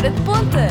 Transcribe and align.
Hora 0.00 0.10
de 0.10 0.20
Ponta. 0.22 0.66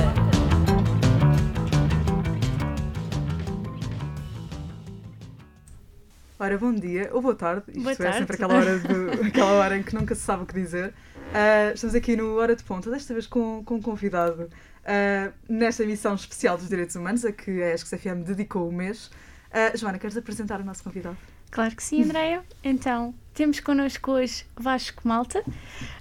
Ora, 6.40 6.58
bom 6.58 6.74
dia 6.74 7.10
ou 7.14 7.22
boa 7.22 7.36
tarde. 7.36 7.64
Isto 7.68 7.82
Boa 7.82 7.92
é 7.92 7.96
tarde. 7.96 8.18
sempre 8.20 8.36
aquela 8.36 8.56
hora, 8.56 8.80
de- 8.80 9.28
aquela 9.28 9.52
hora 9.52 9.78
em 9.78 9.84
que 9.84 9.94
nunca 9.94 10.16
se 10.16 10.22
sabe 10.22 10.44
o 10.44 10.46
que 10.46 10.54
dizer. 10.54 10.94
Ah, 11.34 11.74
estamos 11.74 11.94
aqui 11.96 12.16
no 12.16 12.38
Hora 12.38 12.56
de 12.56 12.64
Ponta, 12.64 12.90
desta 12.90 13.14
vez 13.14 13.28
com, 13.28 13.62
com 13.64 13.76
um 13.76 13.82
convidado 13.82 14.50
ah, 14.86 15.32
nesta 15.50 15.84
emissão 15.84 16.16
especial 16.16 16.58
dos 16.58 16.70
Direitos 16.70 16.96
Humanos, 16.96 17.26
a 17.26 17.32
que 17.32 17.62
a 17.62 17.74
ESC-FM 17.74 18.24
dedicou 18.26 18.70
o 18.70 18.72
mês. 18.72 19.12
Ah, 19.52 19.76
Joana, 19.76 20.00
queres 20.00 20.16
apresentar 20.16 20.62
o 20.62 20.64
nosso 20.64 20.84
convidado? 20.84 21.18
Claro 21.52 21.76
que 21.76 21.84
sim, 21.84 22.04
Andréia. 22.04 22.44
Então, 22.64 23.14
temos 23.34 23.60
connosco 23.60 24.12
hoje 24.12 24.46
Vasco 24.56 25.08
Malta, 25.08 25.44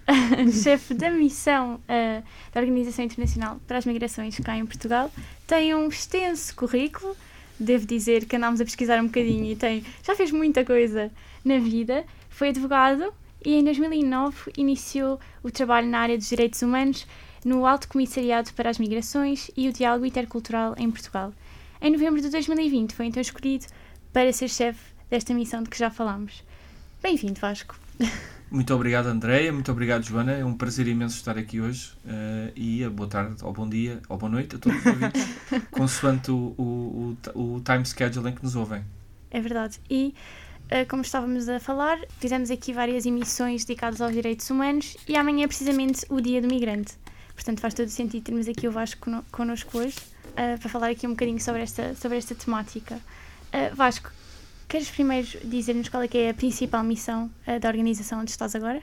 chefe 0.63 0.93
da 0.93 1.11
missão 1.11 1.81
eh, 1.89 2.23
da 2.53 2.61
Organização 2.61 3.05
Internacional 3.05 3.61
para 3.67 3.79
as 3.79 3.87
Migrações 3.87 4.39
cá 4.41 4.57
em 4.57 4.67
Portugal. 4.67 5.11
Tem 5.47 5.75
um 5.75 5.89
extenso 5.89 6.55
currículo, 6.55 7.17
devo 7.59 7.87
dizer 7.87 8.27
que 8.27 8.37
andámos 8.37 8.61
a 8.61 8.65
pesquisar 8.65 9.01
um 9.01 9.07
bocadinho 9.07 9.45
e 9.45 9.57
tem, 9.57 9.85
já 10.03 10.15
fez 10.15 10.31
muita 10.31 10.65
coisa 10.65 11.11
na 11.45 11.59
vida. 11.59 12.05
Foi 12.29 12.49
advogado 12.49 13.13
e 13.45 13.55
em 13.55 13.65
2009 13.65 14.53
iniciou 14.57 15.19
o 15.43 15.51
trabalho 15.51 15.89
na 15.89 16.01
área 16.01 16.19
dos 16.19 16.29
direitos 16.29 16.61
humanos 16.61 17.07
no 17.45 17.65
Alto 17.65 17.89
Comissariado 17.89 18.53
para 18.53 18.69
as 18.69 18.79
Migrações 18.79 19.51
e 19.57 19.69
o 19.69 19.73
Diálogo 19.73 20.05
Intercultural 20.05 20.75
em 20.77 20.91
Portugal. 20.91 21.33
Em 21.81 21.93
novembro 21.93 22.21
de 22.21 22.29
2020 22.29 22.95
foi 22.95 23.07
então 23.07 23.21
escolhido 23.21 23.67
para 24.13 24.33
ser 24.33 24.49
chefe 24.49 24.98
desta 25.11 25.35
missão 25.35 25.63
de 25.63 25.71
que 25.71 25.79
já 25.79 25.91
falámos. 25.91 26.43
Bem-vindo, 27.03 27.41
Vasco. 27.41 27.79
Muito 28.51 28.75
obrigado, 28.75 29.07
Andréia. 29.07 29.53
Muito 29.53 29.71
obrigado, 29.71 30.05
Joana. 30.05 30.33
É 30.33 30.45
um 30.45 30.55
prazer 30.55 30.87
imenso 30.89 31.17
estar 31.17 31.37
aqui 31.37 31.61
hoje. 31.61 31.93
eh, 32.07 32.53
e 32.57 32.85
a 32.85 32.89
boa 32.91 33.09
tarde, 33.09 33.37
ou 33.45 33.53
bom 33.53 33.69
dia, 33.69 34.01
ou 34.09 34.17
boa 34.17 34.31
noite 34.31 34.57
a 34.57 34.59
todos 34.59 34.79
os 34.79 34.87
ouvintes, 34.87 35.29
consoante 35.71 36.31
o, 36.31 36.55
o, 36.57 37.17
o, 37.35 37.57
o 37.57 37.61
time 37.61 37.85
schedule 37.85 38.31
em 38.31 38.35
que 38.35 38.43
nos 38.43 38.57
ouvem. 38.57 38.83
É 39.31 39.41
verdade. 39.41 39.79
E, 39.91 40.15
eh, 40.71 40.87
como 40.87 41.03
estávamos 41.03 41.47
a 41.49 41.61
falar, 41.61 41.99
fizemos 42.19 42.51
aqui 42.51 42.73
várias 42.73 43.05
emissões 43.05 43.65
dedicadas 43.67 44.01
aos 44.01 44.13
direitos 44.13 44.49
humanos 44.49 44.97
e 45.07 45.15
amanhã 45.15 45.45
é 45.45 45.47
precisamente 45.47 46.07
o 46.09 46.21
Dia 46.21 46.41
do 46.41 46.49
Migrante. 46.49 46.95
Portanto, 47.35 47.61
faz 47.61 47.75
todo 47.75 47.89
sentido 47.89 48.25
termos 48.25 48.49
aqui 48.49 48.67
o 48.67 48.73
Vasco 48.73 49.23
connosco 49.31 49.79
hoje 49.79 49.97
eh, 50.37 50.57
para 50.57 50.69
falar 50.71 50.89
aqui 50.89 51.07
um 51.07 51.11
bocadinho 51.11 51.41
sobre 51.41 51.63
esta, 51.63 51.95
sobre 51.95 52.17
esta 52.17 52.35
temática. 52.35 52.99
Vasco, 53.75 54.11
queres 54.69 54.91
primeiro 54.91 55.27
dizer-nos 55.45 55.89
qual 55.89 56.03
é 56.03 56.09
é 56.13 56.31
a 56.31 56.35
principal 56.35 56.85
missão 56.85 57.31
eh, 57.47 57.59
da 57.59 57.69
organização 57.69 58.21
onde 58.21 58.31
estás 58.31 58.55
agora? 58.55 58.81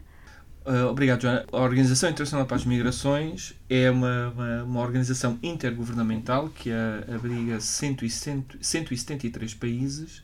Uh, 0.66 0.88
obrigado, 0.90 1.22
Joana. 1.22 1.46
A 1.52 1.58
Organização 1.58 2.10
Internacional 2.10 2.48
para 2.48 2.58
as 2.58 2.66
Migrações 2.66 3.54
é 3.70 3.92
uma, 3.92 4.30
uma, 4.30 4.64
uma 4.64 4.80
organização 4.82 5.38
intergovernamental 5.44 6.50
que 6.50 6.72
a- 6.72 7.16
abriga 7.16 7.60
170 7.60 8.58
173 8.60 9.54
países, 9.54 10.18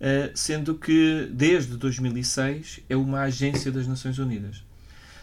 uh, 0.00 0.30
sendo 0.34 0.74
que 0.74 1.28
desde 1.32 1.76
2006 1.76 2.80
é 2.88 2.96
uma 2.96 3.20
agência 3.20 3.70
das 3.70 3.86
Nações 3.86 4.18
Unidas. 4.18 4.64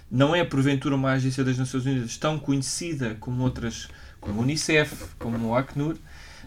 Não 0.10 0.34
é, 0.34 0.46
porventura, 0.46 0.96
uma 0.96 1.12
agência 1.12 1.44
das 1.44 1.58
Nações 1.58 1.86
Unidas 1.86 2.16
tão 2.16 2.40
conhecida 2.40 3.18
como 3.20 3.44
outras, 3.44 3.90
como 4.22 4.40
a 4.40 4.44
Unicef, 4.44 5.08
como 5.20 5.50
o 5.50 5.56
Acnur, 5.58 5.98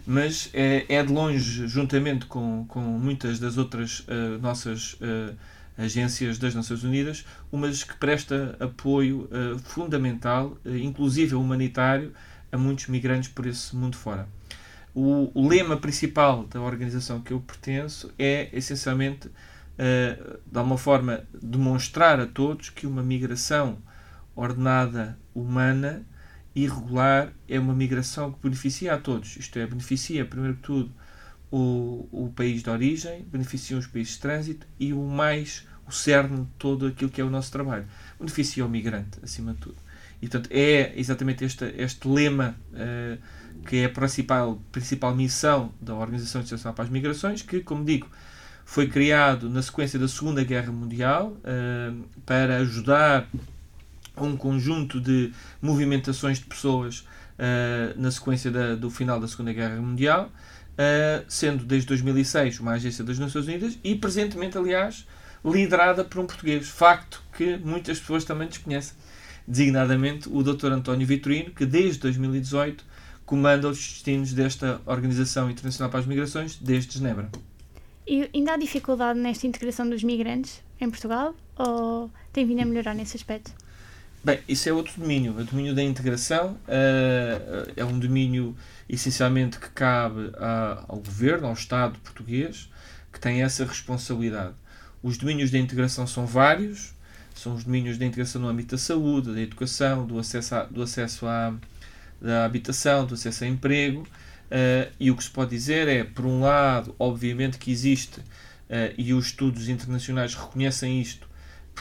mas 0.06 0.50
é, 0.52 0.84
é 0.88 1.02
de 1.02 1.12
longe, 1.12 1.66
juntamente 1.68 2.26
com, 2.26 2.64
com 2.68 2.80
muitas 2.80 3.38
das 3.38 3.56
outras 3.56 4.00
uh, 4.00 4.38
nossas 4.40 4.94
uh, 4.94 5.34
agências 5.76 6.38
das 6.38 6.54
Nações 6.54 6.84
Unidas, 6.84 7.24
umas 7.50 7.82
que 7.82 7.94
presta 7.96 8.56
apoio 8.60 9.28
uh, 9.30 9.58
fundamental, 9.58 10.56
inclusive 10.64 11.34
humanitário, 11.34 12.12
a 12.52 12.58
muitos 12.58 12.86
migrantes 12.88 13.28
por 13.28 13.46
esse 13.46 13.74
mundo 13.76 13.96
fora. 13.96 14.28
O, 14.94 15.30
o 15.34 15.48
lema 15.48 15.76
principal 15.76 16.44
da 16.44 16.60
organização 16.60 17.20
que 17.20 17.32
eu 17.32 17.40
pertenço 17.40 18.12
é, 18.18 18.48
essencialmente, 18.52 19.30
de 19.78 20.58
alguma 20.58 20.76
forma, 20.76 21.22
demonstrar 21.40 22.18
a 22.18 22.26
todos 22.26 22.68
que 22.70 22.88
uma 22.88 23.02
migração 23.02 23.78
ordenada, 24.34 25.16
humana 25.32 26.04
e 26.54 26.66
regular 26.66 27.32
é 27.48 27.58
uma 27.58 27.74
migração 27.74 28.32
que 28.32 28.38
beneficia 28.42 28.94
a 28.94 28.98
todos. 28.98 29.36
Isto 29.36 29.58
é, 29.58 29.66
beneficia, 29.66 30.24
primeiro 30.24 30.56
que 30.56 30.62
tudo, 30.62 30.92
o, 31.50 32.08
o 32.10 32.32
país 32.34 32.62
de 32.62 32.70
origem, 32.70 33.26
beneficia 33.30 33.76
os 33.76 33.86
países 33.86 34.14
de 34.14 34.20
trânsito 34.20 34.66
e 34.78 34.92
o 34.92 35.02
mais, 35.02 35.66
o 35.86 35.92
cerne 35.92 36.42
de 36.42 36.50
todo 36.58 36.86
aquilo 36.86 37.10
que 37.10 37.20
é 37.20 37.24
o 37.24 37.30
nosso 37.30 37.50
trabalho. 37.50 37.86
Beneficia 38.18 38.64
o 38.64 38.68
migrante, 38.68 39.18
acima 39.22 39.52
de 39.52 39.58
tudo. 39.58 39.76
E, 40.22 40.28
portanto, 40.28 40.50
é 40.52 40.92
exatamente 40.96 41.44
este, 41.44 41.64
este 41.78 42.06
lema 42.06 42.54
uh, 42.72 43.18
que 43.66 43.78
é 43.78 43.84
a 43.86 43.88
principal, 43.88 44.60
principal 44.70 45.14
missão 45.14 45.72
da 45.80 45.94
Organização 45.94 46.40
Internacional 46.40 46.74
para 46.74 46.84
as 46.84 46.90
Migrações, 46.90 47.42
que, 47.42 47.60
como 47.60 47.84
digo, 47.84 48.08
foi 48.64 48.86
criado 48.86 49.48
na 49.48 49.62
sequência 49.62 49.98
da 49.98 50.06
Segunda 50.06 50.44
Guerra 50.44 50.70
Mundial 50.70 51.36
uh, 51.38 52.04
para 52.26 52.58
ajudar 52.58 53.28
um 54.24 54.36
conjunto 54.36 55.00
de 55.00 55.32
movimentações 55.60 56.38
de 56.38 56.44
pessoas 56.44 57.00
uh, 57.00 58.00
na 58.00 58.10
sequência 58.10 58.50
da, 58.50 58.74
do 58.74 58.90
final 58.90 59.20
da 59.20 59.28
Segunda 59.28 59.52
Guerra 59.52 59.76
Mundial, 59.76 60.30
uh, 60.72 61.24
sendo 61.28 61.64
desde 61.64 61.88
2006 61.88 62.60
uma 62.60 62.72
agência 62.72 63.04
das 63.04 63.18
Nações 63.18 63.46
Unidas 63.46 63.78
e 63.82 63.94
presentemente, 63.94 64.56
aliás, 64.56 65.06
liderada 65.44 66.04
por 66.04 66.20
um 66.20 66.26
português. 66.26 66.68
Facto 66.68 67.22
que 67.36 67.56
muitas 67.58 67.98
pessoas 67.98 68.24
também 68.24 68.48
desconhecem. 68.48 68.94
Designadamente 69.46 70.28
o 70.28 70.42
Dr. 70.42 70.72
António 70.72 71.06
Vitorino, 71.06 71.50
que 71.50 71.66
desde 71.66 72.00
2018 72.00 72.84
comanda 73.24 73.68
os 73.68 73.78
destinos 73.78 74.32
desta 74.32 74.80
Organização 74.86 75.50
Internacional 75.50 75.90
para 75.90 76.00
as 76.00 76.06
Migrações 76.06 76.56
desde 76.56 76.98
Genebra. 76.98 77.30
E 78.06 78.28
ainda 78.34 78.54
há 78.54 78.56
dificuldade 78.56 79.20
nesta 79.20 79.46
integração 79.46 79.88
dos 79.88 80.02
migrantes 80.02 80.60
em 80.80 80.90
Portugal 80.90 81.34
ou 81.56 82.10
tem 82.32 82.44
vindo 82.44 82.60
a 82.60 82.64
melhorar 82.64 82.94
nesse 82.94 83.16
aspecto? 83.16 83.52
Bem, 84.22 84.38
isso 84.46 84.68
é 84.68 84.72
outro 84.72 85.00
domínio. 85.00 85.32
O 85.32 85.42
domínio 85.42 85.74
da 85.74 85.82
integração 85.82 86.52
uh, 86.68 87.72
é 87.74 87.82
um 87.82 87.98
domínio 87.98 88.54
essencialmente 88.86 89.58
que 89.58 89.70
cabe 89.70 90.30
a, 90.36 90.84
ao 90.88 90.98
governo, 90.98 91.46
ao 91.46 91.54
Estado 91.54 91.98
português, 92.00 92.68
que 93.10 93.18
tem 93.18 93.42
essa 93.42 93.64
responsabilidade. 93.64 94.52
Os 95.02 95.16
domínios 95.16 95.50
da 95.50 95.56
integração 95.56 96.06
são 96.06 96.26
vários, 96.26 96.92
são 97.34 97.54
os 97.54 97.64
domínios 97.64 97.96
da 97.96 98.04
integração 98.04 98.42
no 98.42 98.48
âmbito 98.48 98.72
da 98.72 98.78
saúde, 98.78 99.32
da 99.32 99.40
educação, 99.40 100.06
do 100.06 100.18
acesso, 100.18 100.54
a, 100.54 100.64
do 100.64 100.82
acesso 100.82 101.26
à, 101.26 101.54
à 102.22 102.44
habitação, 102.44 103.06
do 103.06 103.14
acesso 103.14 103.44
a 103.44 103.46
emprego. 103.46 104.02
Uh, 104.02 104.92
e 105.00 105.10
o 105.10 105.16
que 105.16 105.24
se 105.24 105.30
pode 105.30 105.50
dizer 105.50 105.88
é, 105.88 106.04
por 106.04 106.26
um 106.26 106.40
lado, 106.40 106.94
obviamente 106.98 107.56
que 107.56 107.70
existe, 107.70 108.20
uh, 108.20 108.92
e 108.98 109.14
os 109.14 109.28
estudos 109.28 109.70
internacionais 109.70 110.34
reconhecem 110.34 111.00
isto, 111.00 111.29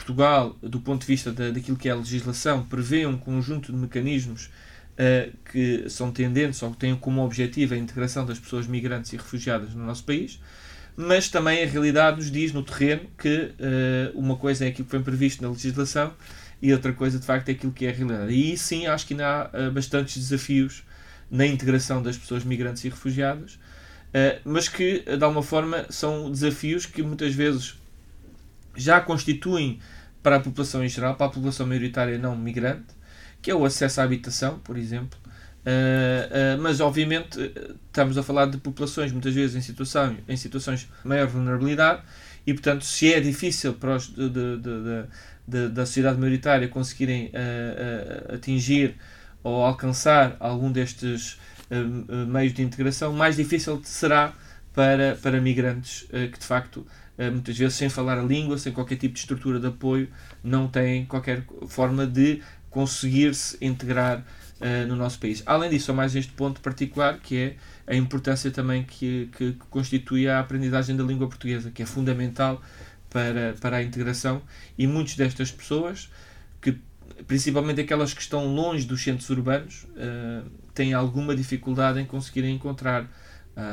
Portugal, 0.00 0.56
do 0.62 0.80
ponto 0.80 1.02
de 1.02 1.06
vista 1.06 1.30
da, 1.30 1.50
daquilo 1.50 1.76
que 1.76 1.88
é 1.88 1.92
a 1.92 1.96
legislação, 1.96 2.64
prevê 2.64 3.04
um 3.06 3.18
conjunto 3.18 3.70
de 3.70 3.78
mecanismos 3.78 4.46
uh, 4.46 5.36
que 5.52 5.88
são 5.90 6.10
tendentes 6.10 6.62
ou 6.62 6.70
que 6.70 6.78
têm 6.78 6.96
como 6.96 7.22
objetivo 7.22 7.74
a 7.74 7.76
integração 7.76 8.24
das 8.24 8.38
pessoas 8.38 8.66
migrantes 8.66 9.12
e 9.12 9.16
refugiadas 9.16 9.74
no 9.74 9.84
nosso 9.84 10.04
país, 10.04 10.40
mas 10.96 11.28
também 11.28 11.62
a 11.62 11.66
realidade 11.66 12.16
nos 12.16 12.30
diz 12.30 12.52
no 12.52 12.62
terreno 12.62 13.02
que 13.18 13.52
uh, 13.58 14.18
uma 14.18 14.36
coisa 14.36 14.64
é 14.64 14.68
aquilo 14.68 14.86
que 14.86 14.90
foi 14.90 15.02
previsto 15.02 15.42
na 15.42 15.50
legislação 15.50 16.14
e 16.62 16.72
outra 16.72 16.92
coisa, 16.92 17.18
de 17.18 17.24
facto, 17.24 17.48
é 17.50 17.52
aquilo 17.52 17.72
que 17.72 17.86
é 17.86 17.90
a 17.90 17.92
realidade. 17.92 18.32
E 18.32 18.56
sim, 18.56 18.86
acho 18.86 19.06
que 19.06 19.14
ainda 19.14 19.26
há 19.26 19.68
uh, 19.68 19.70
bastantes 19.70 20.16
desafios 20.16 20.82
na 21.30 21.46
integração 21.46 22.02
das 22.02 22.16
pessoas 22.16 22.42
migrantes 22.42 22.84
e 22.84 22.88
refugiadas, 22.88 23.56
mas 24.44 24.68
que, 24.68 25.04
de 25.16 25.22
alguma 25.22 25.44
forma, 25.44 25.86
são 25.88 26.28
desafios 26.28 26.84
que 26.84 27.04
muitas 27.04 27.32
vezes 27.32 27.79
já 28.76 29.00
constituem 29.00 29.78
para 30.22 30.36
a 30.36 30.40
população 30.40 30.84
em 30.84 30.88
geral, 30.88 31.14
para 31.16 31.26
a 31.26 31.30
população 31.30 31.66
maioritária 31.66 32.18
não 32.18 32.36
migrante, 32.36 32.94
que 33.40 33.50
é 33.50 33.54
o 33.54 33.64
acesso 33.64 34.00
à 34.00 34.04
habitação, 34.04 34.58
por 34.58 34.76
exemplo. 34.76 35.18
Uh, 35.60 36.56
uh, 36.58 36.62
mas, 36.62 36.80
obviamente, 36.80 37.38
estamos 37.86 38.16
a 38.16 38.22
falar 38.22 38.46
de 38.46 38.56
populações 38.58 39.12
muitas 39.12 39.34
vezes 39.34 39.56
em, 39.56 39.60
situação, 39.60 40.16
em 40.26 40.36
situações 40.36 40.80
de 40.80 41.08
maior 41.08 41.26
vulnerabilidade 41.26 42.02
e, 42.46 42.52
portanto, 42.54 42.84
se 42.84 43.12
é 43.12 43.20
difícil 43.20 43.74
para 43.74 43.96
os 43.96 44.08
de, 44.08 44.28
de, 44.28 44.56
de, 45.46 45.68
da 45.68 45.84
sociedade 45.84 46.18
maioritária 46.18 46.68
conseguirem 46.68 47.26
uh, 47.26 48.34
atingir 48.34 48.96
ou 49.42 49.62
alcançar 49.64 50.36
algum 50.38 50.70
destes 50.70 51.38
meios 52.26 52.52
de 52.52 52.62
integração, 52.62 53.12
mais 53.12 53.36
difícil 53.36 53.80
será 53.84 54.34
para, 54.74 55.16
para 55.22 55.40
migrantes 55.40 56.04
que, 56.10 56.38
de 56.38 56.44
facto, 56.44 56.84
muitas 57.28 57.58
vezes 57.58 57.74
sem 57.74 57.88
falar 57.88 58.18
a 58.18 58.22
língua, 58.22 58.56
sem 58.56 58.72
qualquer 58.72 58.96
tipo 58.96 59.14
de 59.14 59.20
estrutura 59.20 59.58
de 59.58 59.66
apoio, 59.66 60.08
não 60.42 60.68
têm 60.68 61.04
qualquer 61.04 61.44
forma 61.66 62.06
de 62.06 62.40
conseguir-se 62.70 63.58
integrar 63.60 64.18
uh, 64.60 64.86
no 64.86 64.94
nosso 64.94 65.18
país. 65.18 65.42
Além 65.44 65.70
disso, 65.70 65.90
há 65.90 65.94
mais 65.94 66.14
este 66.14 66.32
ponto 66.32 66.60
particular 66.60 67.18
que 67.18 67.36
é 67.36 67.56
a 67.86 67.96
importância 67.96 68.50
também 68.50 68.84
que, 68.84 69.28
que, 69.36 69.52
que, 69.52 69.66
constitui 69.68 70.28
a 70.28 70.38
aprendizagem 70.38 70.96
da 70.96 71.02
língua 71.02 71.28
portuguesa, 71.28 71.70
que 71.70 71.82
é 71.82 71.86
fundamental 71.86 72.62
para, 73.10 73.54
para 73.60 73.78
a 73.78 73.82
integração 73.82 74.40
e 74.78 74.86
muitas 74.86 75.16
destas 75.16 75.50
pessoas 75.50 76.08
que 76.60 76.78
principalmente 77.26 77.80
aquelas 77.80 78.14
que 78.14 78.20
estão 78.20 78.46
longe 78.54 78.86
dos 78.86 79.02
centros 79.02 79.28
urbanos, 79.30 79.84
uh, 79.84 80.48
têm 80.74 80.94
alguma 80.94 81.34
dificuldade 81.34 82.00
em 82.00 82.06
conseguirem 82.06 82.54
encontrar 82.54 83.06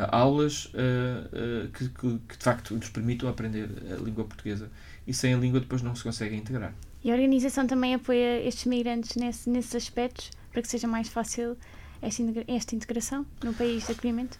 aulas 0.09 0.65
uh, 0.65 1.69
que, 1.71 1.89
que, 1.89 2.19
que, 2.27 2.37
de 2.37 2.43
facto 2.43 2.75
lhes 2.75 2.89
permitam 2.89 3.29
aprender 3.29 3.69
a 3.91 4.03
língua 4.03 4.25
portuguesa. 4.25 4.69
E 5.05 5.13
sem 5.13 5.33
a 5.33 5.37
língua 5.37 5.59
depois 5.59 5.81
não 5.81 5.95
se 5.95 6.03
consegue 6.03 6.35
integrar. 6.35 6.73
E 7.03 7.11
a 7.11 7.13
organização 7.13 7.65
também 7.65 7.93
apoia 7.93 8.45
estes 8.45 8.65
migrantes 8.65 9.15
nesse, 9.15 9.49
nesses 9.49 9.75
aspectos 9.75 10.31
para 10.51 10.61
que 10.61 10.67
seja 10.67 10.87
mais 10.87 11.07
fácil 11.07 11.55
esta, 12.01 12.23
esta 12.47 12.75
integração 12.75 13.25
no 13.43 13.53
país 13.53 13.85
de 13.85 13.91
acolhimento? 13.91 14.37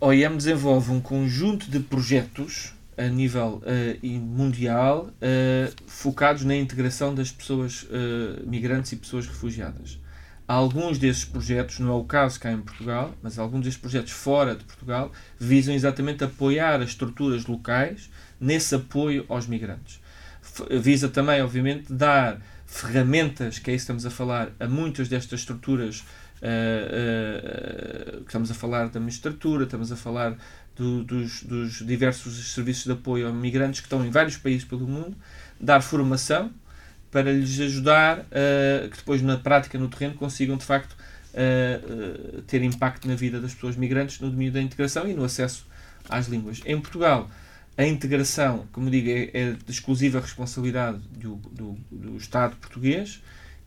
A 0.00 0.06
OIM 0.06 0.36
desenvolve 0.36 0.90
um 0.90 1.00
conjunto 1.00 1.70
de 1.70 1.80
projetos 1.80 2.74
a 2.96 3.08
nível 3.08 3.62
uh, 3.62 4.06
mundial 4.20 5.10
uh, 5.10 5.74
focados 5.86 6.44
na 6.44 6.56
integração 6.56 7.14
das 7.14 7.30
pessoas 7.30 7.82
uh, 7.82 8.46
migrantes 8.46 8.92
e 8.92 8.96
pessoas 8.96 9.26
refugiadas. 9.26 9.98
Alguns 10.48 10.98
desses 10.98 11.24
projetos, 11.24 11.80
não 11.80 11.90
é 11.90 11.94
o 11.94 12.04
caso 12.04 12.38
cá 12.38 12.52
em 12.52 12.60
Portugal, 12.60 13.12
mas 13.20 13.36
alguns 13.36 13.64
desses 13.64 13.78
projetos 13.78 14.12
fora 14.12 14.54
de 14.54 14.62
Portugal 14.62 15.10
visam 15.38 15.74
exatamente 15.74 16.22
apoiar 16.22 16.80
as 16.80 16.90
estruturas 16.90 17.46
locais 17.46 18.08
nesse 18.40 18.74
apoio 18.74 19.24
aos 19.28 19.48
migrantes. 19.48 20.00
Visa 20.80 21.08
também, 21.08 21.42
obviamente, 21.42 21.92
dar 21.92 22.40
ferramentas, 22.64 23.58
que 23.58 23.72
é 23.72 23.74
isso 23.74 23.86
que 23.86 23.92
estamos 23.92 24.06
a 24.06 24.10
falar, 24.10 24.52
a 24.60 24.68
muitas 24.68 25.08
destas 25.08 25.40
estruturas. 25.40 26.04
Uh, 26.36 28.18
uh, 28.18 28.22
estamos 28.26 28.50
a 28.50 28.54
falar 28.54 28.88
da 28.88 29.00
magistratura, 29.00 29.64
estamos 29.64 29.90
a 29.90 29.96
falar 29.96 30.36
do, 30.76 31.02
dos, 31.02 31.42
dos, 31.42 31.84
diversos 31.84 32.52
serviços 32.52 32.84
de 32.84 32.92
apoio 32.92 33.26
a 33.26 33.32
migrantes 33.32 33.80
que 33.80 33.86
estão 33.86 34.04
em 34.04 34.10
vários 34.10 34.36
países 34.36 34.64
pelo 34.64 34.86
mundo, 34.86 35.16
dar 35.58 35.80
formação 35.80 36.52
para 37.16 37.32
lhes 37.32 37.58
ajudar 37.58 38.18
uh, 38.18 38.90
que 38.90 38.98
depois 38.98 39.22
na 39.22 39.38
prática, 39.38 39.78
no 39.78 39.88
terreno, 39.88 40.16
consigam 40.16 40.54
de 40.58 40.66
facto 40.66 40.92
uh, 40.92 42.36
uh, 42.38 42.42
ter 42.42 42.62
impacto 42.62 43.08
na 43.08 43.14
vida 43.14 43.40
das 43.40 43.54
pessoas 43.54 43.74
migrantes 43.74 44.20
no 44.20 44.30
domínio 44.30 44.52
da 44.52 44.60
integração 44.60 45.08
e 45.08 45.14
no 45.14 45.24
acesso 45.24 45.66
às 46.10 46.26
línguas. 46.26 46.60
Em 46.66 46.78
Portugal, 46.78 47.30
a 47.74 47.86
integração, 47.86 48.66
como 48.70 48.90
digo, 48.90 49.08
é, 49.08 49.30
é 49.32 49.52
de 49.52 49.72
exclusiva 49.72 50.20
responsabilidade 50.20 50.98
do, 51.18 51.36
do, 51.36 51.78
do 51.90 52.18
Estado 52.18 52.54
português 52.56 53.22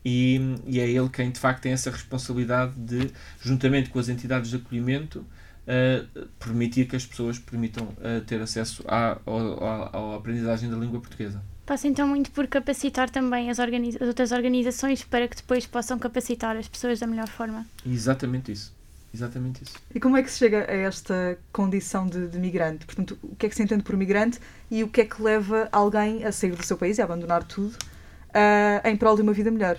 e, 0.06 0.40
e, 0.68 0.80
é 0.80 0.88
ele 0.88 1.10
quem 1.10 1.32
de 1.32 1.40
facto 1.40 1.64
tem 1.64 1.72
essa 1.72 1.90
responsabilidade 1.90 2.74
de, 2.76 3.10
juntamente 3.42 3.90
com 3.90 3.98
as 3.98 4.10
entidades 4.10 4.52
de 4.52 4.58
acolhimento, 4.58 5.26
uh, 5.66 6.28
permitir 6.38 6.86
que 6.86 6.96
as 6.96 7.04
pessoas 7.04 7.40
permitam 7.40 7.86
uh, 7.86 8.22
ter 8.28 8.40
acesso 8.40 8.84
à, 8.88 9.14
à, 9.14 9.98
à, 9.98 10.16
aprendizagem 10.18 10.70
da 10.70 10.78
língua 10.78 11.00
portuguesa. 11.00 11.42
Passa 11.70 11.88
então 11.88 12.08
muito 12.08 12.32
por 12.32 12.48
capacitar 12.48 13.12
também 13.12 13.52
as, 13.52 13.60
as, 13.60 14.02
outras 14.02 14.32
organizações 14.32 15.04
para 15.04 15.28
que 15.28 15.36
depois 15.36 15.68
possam 15.68 16.00
capacitar 16.00 16.58
as 16.58 16.68
pessoas 16.68 17.00
da 17.00 17.06
melhor 17.06 17.28
forma. 17.28 17.64
Exatamente 17.86 18.52
isso. 18.52 18.74
Exatamente 19.14 19.64
isso. 19.64 19.76
E 19.94 20.00
como 20.00 20.18
é 20.18 20.24
que 20.24 20.32
se 20.32 20.40
chega 20.40 20.66
a 20.68 20.74
esta 20.74 21.38
condição 21.54 22.08
de, 22.08 22.28
de, 22.28 22.40
migrante? 22.40 22.88
Portanto, 22.88 23.20
o 23.22 23.36
que 23.36 23.46
é 23.46 23.50
que 23.50 23.56
se 23.56 23.62
entende 23.62 23.84
por 23.84 23.96
migrante 23.96 24.40
e 24.72 24.84
o 24.84 24.88
que 24.88 25.02
é 25.02 25.06
que 25.06 25.22
leva 25.22 25.70
alguém 25.72 26.26
a 26.26 26.32
sair 26.32 26.56
do 26.56 26.66
seu 26.66 26.76
país 26.76 26.98
e 26.98 27.02
a 27.02 27.06
abandonar 27.06 27.44
tudo 27.44 27.76
uh, 27.76 28.88
em 28.88 28.98
prol 28.98 29.16
de 29.16 29.22
uma 29.22 29.32
vida 29.32 29.52
melhor? 29.52 29.78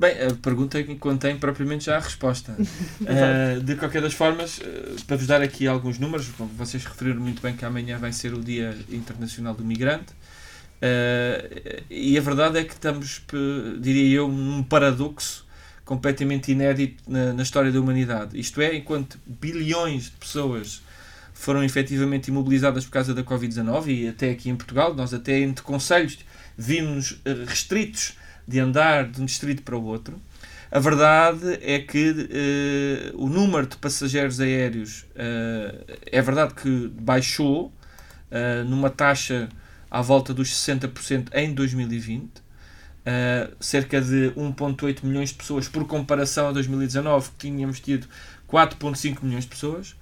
Bem, 0.00 0.10
a 0.20 0.34
pergunta 0.34 0.82
contém 0.98 1.38
propriamente 1.38 1.84
já 1.84 1.96
a 1.96 2.00
resposta. 2.00 2.56
uh, 2.58 3.62
de 3.62 3.76
qualquer 3.76 4.02
das 4.02 4.14
formas, 4.14 4.58
uh, 4.58 5.04
para 5.06 5.16
vos 5.16 5.28
dar 5.28 5.42
aqui 5.42 5.68
alguns 5.68 5.96
números, 5.96 6.26
vocês 6.56 6.84
referiram 6.84 7.20
muito 7.20 7.40
bem 7.40 7.54
que 7.54 7.64
amanhã 7.64 7.98
vai 7.98 8.12
ser 8.12 8.34
o 8.34 8.40
Dia 8.40 8.76
Internacional 8.90 9.54
do 9.54 9.64
Migrante. 9.64 10.12
Uh, 10.80 11.82
e 11.90 12.16
a 12.16 12.20
verdade 12.22 12.58
é 12.58 12.64
que 12.64 12.72
estamos, 12.72 13.22
diria 13.78 14.16
eu, 14.16 14.28
num 14.28 14.62
paradoxo 14.62 15.46
completamente 15.84 16.50
inédito 16.52 17.02
na, 17.06 17.34
na, 17.34 17.42
história 17.42 17.70
da 17.70 17.78
humanidade. 17.78 18.38
Isto 18.38 18.62
é, 18.62 18.74
enquanto 18.76 19.18
bilhões 19.26 20.04
de 20.04 20.12
pessoas 20.12 20.82
foram 21.34 21.62
efetivamente 21.62 22.28
imobilizadas 22.28 22.84
por 22.84 22.92
causa 22.92 23.12
da 23.12 23.22
Covid-19, 23.22 23.88
e 23.88 24.08
até 24.08 24.30
aqui 24.30 24.48
em 24.48 24.56
Portugal, 24.56 24.94
nós 24.94 25.12
até 25.12 25.40
entre 25.40 25.62
conselhos 25.62 26.18
vimos 26.56 27.20
restritos 27.46 28.16
de 28.46 28.60
andar 28.60 29.08
de 29.08 29.20
um 29.20 29.24
distrito 29.24 29.62
para 29.62 29.76
o 29.76 29.84
outro. 29.84 30.20
A 30.70 30.78
verdade 30.78 31.58
é 31.60 31.80
que 31.80 32.10
uh, 32.10 33.22
o 33.22 33.28
número 33.28 33.66
de 33.66 33.76
passageiros 33.76 34.40
aéreos 34.40 35.04
é 36.06 36.22
verdade 36.22 36.54
que 36.54 36.88
baixou 36.94 37.72
numa 38.66 38.88
taxa 38.88 39.48
à 39.90 40.00
volta 40.02 40.32
dos 40.32 40.48
60% 40.50 41.28
em 41.34 41.52
2020. 41.52 42.42
cerca 43.58 44.00
de 44.00 44.32
1,8 44.36 45.04
milhões 45.04 45.30
de 45.30 45.36
pessoas, 45.36 45.68
por 45.68 45.86
comparação 45.86 46.48
a 46.48 46.52
2019, 46.52 47.30
que 47.30 47.36
tínhamos 47.38 47.80
tido 47.80 48.06
4,5 48.48 49.22
milhões 49.22 49.44
de 49.44 49.50
pessoas. 49.50 49.96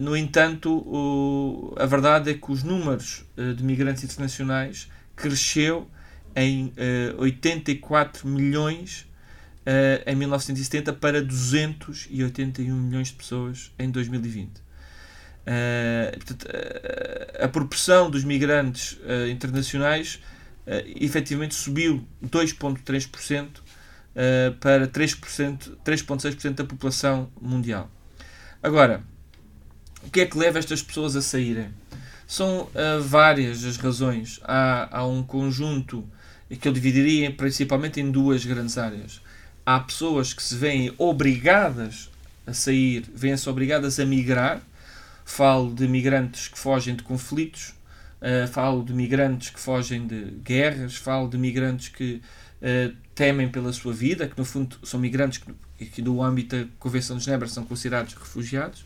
no 0.00 0.16
entanto, 0.16 0.72
o, 0.72 1.74
a 1.78 1.84
verdade 1.84 2.30
é 2.30 2.34
que 2.34 2.50
os 2.50 2.62
números 2.62 3.24
de 3.56 3.62
migrantes 3.62 4.04
internacionais 4.04 4.88
cresceu 5.14 5.88
em 6.34 6.66
uh, 6.66 6.72
eh, 6.76 7.14
84 7.18 8.26
milhões 8.26 9.06
uh, 9.66 10.10
em 10.10 10.16
1970 10.16 10.92
para 10.94 11.22
281 11.22 12.74
milhões 12.74 13.08
de 13.08 13.14
pessoas 13.14 13.70
em 13.78 13.90
2020. 13.90 14.61
Uh, 15.42 15.46
eh, 15.46 16.12
portanto, 16.16 16.46
a 17.40 17.48
proporção 17.48 18.08
dos 18.08 18.22
migrantes 18.24 18.92
uh, 18.92 19.28
internacionais 19.28 20.20
efetivamente 20.94 21.56
subiu 21.56 22.06
2,3% 22.24 23.48
para 24.60 24.86
3,6% 24.86 26.54
da 26.54 26.64
população 26.64 27.28
mundial. 27.40 27.90
Agora, 28.62 29.02
o 30.04 30.10
que 30.10 30.20
é 30.20 30.26
que 30.26 30.38
leva 30.38 30.60
estas 30.60 30.80
pessoas 30.80 31.16
a 31.16 31.22
saírem? 31.22 31.70
São 32.28 32.68
várias 33.00 33.64
as 33.64 33.76
razões. 33.76 34.38
Há, 34.44 34.98
há 34.98 35.04
um 35.04 35.24
conjunto 35.24 36.08
que 36.60 36.68
eu 36.68 36.72
dividiria 36.72 37.30
principalmente 37.32 38.00
em 38.00 38.10
duas 38.10 38.44
grandes 38.44 38.78
áreas. 38.78 39.20
Há 39.64 39.80
pessoas 39.80 40.32
que 40.32 40.42
se 40.42 40.54
veem 40.54 40.92
obrigadas 40.98 42.10
a 42.46 42.52
sair, 42.52 43.04
veem-se 43.14 43.48
obrigadas 43.48 43.98
a 44.00 44.04
migrar. 44.04 44.60
Falo 45.24 45.74
de 45.74 45.86
migrantes 45.88 46.48
que 46.48 46.58
fogem 46.58 46.94
de 46.94 47.02
conflitos, 47.02 47.74
uh, 48.20 48.46
falo 48.48 48.84
de 48.84 48.92
migrantes 48.92 49.50
que 49.50 49.60
fogem 49.60 50.06
de 50.06 50.24
guerras, 50.44 50.96
falo 50.96 51.28
de 51.28 51.38
migrantes 51.38 51.88
que 51.88 52.20
uh, 52.60 52.94
temem 53.14 53.48
pela 53.48 53.72
sua 53.72 53.92
vida, 53.92 54.28
que 54.28 54.36
no 54.36 54.44
fundo 54.44 54.78
são 54.82 54.98
migrantes 54.98 55.38
que, 55.78 55.86
que 55.86 56.02
no 56.02 56.22
âmbito 56.22 56.56
da 56.56 56.66
Convenção 56.78 57.16
de 57.16 57.24
Genebra 57.24 57.48
são 57.48 57.64
considerados 57.64 58.14
refugiados. 58.14 58.80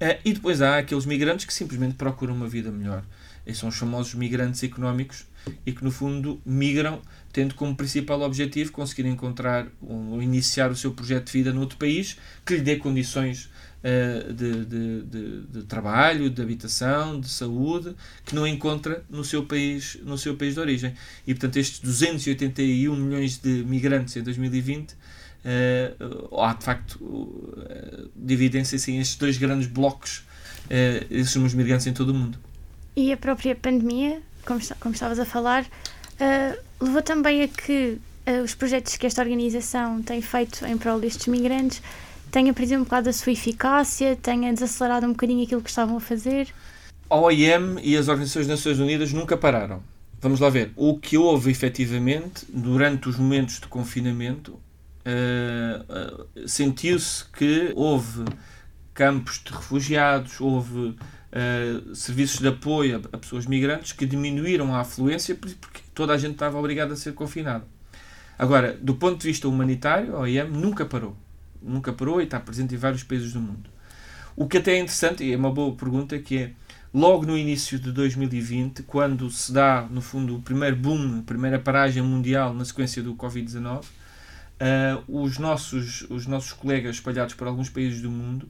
Uh, 0.00 0.16
e 0.24 0.32
depois 0.32 0.62
há 0.62 0.78
aqueles 0.78 1.06
migrantes 1.06 1.44
que 1.44 1.52
simplesmente 1.52 1.94
procuram 1.94 2.34
uma 2.34 2.48
vida 2.48 2.70
melhor. 2.70 3.02
E 3.46 3.54
são 3.54 3.68
os 3.68 3.76
famosos 3.76 4.14
migrantes 4.14 4.62
económicos 4.62 5.26
e 5.64 5.72
que 5.72 5.82
no 5.82 5.90
fundo 5.90 6.40
migram 6.44 7.00
tendo 7.32 7.54
como 7.54 7.74
principal 7.74 8.20
objetivo 8.22 8.72
conseguir 8.72 9.06
encontrar 9.06 9.66
ou 9.80 10.22
iniciar 10.22 10.70
o 10.70 10.76
seu 10.76 10.92
projeto 10.92 11.26
de 11.26 11.32
vida 11.32 11.52
noutro 11.52 11.78
país 11.78 12.18
que 12.44 12.56
lhe 12.56 12.60
dê 12.60 12.76
condições 12.76 13.48
uh, 13.84 14.32
de, 14.32 14.64
de, 14.64 15.02
de, 15.02 15.40
de, 15.42 15.62
trabalho, 15.64 16.30
de 16.30 16.40
habitação, 16.40 17.20
de 17.20 17.28
saúde, 17.28 17.94
que 18.24 18.34
não 18.34 18.46
encontra 18.46 19.04
no 19.08 19.24
seu 19.24 19.44
país, 19.44 19.98
no 20.02 20.16
seu 20.16 20.36
país 20.36 20.54
de 20.54 20.60
origem. 20.60 20.94
E 21.26 21.34
portanto 21.34 21.56
estes 21.56 21.80
281 21.80 22.94
milhões 22.96 23.38
de 23.38 23.64
migrantes 23.64 24.16
em 24.16 24.22
2020 24.22 24.92
uh, 24.92 26.40
há 26.40 26.54
de 26.54 26.64
facto 26.64 26.96
uh, 27.02 28.10
dividem-se 28.16 28.76
assim, 28.76 28.98
estes 28.98 29.16
dois 29.16 29.38
grandes 29.38 29.66
blocos, 29.66 30.18
uh, 30.66 31.06
esses 31.10 31.54
migrantes 31.54 31.86
em 31.86 31.92
todo 31.92 32.10
o 32.10 32.14
mundo. 32.14 32.38
E 32.96 33.12
a 33.12 33.16
própria 33.16 33.54
pandemia 33.54 34.20
como, 34.48 34.60
como 34.80 34.94
estavas 34.94 35.18
a 35.18 35.26
falar, 35.26 35.64
uh, 35.64 36.58
levou 36.80 37.02
também 37.02 37.42
a 37.42 37.48
que 37.48 37.98
uh, 38.26 38.42
os 38.42 38.54
projetos 38.54 38.96
que 38.96 39.06
esta 39.06 39.20
organização 39.20 40.02
tem 40.02 40.22
feito 40.22 40.64
em 40.64 40.78
prol 40.78 40.98
destes 40.98 41.26
migrantes 41.26 41.82
tenha 42.30 42.52
perdido 42.52 42.80
um 42.80 42.84
bocado 42.84 43.06
da 43.06 43.12
sua 43.12 43.32
eficácia, 43.32 44.16
tenha 44.16 44.52
desacelerado 44.52 45.06
um 45.06 45.10
bocadinho 45.10 45.44
aquilo 45.44 45.62
que 45.62 45.70
estavam 45.70 45.96
a 45.96 46.00
fazer? 46.00 46.48
A 47.10 47.16
OIM 47.16 47.78
e 47.82 47.96
as 47.96 48.08
Organizações 48.08 48.46
das 48.46 48.58
Nações 48.58 48.78
Unidas 48.78 49.12
nunca 49.12 49.36
pararam. 49.36 49.82
Vamos 50.20 50.40
lá 50.40 50.50
ver. 50.50 50.72
O 50.76 50.98
que 50.98 51.16
houve 51.16 51.50
efetivamente 51.50 52.44
durante 52.48 53.08
os 53.08 53.16
momentos 53.16 53.60
de 53.60 53.66
confinamento 53.68 54.52
uh, 55.08 56.22
uh, 56.42 56.48
sentiu-se 56.48 57.24
que 57.26 57.72
houve 57.76 58.24
campos 58.92 59.40
de 59.44 59.52
refugiados, 59.52 60.40
houve 60.40 60.78
uh, 60.88 61.94
serviços 61.94 62.40
de 62.40 62.48
apoio 62.48 62.96
a, 62.96 63.16
a, 63.16 63.18
pessoas 63.18 63.46
migrantes 63.46 63.92
que 63.92 64.04
diminuíram 64.04 64.74
a 64.74 64.80
afluência 64.80 65.34
porque 65.34 65.80
toda 65.94 66.12
a 66.12 66.18
gente 66.18 66.32
estava 66.32 66.58
obrigada 66.58 66.94
a 66.94 66.96
ser 66.96 67.14
confinada. 67.14 67.64
Agora, 68.36 68.76
do 68.80 68.94
ponto 68.96 69.18
de 69.18 69.28
vista 69.28 69.48
humanitário, 69.48 70.16
a 70.16 70.20
OIM 70.20 70.48
nunca 70.50 70.84
parou. 70.84 71.16
Nunca 71.62 71.92
parou 71.92 72.20
e 72.20 72.24
está 72.24 72.38
presente 72.38 72.74
em 72.74 72.78
vários 72.78 73.02
países 73.02 73.32
do 73.32 73.40
mundo. 73.40 73.70
O 74.36 74.46
que 74.46 74.58
até 74.58 74.72
é 74.72 74.78
interessante, 74.78 75.24
e 75.24 75.32
é 75.32 75.36
uma 75.36 75.50
boa 75.50 75.74
pergunta, 75.74 76.18
que 76.18 76.38
é 76.38 76.52
logo 76.94 77.26
no 77.26 77.36
início 77.36 77.78
de 77.78 77.90
2020, 77.92 78.82
quando 78.84 79.28
se 79.30 79.52
dá, 79.52 79.86
no 79.90 80.00
fundo, 80.00 80.36
o 80.36 80.42
primeiro 80.42 80.76
boom, 80.76 81.20
a 81.20 81.22
primeira 81.22 81.58
paragem 81.58 82.02
mundial 82.02 82.54
na 82.54 82.64
sequência 82.64 83.02
do 83.02 83.14
Covid-19, 83.14 83.84
uh, 83.84 85.22
os, 85.22 85.38
nossos, 85.38 86.02
os 86.08 86.26
nossos 86.26 86.52
colegas 86.52 86.96
espalhados 86.96 87.34
por 87.34 87.46
alguns 87.46 87.68
países 87.68 88.00
do 88.00 88.10
mundo 88.10 88.48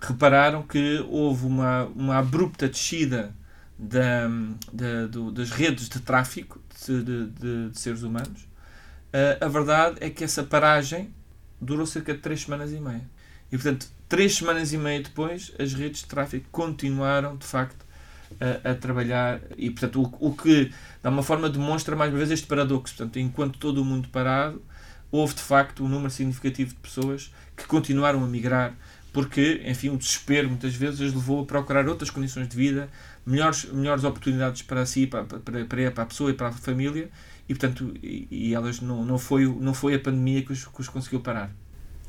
repararam 0.00 0.62
que 0.62 1.04
houve 1.08 1.46
uma, 1.46 1.84
uma 1.86 2.18
abrupta 2.18 2.68
descida 2.68 3.34
da, 3.78 4.28
da, 4.72 5.06
do, 5.06 5.30
das 5.30 5.50
redes 5.50 5.88
de 5.88 6.00
tráfico 6.00 6.60
de, 6.86 7.02
de, 7.02 7.70
de 7.70 7.78
seres 7.78 8.02
humanos. 8.02 8.42
Uh, 9.12 9.44
a 9.44 9.48
verdade 9.48 9.96
é 10.00 10.10
que 10.10 10.24
essa 10.24 10.42
paragem 10.42 11.10
durou 11.60 11.86
cerca 11.86 12.14
de 12.14 12.20
3 12.20 12.42
semanas 12.42 12.72
e 12.72 12.80
meia. 12.80 13.16
E, 13.50 13.56
portanto, 13.56 13.86
três 14.08 14.34
semanas 14.34 14.72
e 14.72 14.78
meia 14.78 15.02
depois, 15.02 15.52
as 15.58 15.72
redes 15.72 16.00
de 16.00 16.06
tráfego 16.06 16.44
continuaram, 16.50 17.36
de 17.36 17.46
facto, 17.46 17.84
a, 18.40 18.70
a 18.70 18.74
trabalhar. 18.74 19.40
E, 19.56 19.70
portanto, 19.70 20.02
o, 20.02 20.28
o, 20.28 20.34
que, 20.34 20.66
de 20.66 20.74
alguma 21.04 21.22
forma, 21.22 21.48
demonstra 21.48 21.94
mais 21.94 22.10
uma 22.10 22.18
vez 22.18 22.30
este 22.30 22.46
paradoxo. 22.46 22.94
Portanto, 22.96 23.18
enquanto 23.18 23.58
todo 23.58 23.80
o 23.80 23.84
mundo 23.84 24.08
parado, 24.08 24.62
houve, 25.10 25.34
de 25.34 25.42
facto, 25.42 25.84
um 25.84 25.88
número 25.88 26.10
significativo 26.10 26.70
de 26.70 26.80
pessoas 26.80 27.32
que 27.56 27.66
continuaram 27.66 28.22
a 28.24 28.26
migrar, 28.26 28.74
porque, 29.12 29.62
enfim, 29.64 29.88
o 29.88 29.96
desespero, 29.96 30.48
muitas 30.48 30.74
vezes, 30.74 31.00
as 31.00 31.14
levou 31.14 31.42
a 31.42 31.46
procurar 31.46 31.88
outras 31.88 32.10
condições 32.10 32.48
de 32.48 32.56
vida, 32.56 32.88
melhores, 33.24 33.64
melhores 33.72 34.04
oportunidades 34.04 34.62
para 34.62 34.84
si, 34.84 35.06
para, 35.06 35.24
para, 35.24 35.64
para, 35.64 35.90
para 35.90 36.02
a 36.02 36.06
pessoa 36.06 36.30
e 36.30 36.34
para 36.34 36.48
a 36.48 36.52
família, 36.52 37.08
e, 37.48 37.54
portanto, 37.54 37.94
e, 38.02 38.26
e 38.30 38.54
elas 38.54 38.80
não, 38.80 39.04
não, 39.04 39.18
foi, 39.18 39.46
não 39.46 39.72
foi 39.72 39.94
a 39.94 39.98
pandemia 39.98 40.42
que 40.42 40.52
os, 40.52 40.64
que 40.64 40.80
os 40.80 40.88
conseguiu 40.88 41.20
parar. 41.20 41.50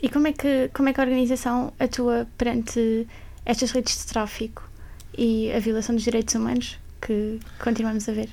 E 0.01 0.09
como 0.09 0.27
é, 0.27 0.33
que, 0.33 0.69
como 0.73 0.89
é 0.89 0.93
que 0.93 1.01
a 1.01 1.03
organização 1.03 1.73
atua 1.79 2.27
perante 2.37 3.07
estas 3.45 3.71
redes 3.71 3.97
de 3.97 4.05
tráfico 4.05 4.69
e 5.17 5.51
a 5.51 5.59
violação 5.59 5.95
dos 5.95 6.03
direitos 6.03 6.35
humanos 6.35 6.77
que 7.01 7.39
continuamos 7.59 8.07
a 8.07 8.11
ver? 8.11 8.29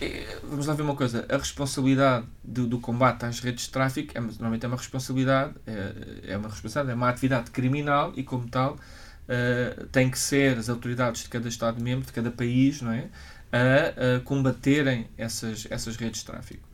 É, 0.00 0.38
vamos 0.42 0.66
lá 0.66 0.74
ver 0.74 0.82
uma 0.82 0.96
coisa. 0.96 1.26
A 1.28 1.36
responsabilidade 1.36 2.26
do, 2.42 2.66
do 2.66 2.78
combate 2.78 3.24
às 3.24 3.40
redes 3.40 3.64
de 3.64 3.70
tráfico 3.70 4.16
é, 4.16 4.20
normalmente 4.20 4.64
é 4.64 4.68
uma 4.68 4.76
responsabilidade, 4.76 5.54
é, 5.66 6.32
é 6.32 6.36
uma 6.36 6.48
responsabilidade, 6.48 6.90
é 6.90 6.94
uma 6.94 7.08
atividade 7.08 7.50
criminal 7.50 8.12
e, 8.16 8.22
como 8.22 8.48
tal, 8.48 8.78
uh, 9.28 9.86
tem 9.86 10.10
que 10.10 10.18
ser 10.18 10.58
as 10.58 10.68
autoridades 10.68 11.22
de 11.22 11.28
cada 11.28 11.48
Estado-membro, 11.48 12.06
de 12.06 12.12
cada 12.12 12.30
país, 12.30 12.80
não 12.82 12.92
é? 12.92 13.08
A, 13.52 14.16
a, 14.16 14.20
combaterem 14.20 15.06
essas, 15.16 15.66
essas 15.70 15.96
redes 15.96 16.20
de 16.20 16.26
tráfico. 16.26 16.68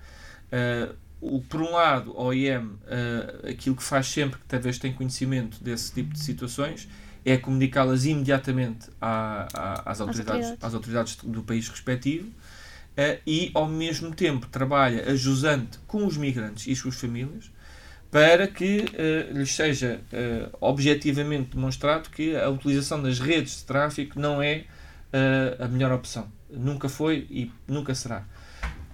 Uh, 0.53 0.95
o, 1.21 1.41
por 1.43 1.61
um 1.61 1.73
lado, 1.73 2.13
a 2.13 2.23
OIM, 2.23 2.57
uh, 2.57 2.79
eh, 2.87 3.51
aquilo 3.51 3.77
que 3.77 3.83
faz 3.83 4.07
sempre 4.07 4.39
que 4.39 4.47
talvez 4.47 4.79
tem 4.79 4.91
conhecimento 4.91 5.63
desse 5.63 5.93
tipo 5.93 6.15
de 6.15 6.19
situações 6.19 6.89
é 7.27 7.37
comunicá-las 7.37 8.07
imediatamente 8.07 8.89
à, 8.99 9.47
à, 9.53 9.91
às, 9.91 10.01
autoridades, 10.01 10.57
às 10.63 10.73
autoridades 10.73 11.17
do 11.17 11.43
país 11.43 11.69
respectivo 11.69 12.27
uh, 12.29 13.21
e, 13.27 13.51
ao 13.53 13.69
mesmo 13.69 14.15
tempo, 14.15 14.47
trabalha 14.47 15.11
ajusante 15.11 15.79
com 15.87 16.07
os 16.07 16.17
migrantes 16.17 16.67
e 16.67 16.75
suas 16.75 16.95
famílias 16.95 17.51
para 18.11 18.47
que 18.47 18.81
uh, 18.81 19.33
lhes 19.39 19.55
seja 19.55 20.01
uh, 20.13 20.57
objetivamente 20.61 21.55
demonstrado 21.55 22.11
que 22.11 22.37
a 22.37 22.49
utilização 22.49 23.03
das 23.03 23.19
redes 23.21 23.59
de 23.59 23.65
tráfico 23.65 24.19
não 24.19 24.43
é 24.43 24.65
a 25.59 25.67
melhor 25.67 25.91
opção. 25.91 26.31
Nunca 26.49 26.89
foi 26.89 27.27
e 27.29 27.51
nunca 27.67 27.93
será. 27.97 28.25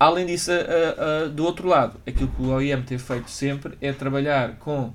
Além 0.00 0.24
disso, 0.24 0.50
uh, 0.50 1.26
uh, 1.26 1.28
do 1.28 1.44
outro 1.44 1.68
lado, 1.68 2.00
aquilo 2.06 2.28
que 2.28 2.40
o 2.40 2.48
OIM 2.48 2.80
tem 2.82 2.96
feito 2.96 3.30
sempre 3.30 3.76
é 3.82 3.92
trabalhar 3.92 4.56
com, 4.56 4.94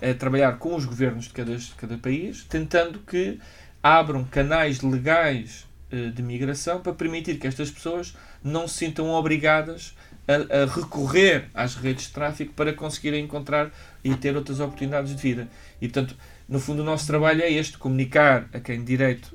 é 0.00 0.14
trabalhar 0.14 0.58
com 0.58 0.74
os 0.74 0.86
governos 0.86 1.26
de 1.26 1.30
cada, 1.34 1.54
de 1.54 1.74
cada 1.74 1.98
país, 1.98 2.44
tentando 2.44 2.98
que 3.00 3.38
abram 3.82 4.24
canais 4.24 4.80
legais 4.82 5.66
uh, 5.92 6.10
de 6.10 6.22
migração 6.22 6.80
para 6.80 6.92
permitir 6.92 7.38
que 7.38 7.46
estas 7.46 7.70
pessoas 7.70 8.14
não 8.42 8.68
se 8.68 8.78
sintam 8.78 9.10
obrigadas 9.10 9.94
a, 10.09 10.09
a, 10.34 10.66
recorrer 10.66 11.46
às 11.54 11.74
redes 11.74 12.06
de 12.06 12.12
tráfico 12.12 12.52
para 12.54 12.72
conseguirem 12.72 13.24
encontrar 13.24 13.70
e 14.02 14.14
ter 14.14 14.36
outras 14.36 14.60
oportunidades 14.60 15.14
de 15.14 15.22
vida. 15.22 15.48
E, 15.80 15.88
portanto, 15.88 16.16
no 16.48 16.58
fundo, 16.58 16.82
o 16.82 16.84
nosso 16.84 17.06
trabalho 17.06 17.42
é 17.42 17.50
este: 17.50 17.78
comunicar 17.78 18.48
a 18.52 18.60
quem 18.60 18.82
direito 18.82 19.34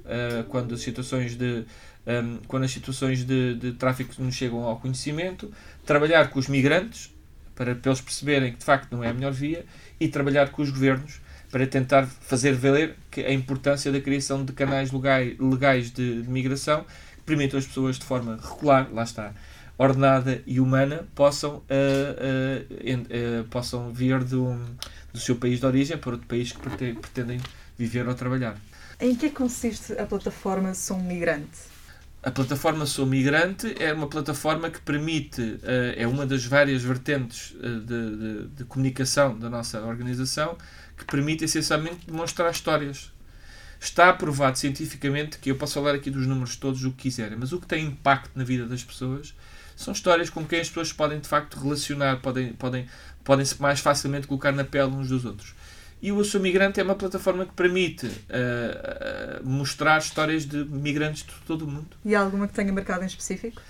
quando 0.50 0.74
as 0.74 0.82
situações 0.82 1.36
de 1.36 1.66
um, 2.06 2.38
quando 2.48 2.64
as 2.64 2.72
situações 2.72 3.25
de, 3.25 3.56
de 3.56 3.72
tráfico 3.74 4.14
nos 4.22 4.36
chegam 4.36 4.64
ao 4.64 4.78
conhecimento, 4.78 5.52
trabalhar 5.86 6.30
com 6.30 6.40
os 6.40 6.48
migrantes 6.48 7.14
para, 7.56 7.74
para 7.75 7.92
eles 7.92 8.02
perceberem 8.02 8.52
que 8.52 8.60
de 8.60 8.66
facto 8.66 8.92
não 8.92 9.04
é 9.04 9.10
a 9.10 9.14
melhor 9.14 9.32
via 9.32 9.66
e 10.00 10.08
trabalhar 10.08 10.50
com 10.50 10.62
os 10.62 10.70
governos 10.70 11.20
para 11.52 11.66
tentar 11.66 12.06
fazer 12.06 12.54
valer 12.54 12.96
a 13.18 13.32
importância 13.32 13.92
da 13.92 14.02
criação 14.02 14.44
de 14.44 14.52
canais 14.52 14.92
legais, 14.92 15.38
legais 15.40 15.92
de, 15.92 16.22
de 16.22 16.30
migração 16.30 16.86
que 17.16 17.24
permitam 17.25 17.58
as 17.58 17.66
pessoas 17.66 17.98
de 17.98 18.06
forma 18.06 18.38
regular, 18.42 18.90
lá 18.92 19.04
está, 19.04 19.34
ordenada 19.77 20.41
e 20.46 20.60
humana, 20.60 21.05
possam, 21.13 21.58
uh, 21.58 21.62
uh, 21.62 23.41
uh, 23.41 23.44
possam 23.46 23.91
vir 23.91 24.24
do, 24.24 24.55
do 25.13 25.20
seu 25.20 25.36
país 25.36 25.60
de 25.60 25.65
origem 25.65 25.98
para 25.98 26.12
outro 26.12 26.27
país 26.27 26.51
que 26.51 26.60
pretendem 26.60 27.39
viver 27.77 28.08
ou 28.08 28.15
trabalhar. 28.15 28.58
Em 29.00 29.13
que 29.15 29.29
consiste 29.29 29.94
a 29.94 30.05
plataforma 30.05 30.74
Sou 30.74 30.98
Migrante? 30.98 31.75
A 32.24 32.32
plataforma 32.32 32.86
Sou 32.86 33.05
Migrante 33.05 33.75
é 33.77 33.94
uma 33.94 34.08
plataforma 34.08 34.70
que 34.72 34.79
permite, 34.79 35.60
eh, 35.62 35.96
é 35.98 36.08
uma 36.08 36.25
das 36.25 36.44
várias 36.46 36.82
vertentes 36.82 37.53
eh, 37.62 37.67
de, 37.67 37.86
de, 37.86 38.48
de 38.48 38.63
comunicação 38.63 39.38
da 39.38 39.48
nossa 39.48 39.79
organização, 39.82 40.58
que 40.98 41.05
permite 41.05 41.44
essencialmente 41.44 42.08
demonstrar 42.08 42.50
histórias. 42.51 43.12
Está 43.79 44.10
aprovado 44.10 44.58
cientificamente 44.58 45.38
que 45.38 45.51
eu 45.51 45.55
posso 45.55 45.75
falar 45.75 45.94
aqui 45.94 46.10
dos 46.10 46.25
números 46.25 46.55
todos 46.55 46.84
o 46.84 46.91
que 46.91 47.03
quiserem, 47.03 47.38
mas 47.38 47.51
o 47.51 47.60
que 47.60 47.67
tem 47.67 47.86
impacto 47.86 48.32
na 48.34 48.44
vida 48.44 48.65
das 48.65 48.84
pessoas 48.84 49.36
são 49.75 49.94
histórias 49.94 50.29
com 50.29 50.46
quem 50.46 50.60
as 50.60 50.67
pessoas 50.67 50.94
podem 50.94 51.20
de 51.20 51.27
facto 51.27 51.60
relacionar, 51.60 52.17
podem, 52.17 52.53
podem, 52.53 52.88
podem 53.24 53.46
se 53.46 53.62
mais 53.62 53.79
facilmente 53.79 54.27
colocar 54.27 54.51
na 54.51 54.63
pele 54.63 54.91
uns 54.91 55.10
dos 55.10 55.25
outros. 55.25 55.53
E 56.01 56.12
o 56.12 56.20
Eu 56.20 56.24
Sou 56.24 56.39
Migrante 56.39 56.79
é 56.79 56.84
uma 56.84 56.96
plataforma 56.96 57.46
que 57.46 57.53
permite 57.53 58.05
uh, 58.05 58.12
uh, 59.41 59.50
mostrar 59.50 59.98
histórias 59.98 60.46
de 60.46 60.63
migrantes 60.65 61.24
de 61.24 61.34
todo 61.48 61.63
o 61.63 61.67
mundo. 61.67 61.98
E 62.03 62.13
há 62.13 62.20
alguma 62.20 62.48
que 62.48 62.53
tenha 62.53 62.72
marcado 62.72 63.03
em 63.03 63.08
específico? 63.08 63.62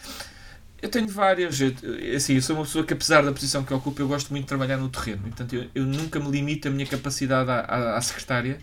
Eu 0.82 0.90
tenho 0.90 1.08
várias. 1.08 1.60
Eu, 1.62 1.74
assim, 2.16 2.36
eu 2.36 2.42
sou 2.42 2.56
uma 2.56 2.66
pessoa 2.66 2.84
que, 2.86 2.94
apesar 2.94 3.24
da 3.24 3.32
posição 3.32 3.64
que 3.64 3.74
ocupo, 3.74 4.02
eu 4.02 4.08
gosto 4.08 4.32
muito 4.32 4.44
de 4.44 4.50
trabalhar 4.50 4.78
no 4.78 4.90
terreno. 4.90 5.22
Portanto, 5.22 5.56
eu, 5.56 5.70
eu 5.74 5.86
nunca 5.86 6.20
me 6.20 6.30
limito 6.30 6.68
a 6.68 6.72
minha 6.72 6.86
capacidade 6.86 7.50
à, 7.50 7.60
à, 7.62 7.98
à 7.98 8.02
secretária, 8.02 8.60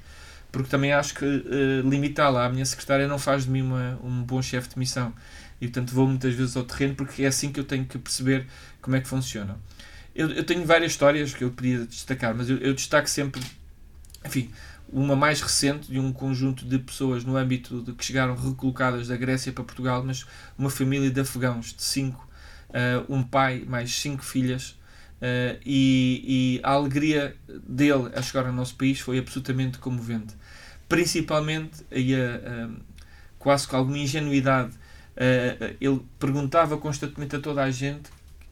porque 0.50 0.68
também 0.68 0.92
acho 0.92 1.14
que 1.14 1.24
uh, 1.24 1.88
limitá-la 1.88 2.44
à 2.44 2.48
minha 2.48 2.66
secretária 2.66 3.08
não 3.08 3.18
faz 3.18 3.44
de 3.44 3.50
mim 3.50 3.62
uma, 3.62 3.98
um 4.04 4.22
bom 4.22 4.42
chefe 4.42 4.68
de 4.68 4.78
missão. 4.78 5.14
E, 5.62 5.68
portanto, 5.68 5.94
vou 5.94 6.06
muitas 6.06 6.34
vezes 6.34 6.56
ao 6.56 6.64
terreno 6.64 6.94
porque 6.94 7.22
é 7.22 7.28
assim 7.28 7.50
que 7.50 7.58
eu 7.58 7.64
tenho 7.64 7.86
que 7.86 7.96
perceber 7.96 8.46
como 8.82 8.96
é 8.96 9.00
que 9.00 9.08
funciona. 9.08 9.56
Eu, 10.14 10.28
eu 10.28 10.44
tenho 10.44 10.66
várias 10.66 10.92
histórias 10.92 11.32
que 11.32 11.44
eu 11.44 11.50
podia 11.50 11.86
destacar, 11.86 12.34
mas 12.34 12.50
eu, 12.50 12.58
eu 12.58 12.74
destaco 12.74 13.08
sempre 13.08 13.40
enfim, 14.24 14.50
uma 14.88 15.16
mais 15.16 15.40
recente 15.40 15.90
de 15.90 15.98
um 15.98 16.12
conjunto 16.12 16.64
de 16.64 16.78
pessoas 16.78 17.24
no 17.24 17.36
âmbito 17.36 17.82
de 17.82 17.92
que 17.92 18.04
chegaram 18.04 18.34
recolocadas 18.34 19.08
da 19.08 19.16
Grécia 19.16 19.52
para 19.52 19.64
Portugal, 19.64 20.02
mas 20.04 20.26
uma 20.56 20.70
família 20.70 21.10
de 21.10 21.20
afegãos 21.20 21.74
de 21.74 21.82
cinco, 21.82 22.28
uh, 22.68 23.12
um 23.12 23.22
pai 23.22 23.64
mais 23.66 23.94
cinco 23.94 24.22
filhas, 24.24 24.78
uh, 25.20 25.58
e, 25.64 26.58
e, 26.58 26.60
a 26.62 26.72
alegria 26.72 27.34
dele 27.66 28.10
a 28.14 28.22
chegar 28.22 28.46
ao 28.46 28.52
nosso 28.52 28.74
país 28.76 29.00
foi 29.00 29.18
absolutamente 29.18 29.78
comovente. 29.78 30.34
Principalmente, 30.88 31.84
aí, 31.90 32.14
uh, 32.14 32.76
quase 33.38 33.66
com 33.66 33.76
alguma 33.76 33.98
ingenuidade, 33.98 34.72
ele 35.80 36.00
perguntava 36.18 36.76
constantemente 36.78 37.36
a 37.36 37.40
toda 37.40 37.62
a 37.62 37.70
gente 37.70 38.10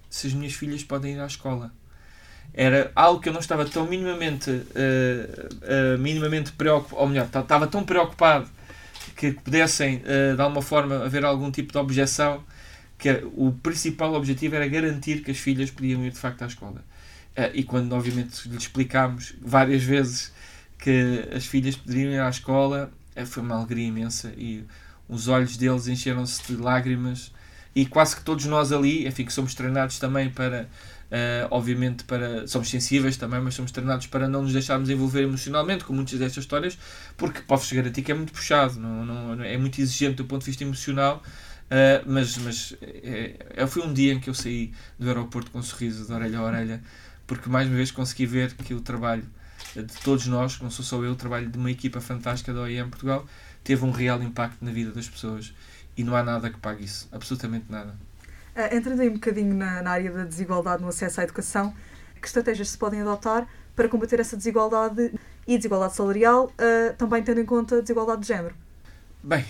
se 0.08 0.26
as 0.26 0.32
minhas 0.34 0.52
filhas 0.52 0.84
podem 0.84 1.14
ir 1.14 1.20
à 1.20 1.26
escola 1.26 1.72
era 2.52 2.90
algo 2.94 3.20
que 3.20 3.28
eu 3.28 3.32
não 3.32 3.40
estava 3.40 3.64
tão 3.64 3.86
minimamente, 3.86 4.50
uh, 4.50 5.94
uh, 5.94 5.98
minimamente 5.98 6.52
preocupado, 6.52 7.00
ou 7.00 7.08
melhor, 7.08 7.26
estava 7.26 7.66
tão 7.66 7.84
preocupado 7.84 8.48
que 9.16 9.32
pudessem, 9.32 9.98
uh, 9.98 10.34
de 10.34 10.42
alguma 10.42 10.62
forma, 10.62 11.04
haver 11.04 11.24
algum 11.24 11.50
tipo 11.50 11.72
de 11.72 11.78
objeção, 11.78 12.42
que 12.98 13.10
o 13.34 13.52
principal 13.62 14.14
objetivo 14.14 14.56
era 14.56 14.68
garantir 14.68 15.22
que 15.22 15.30
as 15.30 15.38
filhas 15.38 15.70
podiam 15.70 16.04
ir 16.04 16.10
de 16.10 16.18
facto 16.18 16.42
à 16.42 16.46
escola. 16.46 16.84
e 17.54 17.62
quando, 17.62 17.94
obviamente, 17.94 18.46
lhe 18.46 18.58
explicámos 18.58 19.34
várias 19.40 19.82
vezes 19.82 20.32
que 20.78 21.26
as 21.34 21.46
filhas 21.46 21.76
poderiam 21.76 22.12
ir 22.12 22.20
à 22.20 22.28
escola, 22.28 22.92
foi 23.24 23.42
uma 23.42 23.56
alegria 23.56 23.86
imensa 23.86 24.34
e 24.36 24.64
os 25.10 25.28
olhos 25.28 25.56
deles 25.56 25.88
encheram-se 25.88 26.42
de 26.46 26.56
lágrimas. 26.56 27.32
E 27.74 27.86
quase 27.86 28.16
que 28.16 28.22
todos 28.22 28.46
nós 28.46 28.72
ali, 28.72 29.06
enfim, 29.06 29.24
que 29.24 29.32
somos 29.32 29.54
treinados 29.54 29.98
também 29.98 30.30
para 30.30 30.68
Uh, 31.10 31.42
obviamente 31.50 32.04
para 32.04 32.46
somos 32.46 32.70
sensíveis 32.70 33.16
também, 33.16 33.40
mas 33.40 33.54
somos 33.54 33.72
treinados 33.72 34.06
para 34.06 34.28
não 34.28 34.42
nos 34.42 34.52
deixarmos 34.52 34.88
envolver 34.88 35.22
emocionalmente 35.22 35.82
com 35.82 35.92
muitas 35.92 36.16
destas 36.20 36.44
histórias, 36.44 36.78
porque 37.16 37.40
posso 37.40 37.74
garantir 37.74 38.02
que 38.02 38.12
é 38.12 38.14
muito 38.14 38.32
puxado, 38.32 38.78
não, 38.78 39.04
não, 39.04 39.42
é 39.42 39.58
muito 39.58 39.80
exigente 39.80 40.18
do 40.18 40.24
ponto 40.24 40.42
de 40.42 40.46
vista 40.46 40.62
emocional, 40.62 41.20
uh, 41.66 42.08
mas, 42.08 42.38
mas 42.38 42.76
é, 42.80 43.34
é, 43.56 43.66
foi 43.66 43.82
um 43.82 43.92
dia 43.92 44.12
em 44.12 44.20
que 44.20 44.30
eu 44.30 44.34
saí 44.34 44.72
do 45.00 45.08
aeroporto 45.08 45.50
com 45.50 45.58
um 45.58 45.64
sorriso 45.64 46.06
de 46.06 46.12
orelha 46.12 46.38
a 46.38 46.44
orelha, 46.44 46.80
porque 47.26 47.48
mais 47.48 47.66
uma 47.66 47.74
vez 47.74 47.90
consegui 47.90 48.26
ver 48.26 48.54
que 48.54 48.72
o 48.72 48.80
trabalho 48.80 49.24
de 49.74 50.02
todos 50.04 50.28
nós, 50.28 50.60
não 50.60 50.70
sou 50.70 50.84
só 50.84 51.02
eu, 51.02 51.10
o 51.10 51.16
trabalho 51.16 51.48
de 51.48 51.58
uma 51.58 51.72
equipa 51.72 52.00
fantástica 52.00 52.54
da 52.54 52.60
OIM 52.60 52.88
Portugal, 52.88 53.26
teve 53.62 53.84
um 53.84 53.90
real 53.90 54.22
impacto 54.22 54.64
na 54.64 54.72
vida 54.72 54.90
das 54.90 55.08
pessoas 55.08 55.52
e 55.96 56.04
não 56.04 56.16
há 56.16 56.22
nada 56.22 56.50
que 56.50 56.58
pague 56.58 56.84
isso, 56.84 57.08
absolutamente 57.12 57.66
nada. 57.68 57.94
Uh, 58.56 58.74
entrando 58.74 59.00
aí 59.00 59.08
um 59.08 59.14
bocadinho 59.14 59.54
na, 59.54 59.82
na 59.82 59.90
área 59.90 60.10
da 60.10 60.24
desigualdade 60.24 60.82
no 60.82 60.88
acesso 60.88 61.20
à 61.20 61.24
educação, 61.24 61.74
que 62.20 62.26
estratégias 62.26 62.70
se 62.70 62.78
podem 62.78 63.00
adotar 63.00 63.46
para 63.76 63.88
combater 63.88 64.18
essa 64.20 64.36
desigualdade 64.36 65.12
e 65.46 65.56
desigualdade 65.56 65.94
salarial, 65.94 66.46
uh, 66.46 66.94
também 66.96 67.22
tendo 67.22 67.40
em 67.40 67.46
conta 67.46 67.78
a 67.78 67.80
desigualdade 67.80 68.22
de 68.22 68.28
género? 68.28 68.54
Bem, 69.22 69.44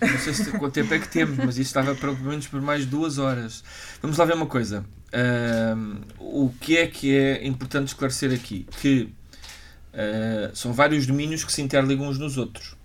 não 0.00 0.18
sei 0.18 0.34
se, 0.34 0.50
quanto 0.52 0.74
tempo 0.74 0.92
é 0.92 0.98
que 0.98 1.08
temos, 1.08 1.36
mas 1.38 1.56
isso 1.56 1.62
estava 1.62 1.94
pelo 1.94 2.16
menos 2.16 2.46
por 2.46 2.60
mais 2.60 2.84
duas 2.84 3.18
horas. 3.18 3.64
Vamos 4.02 4.18
lá 4.18 4.24
ver 4.24 4.34
uma 4.34 4.46
coisa. 4.46 4.84
Uh, 5.08 6.04
o 6.18 6.52
que 6.60 6.76
é 6.76 6.86
que 6.86 7.16
é 7.16 7.46
importante 7.46 7.88
esclarecer 7.88 8.32
aqui? 8.32 8.66
Que 8.80 9.12
são 10.54 10.72
vários 10.72 11.08
domínios 11.08 11.42
que 11.42 11.52
se 11.52 11.60
interligam 11.60 12.06
uns 12.06 12.20
nos 12.20 12.38
outros. 12.38 12.77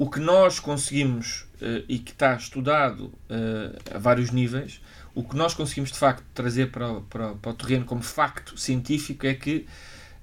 O 0.00 0.08
que 0.08 0.18
nós 0.18 0.58
conseguimos, 0.58 1.42
uh, 1.60 1.84
e 1.86 1.98
que 1.98 2.12
está 2.12 2.34
estudado 2.34 3.12
a 3.94 3.98
vários 3.98 4.30
níveis, 4.30 4.80
o 5.14 5.22
que 5.22 5.36
nós 5.36 5.52
conseguimos 5.52 5.92
de 5.92 5.98
facto 5.98 6.24
trazer 6.32 6.70
para, 6.70 7.02
para, 7.02 7.34
para 7.34 7.50
o 7.50 7.54
terreno 7.54 7.84
como 7.84 8.02
facto 8.02 8.58
científico 8.58 9.26
é 9.26 9.34
que 9.34 9.66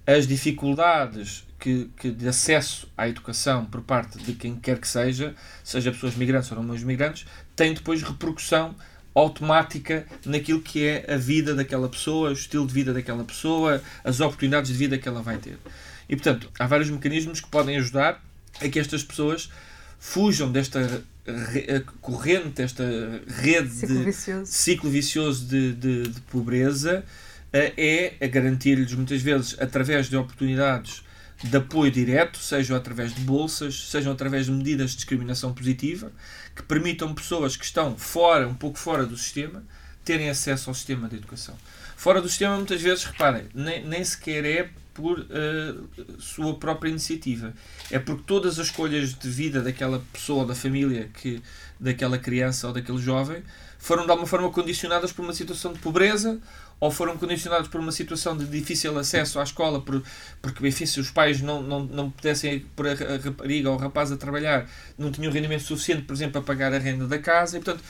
as 0.07 0.25
dificuldades 0.25 1.45
que, 1.59 1.91
que, 1.95 2.09
de 2.09 2.27
acesso 2.27 2.91
à 2.97 3.07
educação 3.07 3.65
por 3.65 3.81
parte 3.81 4.17
de 4.17 4.33
quem 4.33 4.55
quer 4.55 4.79
que 4.79 4.87
seja, 4.87 5.35
seja 5.63 5.91
pessoas 5.91 6.15
migrantes 6.15 6.51
ou 6.51 6.63
não 6.63 6.75
migrantes, 6.79 7.27
têm 7.55 7.75
depois 7.75 8.01
repercussão 8.01 8.73
automática 9.13 10.07
naquilo 10.25 10.59
que 10.59 10.87
é 10.87 11.13
a 11.13 11.17
vida 11.17 11.53
daquela 11.53 11.87
pessoa, 11.87 12.31
o 12.31 12.33
estilo 12.33 12.65
de 12.65 12.73
vida 12.73 12.95
daquela 12.95 13.23
pessoa, 13.23 13.79
as 14.03 14.19
oportunidades 14.21 14.71
de 14.71 14.75
vida 14.75 14.97
que 14.97 15.07
ela 15.07 15.21
vai 15.21 15.37
ter. 15.37 15.59
E 16.09 16.15
portanto, 16.15 16.49
há 16.57 16.65
vários 16.65 16.89
mecanismos 16.89 17.39
que 17.39 17.47
podem 17.47 17.77
ajudar 17.77 18.23
a 18.59 18.67
que 18.67 18.79
estas 18.79 19.03
pessoas 19.03 19.51
fujam 20.07 20.49
desta 20.49 21.03
corrente, 21.99 22.49
desta 22.49 22.85
rede 23.27 23.69
ciclo 23.69 23.97
de 23.97 24.05
vicioso. 24.05 24.51
ciclo 24.51 24.89
vicioso 24.89 25.45
de, 25.45 25.73
de, 25.73 26.03
de 26.03 26.21
pobreza, 26.21 27.03
é 27.51 28.13
a 28.21 28.27
garantir-lhes 28.27 28.93
muitas 28.93 29.21
vezes 29.21 29.57
através 29.59 30.09
de 30.09 30.15
oportunidades 30.15 31.03
de 31.43 31.55
apoio 31.57 31.91
direto, 31.91 32.37
sejam 32.37 32.77
através 32.77 33.13
de 33.13 33.21
bolsas, 33.21 33.89
sejam 33.89 34.13
através 34.13 34.45
de 34.45 34.51
medidas 34.53 34.91
de 34.91 34.97
discriminação 34.97 35.53
positiva, 35.53 36.11
que 36.55 36.63
permitam 36.63 37.13
pessoas 37.13 37.57
que 37.57 37.65
estão 37.65 37.97
fora, 37.97 38.47
um 38.47 38.55
pouco 38.55 38.79
fora 38.79 39.05
do 39.05 39.17
sistema, 39.17 39.61
terem 40.05 40.29
acesso 40.29 40.69
ao 40.69 40.73
sistema 40.73 41.09
de 41.09 41.17
educação. 41.17 41.55
Fora 41.97 42.21
do 42.21 42.29
sistema, 42.29 42.55
muitas 42.55 42.81
vezes, 42.81 43.03
reparem, 43.03 43.43
nem, 43.53 43.85
nem 43.85 44.03
sequer 44.03 44.45
é 44.45 44.69
por 44.97 45.19
uh, 45.19 46.19
sua 46.19 46.55
própria 46.55 46.89
iniciativa. 46.89 47.53
É 47.91 47.99
porque 47.99 48.23
todas 48.25 48.57
as 48.57 48.65
escolhas 48.65 49.13
de 49.13 49.29
vida 49.29 49.61
daquela 49.61 50.03
pessoa, 50.11 50.43
da 50.43 50.55
família, 50.55 51.07
que 51.21 51.39
daquela 51.79 52.17
criança 52.17 52.65
ou 52.65 52.73
daquele 52.73 52.97
jovem, 52.97 53.43
foram 53.77 54.05
de 54.05 54.09
alguma 54.09 54.27
forma 54.27 54.49
condicionadas 54.49 55.11
por 55.11 55.23
uma 55.23 55.33
situação 55.33 55.71
de 55.71 55.77
pobreza 55.77 56.39
ou 56.79 56.89
foram 56.89 57.15
condicionados 57.15 57.67
por 57.67 57.79
uma 57.79 57.91
situação 57.91 58.35
de 58.35 58.45
difícil 58.45 58.97
acesso 58.97 59.39
à 59.39 59.43
escola, 59.43 59.79
por, 59.79 60.01
porque 60.41 60.67
enfim, 60.67 60.87
se 60.87 60.99
os 60.99 61.11
pais 61.11 61.41
não, 61.41 61.61
não, 61.61 61.83
não 61.83 62.09
pudessem 62.09 62.65
pôr 62.75 62.87
a 62.87 63.17
rapariga 63.23 63.69
ou 63.69 63.75
o 63.75 63.79
rapaz 63.79 64.11
a 64.11 64.17
trabalhar, 64.17 64.67
não 64.97 65.11
tinham 65.11 65.31
rendimento 65.31 65.61
suficiente, 65.61 66.03
por 66.03 66.13
exemplo, 66.13 66.33
para 66.33 66.41
pagar 66.41 66.73
a 66.73 66.79
renda 66.79 67.07
da 67.07 67.19
casa, 67.19 67.57
e 67.57 67.61
portanto, 67.61 67.83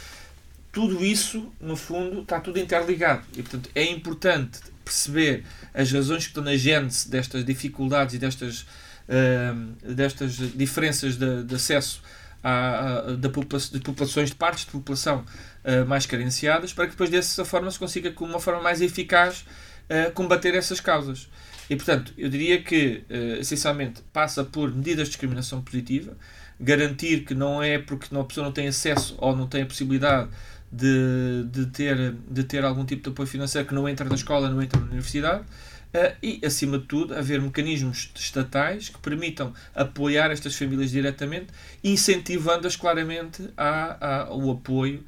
tudo 0.72 1.04
isso, 1.04 1.52
no 1.60 1.76
fundo, 1.76 2.22
está 2.22 2.40
tudo 2.40 2.60
interligado. 2.60 3.24
E 3.34 3.42
portanto, 3.42 3.70
é 3.74 3.84
importante 3.92 4.60
perceber 4.88 5.44
as 5.74 5.92
razões 5.92 6.24
que 6.24 6.30
estão 6.30 6.44
na 6.44 6.56
gênese 6.56 7.10
destas 7.10 7.44
dificuldades 7.44 8.16
e 8.16 8.18
destas, 8.18 8.62
uh, 8.62 9.94
destas 9.94 10.36
diferenças 10.56 11.18
de, 11.18 11.44
de 11.44 11.56
acesso 11.56 12.02
à, 12.44 13.00
à, 13.00 13.16
de, 13.16 13.30
populações, 13.30 14.30
de 14.30 14.36
partes 14.36 14.66
de 14.66 14.72
população 14.72 15.24
uh, 15.64 15.86
mais 15.88 16.06
carenciadas, 16.06 16.74
para 16.74 16.86
que 16.86 16.92
depois 16.92 17.10
dessa 17.10 17.44
forma 17.44 17.70
se 17.70 17.80
consiga, 17.80 18.12
com 18.12 18.26
uma 18.26 18.40
forma 18.40 18.62
mais 18.62 18.82
eficaz, 18.82 19.46
uh, 19.90 20.12
combater 20.14 20.56
essas 20.56 20.80
causas. 20.80 21.28
E, 21.70 21.76
portanto, 21.76 22.14
eu 22.18 22.30
diria 22.30 22.62
que, 22.62 23.04
uh, 23.10 23.40
essencialmente, 23.40 24.02
passa 24.14 24.44
por 24.44 24.74
medidas 24.74 25.08
de 25.08 25.12
discriminação 25.12 25.62
positiva, 25.62 26.18
garantir 26.60 27.24
que 27.26 27.36
não 27.36 27.62
é 27.62 27.78
porque 27.78 28.16
a 28.16 28.24
pessoa 28.24 28.46
não 28.46 28.52
tem 28.52 28.68
acesso 28.68 29.16
ou 29.20 29.36
não 29.36 29.48
tem 29.48 29.62
a 29.62 29.66
possibilidade 29.66 30.30
de, 30.72 31.46
de, 31.52 31.66
ter, 31.68 32.14
de 32.30 32.44
ter 32.44 32.64
algum 32.64 32.86
tipo 32.86 33.04
de 33.04 33.10
apoio 33.10 33.28
financeiro 33.28 33.68
que 33.68 33.74
não 33.74 33.88
entra 33.88 34.08
na 34.08 34.16
escola, 34.16 34.50
não 34.50 34.62
entra 34.62 34.80
na 34.80 34.88
universidade, 34.88 35.44
Uh, 35.88 36.14
e, 36.22 36.42
acima 36.46 36.78
de 36.78 36.86
tudo, 36.86 37.16
haver 37.16 37.42
mecanismos 37.42 38.12
estatais 38.14 38.90
que 38.90 39.00
permitam 39.00 39.54
apoiar 39.74 40.30
estas 40.32 40.54
famílias 40.54 40.92
diretamente, 40.92 41.48
incentivando-as 41.82 42.76
claramente 42.76 43.50
ao 43.56 44.52
apoio 44.52 45.04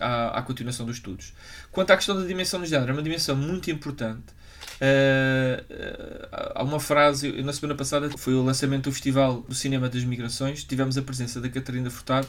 à, 0.00 0.42
continuação 0.46 0.86
dos 0.86 0.96
estudos. 0.96 1.34
Quanto 1.70 1.90
à 1.90 1.96
questão 1.96 2.18
da 2.18 2.26
dimensão 2.26 2.60
do 2.60 2.66
género, 2.66 2.90
é 2.90 2.92
uma 2.94 3.02
dimensão 3.02 3.36
muito 3.36 3.70
importante. 3.70 4.32
Uh, 4.80 6.28
há 6.32 6.62
uma 6.64 6.80
frase, 6.80 7.30
na 7.42 7.52
semana 7.52 7.76
passada 7.76 8.08
foi 8.16 8.34
o 8.34 8.42
lançamento 8.42 8.84
do 8.84 8.92
Festival 8.92 9.42
do 9.42 9.54
Cinema 9.54 9.88
das 9.88 10.02
Migrações, 10.02 10.64
tivemos 10.64 10.96
a 10.96 11.02
presença 11.02 11.40
da 11.40 11.48
Catarina 11.48 11.90
Furtado 11.90 12.26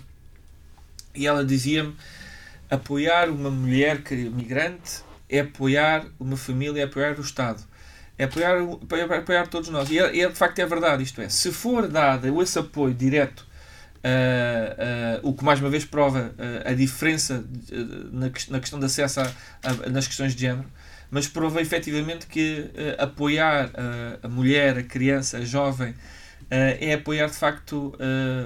e 1.15 1.25
ela 1.25 1.43
dizia-me 1.43 1.95
apoiar 2.69 3.29
uma 3.29 3.51
mulher 3.51 4.01
migrante 4.33 5.03
é 5.29 5.39
apoiar 5.39 6.05
uma 6.19 6.37
família, 6.37 6.81
é 6.81 6.85
apoiar 6.85 7.17
o 7.17 7.21
Estado, 7.21 7.63
é 8.17 8.25
apoiar, 8.25 8.55
é 8.57 9.17
apoiar 9.17 9.47
todos 9.47 9.69
nós. 9.69 9.89
E, 9.89 9.99
é, 9.99 10.19
é, 10.19 10.29
de 10.29 10.35
facto 10.35 10.59
é 10.59 10.65
verdade, 10.65 11.03
isto 11.03 11.21
é, 11.21 11.29
se 11.29 11.51
for 11.51 11.87
dado 11.87 12.41
esse 12.41 12.57
apoio 12.57 12.93
direto, 12.93 13.45
uh, 14.05 15.25
uh, 15.25 15.29
o 15.29 15.33
que 15.33 15.43
mais 15.43 15.59
uma 15.59 15.69
vez 15.69 15.83
prova 15.83 16.33
uh, 16.37 16.69
a 16.69 16.73
diferença 16.73 17.43
na, 18.11 18.27
na 18.49 18.59
questão 18.59 18.79
de 18.79 18.85
acesso 18.85 19.21
a, 19.21 19.31
a, 19.63 19.89
nas 19.89 20.07
questões 20.07 20.35
de 20.35 20.41
género, 20.41 20.69
mas 21.09 21.27
prova 21.27 21.61
efetivamente 21.61 22.25
que 22.25 22.71
apoiar 22.97 23.71
a 24.21 24.27
mulher, 24.27 24.79
a 24.79 24.83
criança, 24.83 25.37
a 25.37 25.45
jovem, 25.45 25.93
é 26.49 26.93
apoiar 26.93 27.27
de 27.27 27.35
facto 27.35 27.95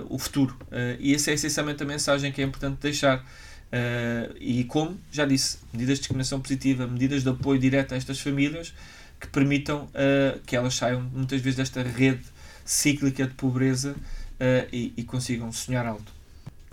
o 0.09 0.19
futuro. 0.19 0.55
e 0.99 1.15
essa 1.15 1.31
é 1.31 1.35
essencialmente 1.35 1.81
a 1.81 1.85
mensagem 1.85 2.31
que 2.33 2.41
é 2.41 2.43
importante 2.43 2.77
deixar. 2.81 3.25
Uh, 3.71 4.35
e 4.39 4.63
como, 4.63 4.99
já 5.11 5.25
disse, 5.25 5.59
medidas 5.71 5.97
de 5.97 6.01
discriminação 6.01 6.41
positiva, 6.41 6.87
medidas 6.87 7.21
de 7.21 7.29
apoio 7.29 7.59
direto 7.59 7.93
a 7.93 7.97
estas 7.97 8.19
famílias 8.19 8.73
que 9.19 9.27
permitam 9.27 9.83
uh, 9.83 10.39
que 10.45 10.55
elas 10.55 10.73
saiam 10.73 11.01
muitas 11.01 11.41
vezes 11.41 11.57
desta 11.57 11.83
rede 11.83 12.23
cíclica 12.65 13.27
de 13.27 13.33
pobreza 13.33 13.91
uh, 13.91 14.67
e, 14.71 14.93
e, 14.95 15.03
consigam 15.03 15.51
sonhar 15.51 15.85
alto. 15.85 16.11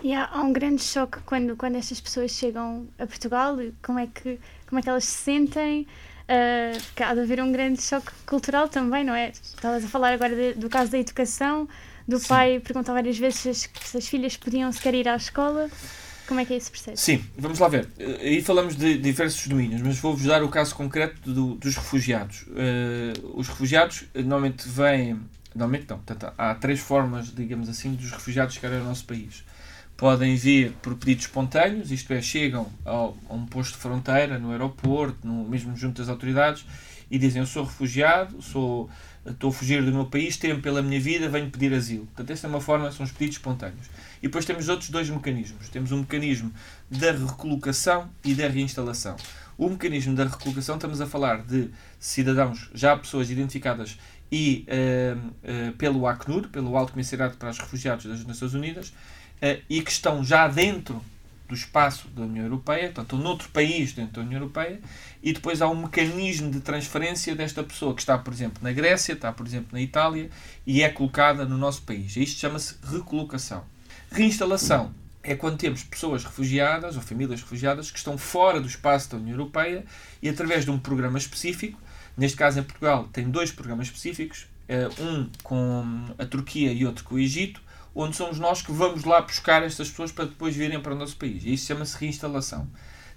E 0.03 0.13
há, 0.13 0.25
há, 0.25 0.41
um 0.41 0.53
grande 0.53 0.81
choque 0.81 1.19
quando, 1.25 1.55
quando 1.55 1.75
estas 1.75 1.99
pessoas 1.99 2.31
chegam 2.31 2.87
a 2.97 3.05
Portugal, 3.05 3.57
como 3.83 3.99
é 3.99 4.07
que, 4.07 4.39
como 4.67 4.79
é 4.79 4.81
que 4.81 4.89
elas 4.89 5.05
se 5.05 5.23
sentem? 5.23 5.87
Uh, 6.27 7.03
há 7.03 7.13
de 7.13 7.21
haver 7.21 7.41
um 7.41 7.51
grande 7.51 7.81
choque 7.81 8.11
cultural 8.25 8.67
também, 8.67 9.03
não 9.03 9.13
é? 9.13 9.29
Estavas 9.29 9.83
a 9.83 9.87
falar 9.87 10.13
agora 10.13 10.35
de, 10.35 10.53
do 10.53 10.69
caso 10.69 10.91
da 10.91 10.97
educação, 10.97 11.67
do 12.07 12.19
Sim. 12.19 12.27
pai 12.27 12.59
perguntar 12.59 12.93
várias 12.93 13.17
vezes 13.17 13.39
se 13.39 13.49
as, 13.49 13.69
se 13.81 13.97
as 13.97 14.07
filhas 14.07 14.37
podiam 14.37 14.71
sequer 14.71 14.93
ir 14.93 15.07
à 15.07 15.15
escola. 15.15 15.69
Como 16.27 16.41
é 16.41 16.45
que 16.45 16.53
é 16.53 16.57
esse 16.57 16.69
processo? 16.69 17.01
Sim, 17.01 17.23
vamos 17.37 17.57
lá 17.57 17.69
ver. 17.69 17.87
Aí 18.19 18.41
falamos 18.41 18.75
de 18.75 18.97
diversos 18.97 19.47
domínios, 19.47 19.81
mas 19.81 19.97
vou-vos 19.97 20.25
dar 20.25 20.43
o 20.43 20.49
caso 20.49 20.75
concreto 20.75 21.33
do, 21.33 21.55
dos 21.55 21.75
refugiados. 21.75 22.41
Uh, 22.41 23.39
os 23.39 23.47
refugiados 23.47 24.03
normalmente 24.13 24.67
vêm. 24.67 25.19
Normalmente 25.55 25.89
não, 25.89 25.97
portanto, 25.97 26.33
há 26.37 26.53
três 26.53 26.81
formas, 26.81 27.33
digamos 27.33 27.69
assim, 27.69 27.93
dos 27.95 28.11
refugiados 28.11 28.53
chegarem 28.53 28.79
ao 28.79 28.83
nosso 28.83 29.05
país. 29.05 29.43
Podem 29.95 30.35
vir 30.35 30.73
por 30.81 30.95
pedidos 30.95 31.25
espontâneos, 31.25 31.91
isto 31.91 32.13
é, 32.13 32.21
chegam 32.21 32.67
ao, 32.85 33.17
a 33.29 33.33
um 33.33 33.45
posto 33.45 33.73
de 33.73 33.79
fronteira, 33.79 34.37
no 34.37 34.51
aeroporto, 34.51 35.25
no, 35.25 35.47
mesmo 35.47 35.75
junto 35.75 36.01
às 36.01 36.09
autoridades, 36.09 36.65
e 37.09 37.17
dizem: 37.17 37.41
Eu 37.41 37.47
sou 37.47 37.63
refugiado, 37.63 38.39
sou, 38.41 38.89
estou 39.29 39.49
a 39.49 39.53
fugir 39.53 39.83
do 39.83 39.91
meu 39.91 40.05
país, 40.05 40.37
temo 40.37 40.61
pela 40.61 40.81
minha 40.81 40.99
vida, 40.99 41.29
venho 41.29 41.49
pedir 41.49 41.73
asilo. 41.73 42.05
Portanto, 42.07 42.31
esta 42.31 42.47
é 42.47 42.49
uma 42.49 42.61
forma, 42.61 42.91
são 42.91 43.05
os 43.05 43.11
pedidos 43.11 43.35
espontâneos. 43.37 43.87
E 44.19 44.27
depois 44.27 44.45
temos 44.45 44.67
outros 44.69 44.89
dois 44.89 45.09
mecanismos. 45.09 45.69
Temos 45.69 45.91
um 45.91 45.99
mecanismo 45.99 46.51
da 46.89 47.11
recolocação 47.11 48.09
e 48.23 48.33
da 48.33 48.47
reinstalação. 48.47 49.15
O 49.57 49.69
mecanismo 49.69 50.15
da 50.15 50.25
recolocação, 50.25 50.75
estamos 50.75 51.01
a 51.01 51.05
falar 51.05 51.43
de 51.43 51.69
cidadãos, 51.99 52.69
já 52.73 52.95
pessoas 52.95 53.29
identificadas 53.29 53.97
e 54.31 54.65
uh, 54.67 55.17
uh, 55.17 55.71
pelo 55.73 56.05
Acnur, 56.05 56.49
pelo 56.49 56.75
Alto 56.77 56.93
Comissariado 56.93 57.37
para 57.37 57.49
os 57.49 57.57
Refugiados 57.57 58.05
das 58.05 58.25
Nações 58.25 58.53
Unidas, 58.53 58.89
uh, 58.89 59.61
e 59.69 59.81
que 59.81 59.91
estão 59.91 60.23
já 60.23 60.47
dentro 60.47 61.01
do 61.47 61.55
espaço 61.55 62.07
da 62.09 62.23
União 62.23 62.45
Europeia, 62.45 62.91
portanto, 62.91 63.17
noutro 63.17 63.49
país 63.49 63.93
dentro 63.93 64.15
da 64.15 64.21
União 64.21 64.41
Europeia, 64.41 64.79
e 65.27 65.33
depois 65.33 65.61
há 65.61 65.67
um 65.67 65.81
mecanismo 65.81 66.49
de 66.49 66.59
transferência 66.59 67.35
desta 67.35 67.63
pessoa 67.63 67.93
que 67.93 68.01
está, 68.01 68.17
por 68.17 68.33
exemplo, 68.33 68.63
na 68.63 68.71
Grécia, 68.71 69.13
está, 69.13 69.31
por 69.31 69.45
exemplo, 69.45 69.69
na 69.71 69.81
Itália, 69.81 70.29
e 70.65 70.81
é 70.81 70.89
colocada 70.89 71.45
no 71.45 71.57
nosso 71.57 71.81
país. 71.81 72.15
Isto 72.15 72.39
chama-se 72.39 72.75
recolocação. 72.83 73.63
Reinstalação 74.11 74.93
é 75.21 75.35
quando 75.35 75.57
temos 75.57 75.83
pessoas 75.83 76.23
refugiadas 76.23 76.95
ou 76.95 77.01
famílias 77.01 77.41
refugiadas 77.41 77.91
que 77.91 77.97
estão 77.97 78.17
fora 78.17 78.61
do 78.61 78.67
espaço 78.67 79.11
da 79.11 79.17
União 79.17 79.33
Europeia 79.33 79.83
e, 80.21 80.29
através 80.29 80.63
de 80.63 80.71
um 80.71 80.79
programa 80.79 81.17
específico, 81.17 81.77
Neste 82.17 82.35
caso, 82.35 82.59
em 82.59 82.63
Portugal, 82.63 83.07
tem 83.13 83.29
dois 83.29 83.51
programas 83.51 83.87
específicos, 83.87 84.47
eh, 84.67 84.89
um 84.99 85.29
com 85.43 86.05
a 86.17 86.25
Turquia 86.25 86.73
e 86.73 86.83
outro 86.83 87.03
com 87.03 87.13
o 87.13 87.19
Egito, 87.19 87.61
onde 87.93 88.15
somos 88.15 88.39
nós 88.39 88.63
que 88.63 88.71
vamos 88.71 89.03
lá 89.03 89.21
buscar 89.21 89.61
estas 89.61 89.89
pessoas 89.89 90.11
para 90.11 90.25
depois 90.25 90.55
virem 90.55 90.81
para 90.81 90.95
o 90.95 90.97
nosso 90.97 91.15
país. 91.15 91.45
Isso 91.45 91.67
chama-se 91.67 91.95
reinstalação. 91.95 92.67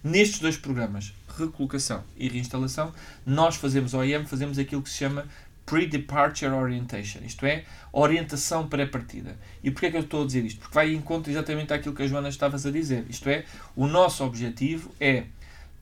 Nestes 0.03 0.39
dois 0.41 0.57
programas, 0.57 1.13
recolocação 1.37 2.03
e 2.17 2.27
reinstalação, 2.27 2.93
nós 3.27 3.57
fazemos, 3.57 3.93
OIM, 3.93 4.25
fazemos 4.25 4.59
aquilo 4.59 4.81
que 4.81 4.89
se 4.89 4.97
chama 4.97 5.27
Pre-Departure 5.67 6.53
Orientation, 6.53 7.21
isto 7.23 7.45
é, 7.45 7.65
orientação 7.93 8.67
pré-partida. 8.67 9.39
E 9.63 9.71
porquê 9.71 9.87
é 9.87 9.91
que 9.91 9.97
eu 9.99 10.01
estou 10.01 10.23
a 10.23 10.27
dizer 10.27 10.45
isto? 10.45 10.59
Porque 10.59 10.75
vai 10.75 10.95
em 10.95 11.03
conta 11.03 11.31
exatamente 11.31 11.75
àquilo 11.75 11.95
que 11.95 12.03
a 12.03 12.07
Joana 12.07 12.31
estavas 12.31 12.65
a 12.65 12.71
dizer. 12.71 13.05
Isto 13.11 13.29
é, 13.29 13.45
o 13.77 13.87
nosso 13.87 14.25
objetivo 14.25 14.91
é 14.99 15.25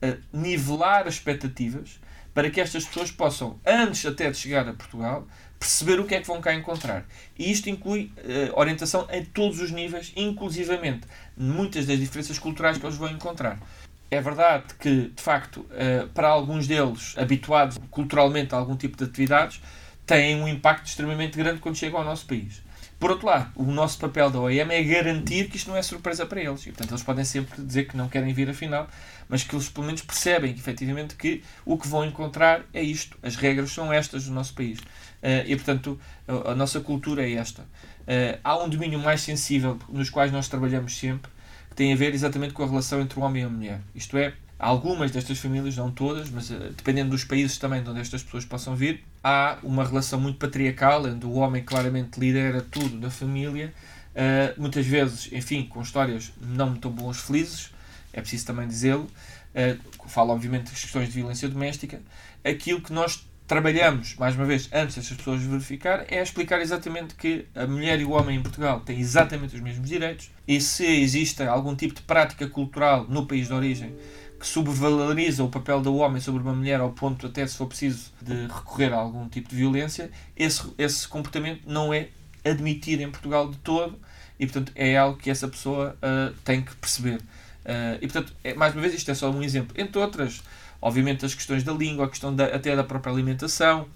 uh, 0.02 0.18
nivelar 0.32 1.06
as 1.06 1.14
expectativas 1.14 2.00
para 2.34 2.50
que 2.50 2.60
estas 2.60 2.84
pessoas 2.84 3.12
possam, 3.12 3.58
antes 3.64 4.04
até 4.04 4.28
de 4.30 4.36
chegar 4.36 4.68
a 4.68 4.72
Portugal, 4.72 5.28
perceber 5.58 6.00
o 6.00 6.04
que 6.04 6.16
é 6.16 6.20
que 6.20 6.26
vão 6.26 6.40
cá 6.40 6.52
encontrar. 6.54 7.06
E 7.38 7.50
isto 7.50 7.70
inclui 7.70 8.12
uh, 8.18 8.58
orientação 8.58 9.06
em 9.10 9.24
todos 9.24 9.60
os 9.60 9.70
níveis, 9.70 10.12
inclusivamente 10.16 11.06
muitas 11.36 11.86
das 11.86 11.98
diferenças 11.98 12.38
culturais 12.38 12.78
que 12.78 12.84
eles 12.84 12.96
vão 12.96 13.10
encontrar. 13.10 13.60
É 14.10 14.20
verdade 14.20 14.74
que, 14.78 15.12
de 15.14 15.22
facto, 15.22 15.60
uh, 15.60 16.08
para 16.14 16.28
alguns 16.28 16.66
deles, 16.66 17.14
habituados 17.18 17.78
culturalmente 17.90 18.54
a 18.54 18.58
algum 18.58 18.76
tipo 18.76 18.96
de 18.96 19.04
atividades, 19.04 19.60
têm 20.06 20.40
um 20.40 20.48
impacto 20.48 20.86
extremamente 20.86 21.36
grande 21.36 21.60
quando 21.60 21.76
chegam 21.76 21.98
ao 21.98 22.04
nosso 22.04 22.26
país. 22.26 22.62
Por 22.98 23.12
outro 23.12 23.26
lado, 23.26 23.52
o 23.54 23.64
nosso 23.64 23.96
papel 23.98 24.28
da 24.28 24.40
OEM 24.40 24.72
é 24.72 24.82
garantir 24.82 25.48
que 25.48 25.56
isto 25.56 25.70
não 25.70 25.76
é 25.76 25.82
surpresa 25.82 26.26
para 26.26 26.42
eles. 26.42 26.62
E, 26.62 26.70
portanto, 26.70 26.90
eles 26.90 27.02
podem 27.02 27.24
sempre 27.24 27.62
dizer 27.62 27.86
que 27.86 27.96
não 27.96 28.08
querem 28.08 28.34
vir 28.34 28.50
afinal, 28.50 28.88
mas 29.28 29.44
que 29.44 29.54
eles 29.54 29.68
pelo 29.68 29.86
menos 29.86 30.02
percebem 30.02 30.50
efetivamente 30.50 31.14
que 31.14 31.44
o 31.64 31.78
que 31.78 31.86
vão 31.86 32.04
encontrar 32.04 32.62
é 32.74 32.82
isto. 32.82 33.16
As 33.22 33.36
regras 33.36 33.70
são 33.70 33.92
estas 33.92 34.24
do 34.24 34.32
nosso 34.32 34.52
país. 34.52 34.80
Uh, 34.80 35.46
e, 35.46 35.54
portanto, 35.54 36.00
a, 36.26 36.54
nossa 36.56 36.80
cultura 36.80 37.22
é 37.22 37.34
esta. 37.34 37.62
Uh, 37.62 38.40
há 38.42 38.58
um 38.58 38.68
domínio 38.68 38.98
mais 38.98 39.20
sensível 39.20 39.78
nos 39.88 40.10
quais 40.10 40.32
nós 40.32 40.48
trabalhamos 40.48 40.98
sempre, 40.98 41.30
que 41.30 41.37
tem 41.78 41.92
a 41.92 41.96
ver 41.96 42.12
exatamente 42.12 42.54
com 42.54 42.64
a 42.64 42.66
relação 42.66 43.00
entre 43.00 43.20
o 43.20 43.22
homem 43.22 43.44
e 43.44 43.46
a 43.46 43.48
mulher. 43.48 43.80
Isto 43.94 44.18
é, 44.18 44.34
algumas 44.58 45.12
destas 45.12 45.38
famílias, 45.38 45.76
não 45.76 45.92
todas, 45.92 46.28
mas 46.28 46.50
uh, 46.50 46.58
dependendo 46.76 47.10
dos 47.10 47.22
países 47.22 47.56
também 47.56 47.84
de 47.84 47.88
onde 47.88 48.00
estas 48.00 48.20
pessoas 48.20 48.44
possam 48.44 48.74
vir, 48.74 49.04
há 49.22 49.58
uma 49.62 49.84
relação 49.84 50.20
muito 50.20 50.38
patriarcal, 50.38 51.04
onde 51.04 51.24
o 51.24 51.34
homem 51.34 51.62
claramente 51.62 52.18
lidera 52.18 52.62
tudo 52.62 52.98
na 52.98 53.10
família, 53.10 53.72
uh, 54.10 54.60
muitas 54.60 54.84
vezes, 54.84 55.28
enfim, 55.30 55.66
com 55.66 55.80
histórias 55.80 56.32
não 56.40 56.70
muito 56.70 56.90
bons, 56.90 57.20
felizes, 57.20 57.70
é 58.12 58.20
preciso 58.20 58.44
também 58.44 58.66
dizê-lo, 58.66 59.04
uh, 59.04 60.08
falo 60.08 60.32
obviamente 60.32 60.72
das 60.72 60.80
questões 60.80 61.06
de 61.06 61.14
violência 61.14 61.48
doméstica, 61.48 62.00
aquilo 62.44 62.80
que 62.80 62.92
nós 62.92 63.24
trabalhamos, 63.48 64.14
mais 64.16 64.36
uma 64.36 64.44
vez, 64.44 64.68
antes 64.70 64.96
destas 64.96 65.16
pessoas 65.16 65.42
verificar, 65.42 66.04
é 66.08 66.22
explicar 66.22 66.60
exatamente 66.60 67.14
que 67.14 67.46
a 67.54 67.66
mulher 67.66 67.98
e 67.98 68.04
o 68.04 68.10
homem 68.10 68.36
em 68.36 68.42
Portugal 68.42 68.80
têm 68.80 69.00
exatamente 69.00 69.56
os 69.56 69.62
mesmos 69.62 69.88
direitos 69.88 70.30
e 70.46 70.60
se 70.60 70.84
existe 70.84 71.42
algum 71.42 71.74
tipo 71.74 71.94
de 71.94 72.02
prática 72.02 72.46
cultural 72.46 73.06
no 73.08 73.26
país 73.26 73.48
de 73.48 73.54
origem 73.54 73.96
que 74.38 74.46
subvaloriza 74.46 75.42
o 75.42 75.48
papel 75.48 75.80
do 75.80 75.96
homem 75.96 76.20
sobre 76.20 76.42
uma 76.42 76.52
mulher 76.52 76.78
ao 76.78 76.90
ponto 76.90 77.26
até 77.26 77.44
se 77.46 77.56
for 77.56 77.66
preciso 77.66 78.12
de 78.20 78.46
recorrer 78.46 78.92
a 78.92 78.96
algum 78.96 79.26
tipo 79.28 79.48
de 79.48 79.56
violência, 79.56 80.10
esse, 80.36 80.62
esse 80.76 81.08
comportamento 81.08 81.62
não 81.66 81.92
é 81.92 82.08
admitido 82.44 83.02
em 83.02 83.10
Portugal 83.10 83.48
de 83.50 83.56
todo 83.58 83.98
e 84.38 84.46
portanto 84.46 84.72
é 84.76 84.96
algo 84.96 85.18
que 85.18 85.30
essa 85.30 85.48
pessoa 85.48 85.96
uh, 85.96 86.34
tem 86.44 86.60
que 86.60 86.76
perceber. 86.76 87.16
Uh, 87.16 87.96
e 88.00 88.08
portanto, 88.08 88.32
é, 88.44 88.54
mais 88.54 88.74
uma 88.74 88.82
vez, 88.82 88.94
isto 88.94 89.10
é 89.10 89.14
só 89.14 89.30
um 89.30 89.42
exemplo. 89.42 89.74
Entre 89.76 89.98
outras, 90.00 90.42
obviamente 90.80 91.24
as 91.24 91.34
questões 91.34 91.62
da 91.62 91.72
língua, 91.72 92.06
a 92.06 92.08
questão 92.08 92.34
da, 92.34 92.46
até 92.46 92.74
da 92.74 92.84
própria 92.84 93.12
alimentação. 93.12 93.88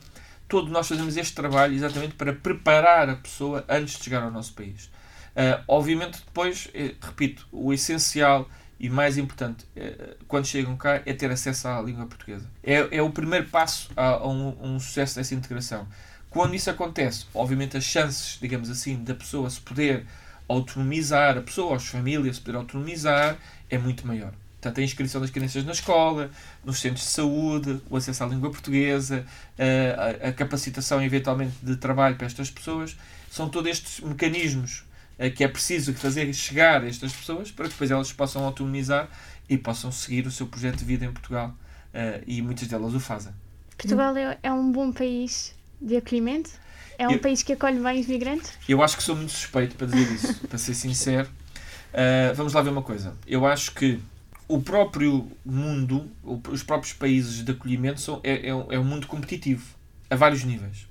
Todo 0.48 0.70
nós 0.70 0.88
fazemos 0.88 1.16
este 1.16 1.34
trabalho 1.34 1.74
exatamente 1.74 2.14
para 2.14 2.32
preparar 2.32 3.08
a 3.08 3.16
pessoa 3.16 3.64
antes 3.68 3.96
de 3.96 4.04
chegar 4.04 4.22
ao 4.22 4.30
nosso 4.30 4.52
país. 4.52 4.90
Uh, 5.34 5.64
obviamente, 5.66 6.22
depois, 6.26 6.68
eh, 6.74 6.94
repito, 7.00 7.48
o 7.50 7.72
essencial 7.72 8.46
e 8.82 8.90
mais 8.90 9.16
importante 9.16 9.64
eh, 9.76 10.16
quando 10.26 10.44
chegam 10.44 10.76
cá 10.76 11.00
é 11.06 11.12
ter 11.14 11.30
acesso 11.30 11.68
à 11.68 11.80
língua 11.80 12.04
portuguesa. 12.04 12.44
É, 12.64 12.96
é 12.96 13.00
o 13.00 13.10
primeiro 13.10 13.48
passo 13.48 13.88
a, 13.96 14.06
a 14.08 14.28
um, 14.28 14.56
um, 14.60 14.80
sucesso 14.80 15.14
dessa 15.14 15.36
integração. 15.36 15.86
Quando 16.28 16.54
isso 16.56 16.68
acontece, 16.68 17.26
obviamente 17.32 17.76
as 17.76 17.84
chances, 17.84 18.38
digamos 18.40 18.68
assim, 18.68 18.96
da 19.04 19.14
pessoa 19.14 19.48
se 19.48 19.60
poder 19.60 20.04
autonomizar, 20.48 21.38
a 21.38 21.42
pessoa, 21.42 21.76
as 21.76 21.86
famílias 21.86 22.36
se 22.36 22.42
poder 22.42 22.58
autonomizar, 22.58 23.38
é 23.70 23.78
muito 23.78 24.04
maior. 24.04 24.32
Portanto, 24.62 24.78
a 24.78 24.84
inscrição 24.84 25.20
das 25.20 25.30
crianças 25.30 25.64
na 25.64 25.72
escola, 25.72 26.30
nos 26.64 26.78
centros 26.80 27.04
de 27.04 27.10
saúde, 27.10 27.82
o 27.90 27.96
acesso 27.96 28.22
à 28.22 28.28
língua 28.28 28.48
portuguesa, 28.48 29.26
a, 29.58 30.28
a 30.28 30.32
capacitação 30.32 31.02
eventualmente 31.02 31.54
de 31.60 31.74
trabalho 31.74 32.14
para 32.14 32.28
estas 32.28 32.48
pessoas, 32.48 32.96
são 33.28 33.48
todos 33.48 33.68
estes 33.68 33.98
mecanismos 33.98 34.84
que 35.34 35.42
é 35.42 35.48
preciso 35.48 35.92
fazer 35.94 36.32
chegar 36.32 36.84
a 36.84 36.86
estas 36.86 37.12
pessoas 37.12 37.50
para 37.50 37.64
que 37.64 37.72
depois 37.72 37.90
elas 37.90 38.12
possam 38.12 38.44
autonomizar 38.44 39.08
e 39.48 39.58
possam 39.58 39.90
seguir 39.90 40.28
o 40.28 40.30
seu 40.30 40.46
projeto 40.46 40.78
de 40.78 40.84
vida 40.84 41.04
em 41.04 41.12
Portugal. 41.12 41.52
E 42.24 42.40
muitas 42.40 42.68
delas 42.68 42.94
o 42.94 43.00
fazem. 43.00 43.32
Portugal 43.76 44.16
é, 44.16 44.38
é 44.44 44.52
um 44.52 44.70
bom 44.70 44.92
país 44.92 45.56
de 45.80 45.96
acolhimento? 45.96 46.50
É 46.96 47.08
um 47.08 47.12
eu, 47.12 47.18
país 47.18 47.42
que 47.42 47.52
acolhe 47.52 47.80
bem 47.80 48.00
os 48.00 48.06
migrantes? 48.06 48.52
Eu 48.68 48.80
acho 48.80 48.96
que 48.96 49.02
sou 49.02 49.16
muito 49.16 49.32
suspeito 49.32 49.74
para 49.74 49.88
dizer 49.88 50.12
isso, 50.12 50.34
para 50.46 50.56
ser 50.56 50.74
sincero. 50.74 51.28
Uh, 51.92 52.34
vamos 52.34 52.52
lá 52.52 52.62
ver 52.62 52.70
uma 52.70 52.82
coisa. 52.82 53.14
Eu 53.26 53.44
acho 53.44 53.72
que 53.72 54.00
o 54.52 54.60
próprio 54.60 55.32
mundo, 55.46 56.10
os 56.22 56.62
próprios 56.62 56.92
países 56.92 57.42
de 57.42 57.52
acolhimento 57.52 58.02
são, 58.02 58.20
é, 58.22 58.32
é, 58.32 58.48
é 58.48 58.78
um 58.78 58.84
mundo 58.84 59.06
competitivo, 59.06 59.64
a 60.10 60.14
vários 60.14 60.44
níveis. 60.44 60.86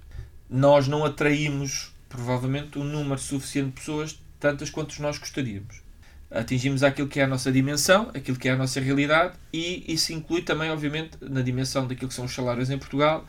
Nós 0.49 0.87
não 0.87 1.05
atraímos, 1.05 1.93
provavelmente, 2.09 2.79
um 2.79 2.83
número 2.83 3.21
suficiente 3.21 3.67
de 3.67 3.73
pessoas, 3.73 4.19
tantas 4.39 4.71
quanto 4.71 4.99
nós 4.99 5.19
gostaríamos. 5.19 5.79
Atingimos 6.31 6.81
aquilo 6.81 7.07
que 7.07 7.19
é 7.19 7.23
a 7.23 7.27
nossa 7.27 7.51
dimensão, 7.51 8.09
aquilo 8.15 8.35
que 8.35 8.49
é 8.49 8.53
a 8.53 8.57
nossa 8.57 8.79
realidade, 8.79 9.35
e 9.53 9.83
isso 9.87 10.11
inclui 10.11 10.41
também, 10.41 10.71
obviamente, 10.71 11.11
na 11.21 11.43
dimensão 11.43 11.85
daquilo 11.85 12.09
que 12.09 12.15
são 12.15 12.25
os 12.25 12.33
salários 12.33 12.71
em 12.71 12.79
Portugal 12.79 13.27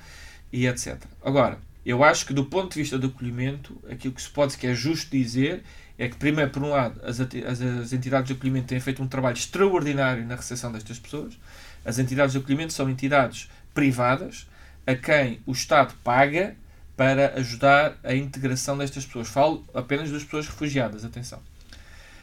e 0.51 0.66
etc. 0.66 0.97
Agora, 1.23 1.59
eu 1.85 2.03
acho 2.03 2.25
que 2.25 2.33
do 2.33 2.47
ponto 2.47 2.73
de 2.73 2.81
vista 2.81 2.99
do 2.99 3.09
acolhimento, 3.09 3.79
aquilo 3.90 4.14
que 4.14 4.23
se 4.23 4.31
pode, 4.31 4.57
que 4.57 4.66
é 4.66 4.75
justo 4.75 5.11
dizer, 5.11 5.62
é 5.98 6.09
que, 6.09 6.16
primeiro, 6.16 6.50
por 6.50 6.62
um 6.62 6.70
lado, 6.70 7.00
as, 7.05 7.20
as, 7.20 7.92
entidades 7.92 8.28
de 8.28 8.33
acolhimento 8.33 8.66
têm 8.66 8.81
feito 8.81 9.02
um 9.02 9.09
trabalho 9.09 9.37
extraordinário 9.37 10.24
na 10.26 10.37
recepção 10.37 10.72
destas 10.72 10.98
pessoas. 10.98 11.38
As 11.85 11.98
entidades 11.98 12.33
de 12.33 12.38
acolhimento 12.38 12.72
são 12.72 12.88
entidades 12.88 13.50
privadas 13.74 14.46
a 14.87 14.94
quem 14.94 15.40
o 15.46 15.52
Estado 15.52 15.94
paga 16.02 16.57
para 16.96 17.35
ajudar 17.37 17.98
a 18.02 18.14
integração 18.14 18.76
destas 18.76 19.05
pessoas. 19.05 19.28
Falo 19.28 19.64
apenas 19.74 20.11
das 20.11 20.24
pessoas 20.24 20.46
refugiadas, 20.46 21.05
atenção. 21.05 21.38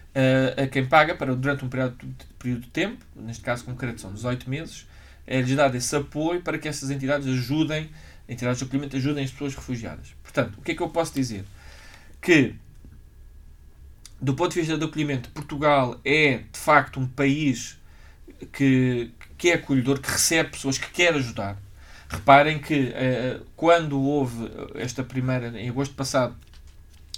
Uh, 0.10 0.64
a 0.64 0.68
quem 0.68 0.86
paga 0.86 1.16
para, 1.16 1.36
durante 1.36 1.64
um 1.64 1.70
período, 1.70 1.98
período 2.38 2.62
de 2.62 2.70
tempo, 2.70 3.04
neste 3.16 3.44
caso 3.44 3.64
concreto 3.64 4.02
são 4.02 4.12
18 4.12 4.50
meses, 4.50 4.88
é-lhes 5.28 5.56
dado 5.56 5.76
esse 5.76 5.96
apoio 5.96 6.42
para 6.42 6.58
que 6.58 6.68
essas 6.68 6.90
entidades 6.90 7.28
ajudem, 7.28 7.90
entidades 8.28 8.60
de 8.60 8.66
acolhimento 8.66 8.96
ajudem 8.96 9.24
as 9.24 9.32
pessoas 9.32 9.56
refugiadas. 9.56 10.16
Portanto, 10.24 10.58
o 10.58 10.62
que 10.62 10.72
é 10.72 10.76
que 10.76 10.82
eu 10.82 10.90
posso 10.90 11.14
dizer? 11.14 11.46
Que 12.22 12.56
do 14.22 14.34
ponto 14.34 14.54
de 14.54 14.60
vista 14.60 14.78
do 14.78 14.86
acolhimento, 14.86 15.30
Portugal 15.30 16.00
é 16.04 16.44
de 16.52 16.60
facto 16.60 17.00
um 17.00 17.08
país 17.08 17.80
que, 18.52 19.12
que 19.38 19.50
é 19.50 19.54
acolhedor, 19.54 20.00
que 20.00 20.12
recebe 20.12 20.50
pessoas, 20.50 20.78
que 20.78 20.90
quer 20.92 21.14
ajudar. 21.14 21.58
Reparem 22.10 22.60
que 22.60 22.92
eh, 22.96 23.40
quando 23.56 24.00
houve 24.02 24.50
esta 24.76 25.04
primeira, 25.04 25.48
em 25.60 25.70
agosto 25.70 25.94
passado, 25.94 26.36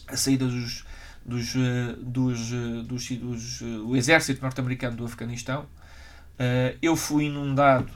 a 0.07 0.17
saída 0.17 0.45
dos, 0.45 0.85
dos, 1.25 1.55
eh, 1.55 1.95
dos, 1.97 2.51
eh, 2.51 2.83
dos, 2.83 3.09
dos, 3.09 3.59
do 3.61 3.95
exército 3.95 4.41
norte-americano 4.41 4.97
do 4.97 5.05
Afeganistão, 5.05 5.65
eu 6.81 6.95
fui 6.95 7.25
inundado, 7.25 7.91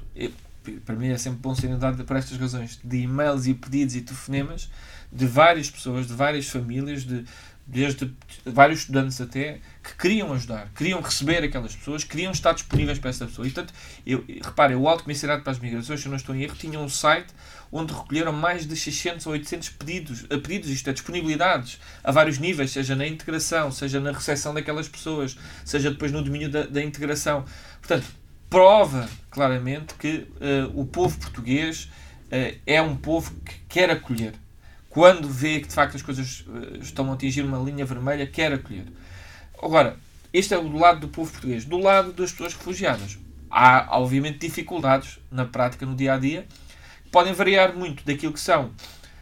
para 0.86 0.94
mim 0.94 1.08
é 1.08 1.18
sempre 1.18 1.40
bom 1.40 1.56
ser 1.56 1.66
inundado 1.66 2.04
por 2.04 2.16
estas 2.16 2.38
razões, 2.38 2.80
de 2.84 2.98
e-mails 2.98 3.48
e 3.48 3.56
pedidos 3.56 3.96
e 3.96 4.02
telefonemas 4.02 4.70
de 5.12 5.26
várias 5.26 5.72
pessoas, 5.72 6.06
de 6.06 6.14
várias 6.14 6.48
famílias, 6.48 7.04
de 7.04 7.26
desde 7.68 8.14
vários 8.46 8.82
estudantes 8.82 9.20
até, 9.20 9.60
que 9.84 9.96
queriam 9.98 10.32
ajudar, 10.34 10.70
queriam 10.76 11.02
receber 11.02 11.44
aquelas 11.44 11.76
pessoas, 11.76 12.04
queriam 12.04 12.32
estar 12.32 12.54
disponíveis 12.54 13.00
para 13.00 13.10
essa 13.10 13.26
pessoa. 13.26 13.48
E, 13.48 13.52
portanto, 13.52 13.74
eu, 14.06 14.24
reparem, 14.44 14.78
o 14.78 14.88
Alto 14.88 15.04
Comissariado 15.04 15.42
para 15.42 15.52
as 15.52 15.60
Migrações, 15.60 16.00
se 16.00 16.06
eu 16.06 16.12
não 16.12 16.18
estou 16.18 16.36
em 16.36 16.44
erro, 16.44 16.56
tinha 16.56 16.80
um 16.80 16.88
site 16.88 17.34
onde 17.72 17.92
recolheram 17.92 18.32
mais 18.32 18.68
de 18.68 18.76
600 18.76 19.26
ou 19.26 19.34
800 19.34 19.70
pedidos, 19.70 20.26
a 20.26 20.38
pedidos, 20.38 20.70
isto 20.70 20.90
é, 20.90 20.94
disponibilidades 20.94 21.80
a 22.04 22.12
vários 22.12 22.38
níveis, 22.38 22.72
seja 22.72 22.96
na 22.96 23.08
integração, 23.08 23.72
seja 23.72 24.00
na 24.00 24.12
recepção 24.12 24.54
daquelas 24.54 24.88
pessoas, 24.88 25.36
seja 25.64 25.90
depois 25.90 26.12
no 26.12 26.24
domínio 26.24 26.50
da, 26.50 26.64
da 26.68 26.84
integração. 26.84 27.44
Portanto, 27.82 28.06
prova 28.50 29.10
claramente 29.32 29.96
que 29.96 30.28
uh, 30.36 30.80
o 30.80 30.86
povo 30.86 31.18
português 31.18 31.90
uh, 32.32 32.58
é 32.66 32.82
um 32.82 32.96
povo 32.96 33.34
que 33.42 33.56
quer 33.68 33.90
acolher 33.90 34.34
quando 34.96 35.28
vê 35.28 35.60
que 35.60 35.68
de 35.68 35.74
facto 35.74 35.96
as 35.96 36.02
coisas 36.02 36.46
eh, 36.48 36.78
estão 36.80 37.12
a 37.12 37.16
atingir 37.16 37.42
uma 37.42 37.58
linha 37.58 37.84
vermelha, 37.84 38.26
quer 38.26 38.54
acolher. 38.54 38.86
Agora, 39.62 39.98
este 40.32 40.54
é 40.54 40.58
do 40.58 40.78
lado 40.78 41.02
do 41.02 41.10
povo 41.10 41.30
português. 41.30 41.66
Do 41.66 41.78
lado 41.78 42.14
das 42.14 42.32
pessoas 42.32 42.54
refugiadas, 42.54 43.18
há 43.52 44.00
obviamente 44.00 44.38
dificuldades 44.38 45.20
na 45.30 45.44
prática, 45.44 45.86
no 45.86 45.98
dia 45.98 46.14
a 46.14 46.18
dia, 46.18 46.46
podem 47.12 47.34
variar 47.34 47.76
muito 47.76 48.06
daquilo 48.06 48.32
que 48.32 48.40
são 48.40 48.72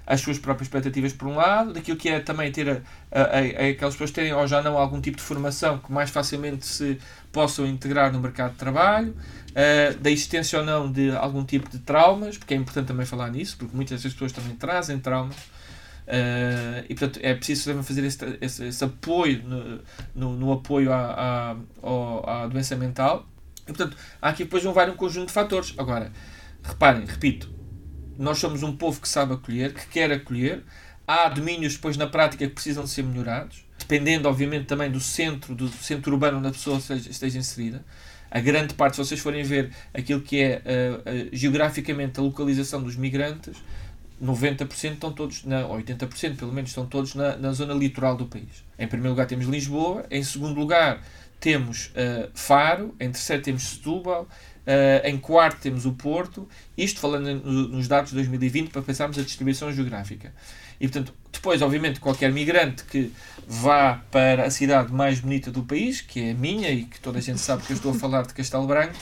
as 0.06 0.22
suas 0.22 0.38
próprias 0.38 0.68
expectativas 0.68 1.12
por 1.12 1.28
um 1.28 1.38
lado, 1.38 1.74
daquilo 1.74 1.98
que 1.98 2.08
é 2.08 2.20
também 2.20 2.52
ter 2.52 2.70
a, 2.70 2.82
a, 3.12 3.22
a, 3.22 3.70
aquelas 3.72 3.96
pessoas 3.96 4.12
terem 4.12 4.32
ou 4.32 4.46
já 4.46 4.62
não 4.62 4.78
algum 4.78 5.02
tipo 5.02 5.18
de 5.18 5.24
formação 5.24 5.80
que 5.80 5.92
mais 5.92 6.12
facilmente 6.12 6.68
se 6.68 7.00
possam 7.32 7.66
integrar 7.66 8.14
no 8.14 8.20
mercado 8.20 8.52
de 8.52 8.58
trabalho, 8.58 9.10
uh, 9.10 9.98
da 9.98 10.12
existência 10.12 10.60
ou 10.60 10.66
não 10.66 10.92
de 10.92 11.10
algum 11.16 11.44
tipo 11.44 11.68
de 11.68 11.80
traumas, 11.80 12.38
porque 12.38 12.54
é 12.54 12.58
importante 12.58 12.86
também 12.86 13.08
falar 13.08 13.32
nisso, 13.32 13.58
porque 13.58 13.76
muitas 13.76 14.04
das 14.04 14.14
pessoas 14.14 14.32
também 14.32 14.56
trazem 14.56 15.00
traumas. 15.00 15.36
Uh, 16.06 16.84
e 16.89 16.96
portanto 16.96 17.20
é 17.24 17.34
preciso 17.34 17.82
fazer 17.82 18.04
esse, 18.04 18.38
esse, 18.42 18.66
esse 18.66 18.84
apoio 18.84 19.42
no, 19.44 19.80
no, 20.13 20.38
no 20.38 20.52
apoio 20.52 20.92
à, 20.92 21.56
à, 21.82 22.44
à 22.44 22.48
doença 22.48 22.76
mental. 22.76 23.26
E 23.63 23.68
portanto 23.68 23.96
há 24.22 24.30
aqui 24.30 24.44
depois 24.44 24.66
um 24.66 24.74
vários 24.74 24.98
conjunto 24.98 25.28
de 25.28 25.34
fatores. 25.34 25.74
Agora, 25.78 26.12
reparem, 26.62 27.06
repito, 27.06 27.50
nós 28.18 28.38
somos 28.38 28.63
um 28.63 28.76
povo 28.76 29.00
que 29.00 29.08
sabe 29.08 29.34
acolher, 29.34 29.74
que 29.74 29.88
quer 29.88 30.12
acolher. 30.12 30.63
Há 31.08 31.30
domínios 31.30 31.76
depois 31.76 31.98
na 31.98 32.08
prática 32.08 32.48
que 32.48 32.54
precisam 32.54 32.84
de 32.84 32.89
ser 32.89 33.04
melhorados, 33.04 33.66
dependendo 33.78 34.28
obviamente 34.28 34.66
também 34.66 34.89
do 34.89 35.00
centro, 35.00 35.54
do 35.54 35.68
centro 35.68 36.13
urbano 36.13 36.38
onde 36.38 36.48
a 36.48 36.52
pessoa 36.52 36.78
esteja, 36.78 37.10
esteja 37.10 37.38
inserida. 37.39 37.84
A 38.32 38.39
grande 38.39 38.74
parte, 38.74 38.96
se 38.96 39.06
vocês 39.06 39.20
forem 39.20 39.44
ver 39.44 39.72
aquilo 39.94 40.22
que 40.22 40.42
é 40.42 40.62
uh, 40.66 41.00
uh, 41.00 41.30
geograficamente 41.32 42.20
a 42.20 42.24
localização 42.24 42.82
dos 42.82 42.96
migrantes, 42.96 43.62
90% 44.21 44.93
estão 44.93 45.12
todos, 45.12 45.43
na, 45.43 45.65
ou 45.65 45.78
80% 45.78 46.38
pelo 46.38 46.52
menos, 46.52 46.69
estão 46.69 46.86
todos 46.86 47.15
na, 47.15 47.36
na 47.38 47.52
zona 47.52 47.73
litoral 47.73 48.15
do 48.15 48.26
país. 48.26 48.63
Em 48.78 48.88
primeiro 48.88 49.12
lugar 49.12 49.28
temos 49.28 49.45
Lisboa, 49.45 50.06
em 50.10 50.23
segundo 50.23 50.60
lugar 50.60 51.02
temos 51.39 51.88
uh, 51.88 52.30
Faro, 52.34 52.95
em 52.99 53.12
terceiro 53.12 53.43
temos 53.43 53.63
Setúbal, 53.63 54.28
Uh, 54.63 55.06
em 55.06 55.17
quarto 55.17 55.60
temos 55.60 55.86
o 55.86 55.91
Porto, 55.91 56.47
isto 56.78 57.02
falando 57.02 57.28
nos 57.36 57.86
dados 57.86 58.12
de 58.12 58.15
2020 58.15 58.69
para 58.69 58.82
pensarmos 58.82 59.19
a 59.19 59.21
distribuição 59.21 59.69
geográfica. 59.73 60.34
E 60.80 60.88
portanto, 60.88 61.13
depois, 61.34 61.62
obviamente, 61.62 61.99
qualquer 61.99 62.32
migrante 62.32 62.86
que 62.86 63.12
vá 63.45 64.02
para 64.10 64.45
a 64.45 64.49
cidade 64.49 64.93
mais 64.93 65.19
bonita 65.19 65.52
do 65.52 65.63
país, 65.63 65.99
que 65.99 66.21
é 66.21 66.32
a 66.32 66.34
minha 66.34 66.69
e 66.71 66.86
que 66.86 66.97
toda 67.02 67.19
a 67.19 67.21
gente 67.21 67.41
sabe 67.41 67.63
que 67.63 67.73
eu 67.73 67.76
estou 67.76 67.91
a 67.91 67.95
falar 67.95 68.21
de 68.21 68.34
Castelo 68.34 68.65
Branco, 68.65 68.95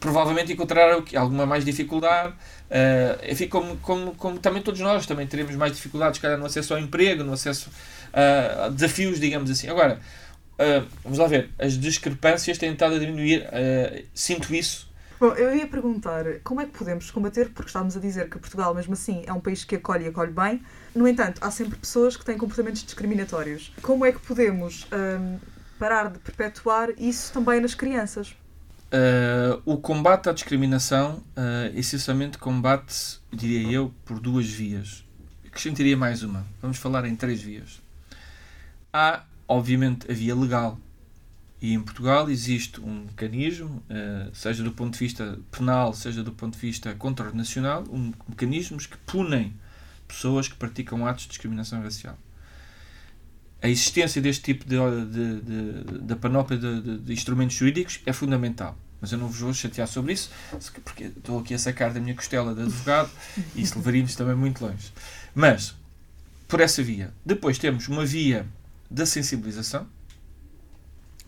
provavelmente 0.00 0.52
encontrará 0.52 1.02
alguma 1.16 1.46
mais 1.46 1.64
dificuldade. 1.64 2.30
Uh, 2.30 3.32
enfim, 3.32 3.48
como, 3.48 3.76
como, 3.78 4.14
como 4.14 4.38
também 4.38 4.62
todos 4.62 4.80
nós 4.80 5.06
também 5.06 5.26
teremos 5.26 5.54
mais 5.54 5.72
dificuldades, 5.72 6.20
calhar, 6.20 6.38
no 6.38 6.46
acesso 6.46 6.74
ao 6.74 6.80
emprego, 6.80 7.22
no 7.22 7.32
acesso 7.32 7.70
a 8.12 8.68
desafios, 8.68 9.20
digamos 9.20 9.50
assim. 9.50 9.68
Agora, 9.68 10.00
uh, 10.58 10.86
vamos 11.02 11.18
lá 11.18 11.26
ver, 11.26 11.50
as 11.58 11.78
discrepâncias 11.78 12.58
têm 12.58 12.72
estado 12.72 12.96
a 12.96 12.98
diminuir, 12.98 13.42
uh, 13.42 14.04
sinto 14.14 14.54
isso 14.54 14.86
Bom, 15.18 15.28
eu 15.28 15.56
ia 15.56 15.66
perguntar 15.66 16.26
como 16.44 16.60
é 16.60 16.66
que 16.66 16.72
podemos 16.76 17.10
combater, 17.10 17.48
porque 17.48 17.70
estávamos 17.70 17.96
a 17.96 18.00
dizer 18.00 18.28
que 18.28 18.38
Portugal, 18.38 18.74
mesmo 18.74 18.92
assim, 18.92 19.22
é 19.26 19.32
um 19.32 19.40
país 19.40 19.64
que 19.64 19.76
acolhe 19.76 20.04
e 20.04 20.08
acolhe 20.08 20.30
bem. 20.30 20.62
No 20.94 21.08
entanto, 21.08 21.42
há 21.42 21.50
sempre 21.50 21.78
pessoas 21.78 22.18
que 22.18 22.24
têm 22.24 22.36
comportamentos 22.36 22.84
discriminatórios. 22.84 23.72
Como 23.80 24.04
é 24.04 24.12
que 24.12 24.18
podemos 24.18 24.86
um, 24.92 25.38
parar 25.78 26.10
de 26.10 26.18
perpetuar 26.18 26.90
isso 26.98 27.32
também 27.32 27.60
nas 27.60 27.74
crianças? 27.74 28.36
Uh, 28.96 29.60
o 29.66 29.76
combate 29.76 30.30
à 30.30 30.32
discriminação, 30.32 31.22
uh, 31.36 31.76
essencialmente, 31.76 32.38
combate, 32.38 33.20
diria 33.30 33.70
eu, 33.70 33.92
por 34.06 34.18
duas 34.18 34.46
vias. 34.46 35.04
Acrescentaria 35.46 35.96
mais 35.96 36.22
uma. 36.22 36.46
Vamos 36.62 36.78
falar 36.78 37.04
em 37.04 37.14
três 37.14 37.42
vias. 37.42 37.82
Há, 38.90 39.24
obviamente, 39.46 40.10
a 40.10 40.14
via 40.14 40.34
legal 40.34 40.78
e 41.60 41.72
em 41.72 41.80
Portugal 41.80 42.28
existe 42.30 42.80
um 42.80 43.04
mecanismo, 43.06 43.82
eh, 43.88 44.28
seja 44.32 44.62
do 44.62 44.72
ponto 44.72 44.92
de 44.92 44.98
vista 44.98 45.38
penal, 45.50 45.92
seja 45.94 46.22
do 46.22 46.30
ponto 46.32 46.54
de 46.54 46.60
vista 46.60 46.94
contranacional, 46.94 47.82
um, 47.90 48.12
mecanismos 48.28 48.86
que 48.86 48.96
punem 48.98 49.54
pessoas 50.06 50.48
que 50.48 50.54
praticam 50.54 51.06
atos 51.06 51.24
de 51.24 51.30
discriminação 51.30 51.82
racial. 51.82 52.16
A 53.62 53.68
existência 53.68 54.20
deste 54.20 54.44
tipo 54.44 54.66
de, 54.66 54.76
de, 55.06 55.40
de, 55.40 55.98
de 56.02 56.16
panóplia 56.16 56.58
de, 56.58 56.98
de, 56.98 57.12
instrumentos 57.12 57.56
jurídicos 57.56 58.00
é 58.04 58.12
fundamental. 58.12 58.76
Mas 59.00 59.12
eu 59.12 59.18
não 59.18 59.28
vos 59.28 59.38
vou 59.38 59.52
chatear 59.52 59.86
sobre 59.86 60.12
isso, 60.14 60.30
porque 60.84 61.04
estou 61.04 61.38
aqui 61.38 61.54
a 61.54 61.58
sacar 61.58 61.92
da 61.92 62.00
minha 62.00 62.14
costela 62.14 62.54
de 62.54 62.62
advogado 62.62 63.10
e 63.54 63.62
isso 63.62 63.76
levaria-nos 63.76 64.14
também 64.16 64.34
muito 64.34 64.64
longe. 64.64 64.92
Mas, 65.34 65.74
por 66.48 66.60
essa 66.60 66.82
via. 66.82 67.12
Depois 67.24 67.58
temos 67.58 67.88
uma 67.88 68.06
via 68.06 68.46
da 68.90 69.04
sensibilização, 69.04 69.86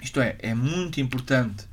isto 0.01 0.21
é, 0.21 0.37
é 0.39 0.55
muito 0.55 1.01
importante, 1.01 1.65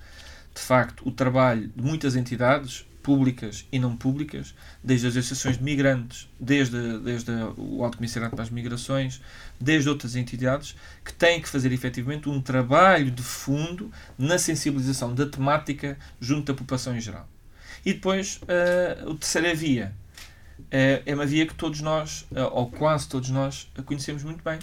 de 0.54 0.62
facto, 0.62 1.08
o 1.08 1.12
trabalho 1.12 1.72
de 1.76 1.82
muitas 1.82 2.16
entidades, 2.16 2.86
públicas 3.06 3.68
e 3.72 3.78
não 3.78 3.96
públicas, 3.96 4.56
desde 4.84 5.06
as 5.06 5.16
associações 5.16 5.60
de 5.60 5.64
migrantes, 5.64 6.28
desde, 6.40 6.98
desde 6.98 7.32
o 7.56 7.84
Alto 7.84 7.98
Comissariado 7.98 8.36
para 8.36 8.44
as 8.44 8.50
Migrações, 8.50 9.22
desde 9.62 9.88
outras 9.88 10.16
entidades, 10.16 10.76
que 11.04 11.14
têm 11.14 11.40
que 11.40 11.48
fazer 11.48 11.72
efetivamente 11.72 12.28
um 12.28 12.42
trabalho 12.42 13.12
de 13.12 13.22
fundo 13.22 13.92
na 14.18 14.40
sensibilização 14.40 15.14
da 15.14 15.28
temática 15.28 15.96
junto 16.20 16.52
da 16.52 16.58
população 16.58 16.98
em 16.98 17.00
geral. 17.00 17.30
E 17.86 17.94
depois, 17.94 18.38
uh, 18.38 19.12
a 19.12 19.16
terceira 19.18 19.54
via 19.54 19.94
uh, 20.60 21.04
é 21.06 21.14
uma 21.14 21.28
via 21.28 21.46
que 21.46 21.54
todos 21.54 21.82
nós, 21.82 22.26
uh, 22.32 22.50
ou 22.54 22.72
quase 22.72 23.08
todos 23.08 23.30
nós, 23.30 23.72
conhecemos 23.86 24.24
muito 24.24 24.44
bem, 24.44 24.58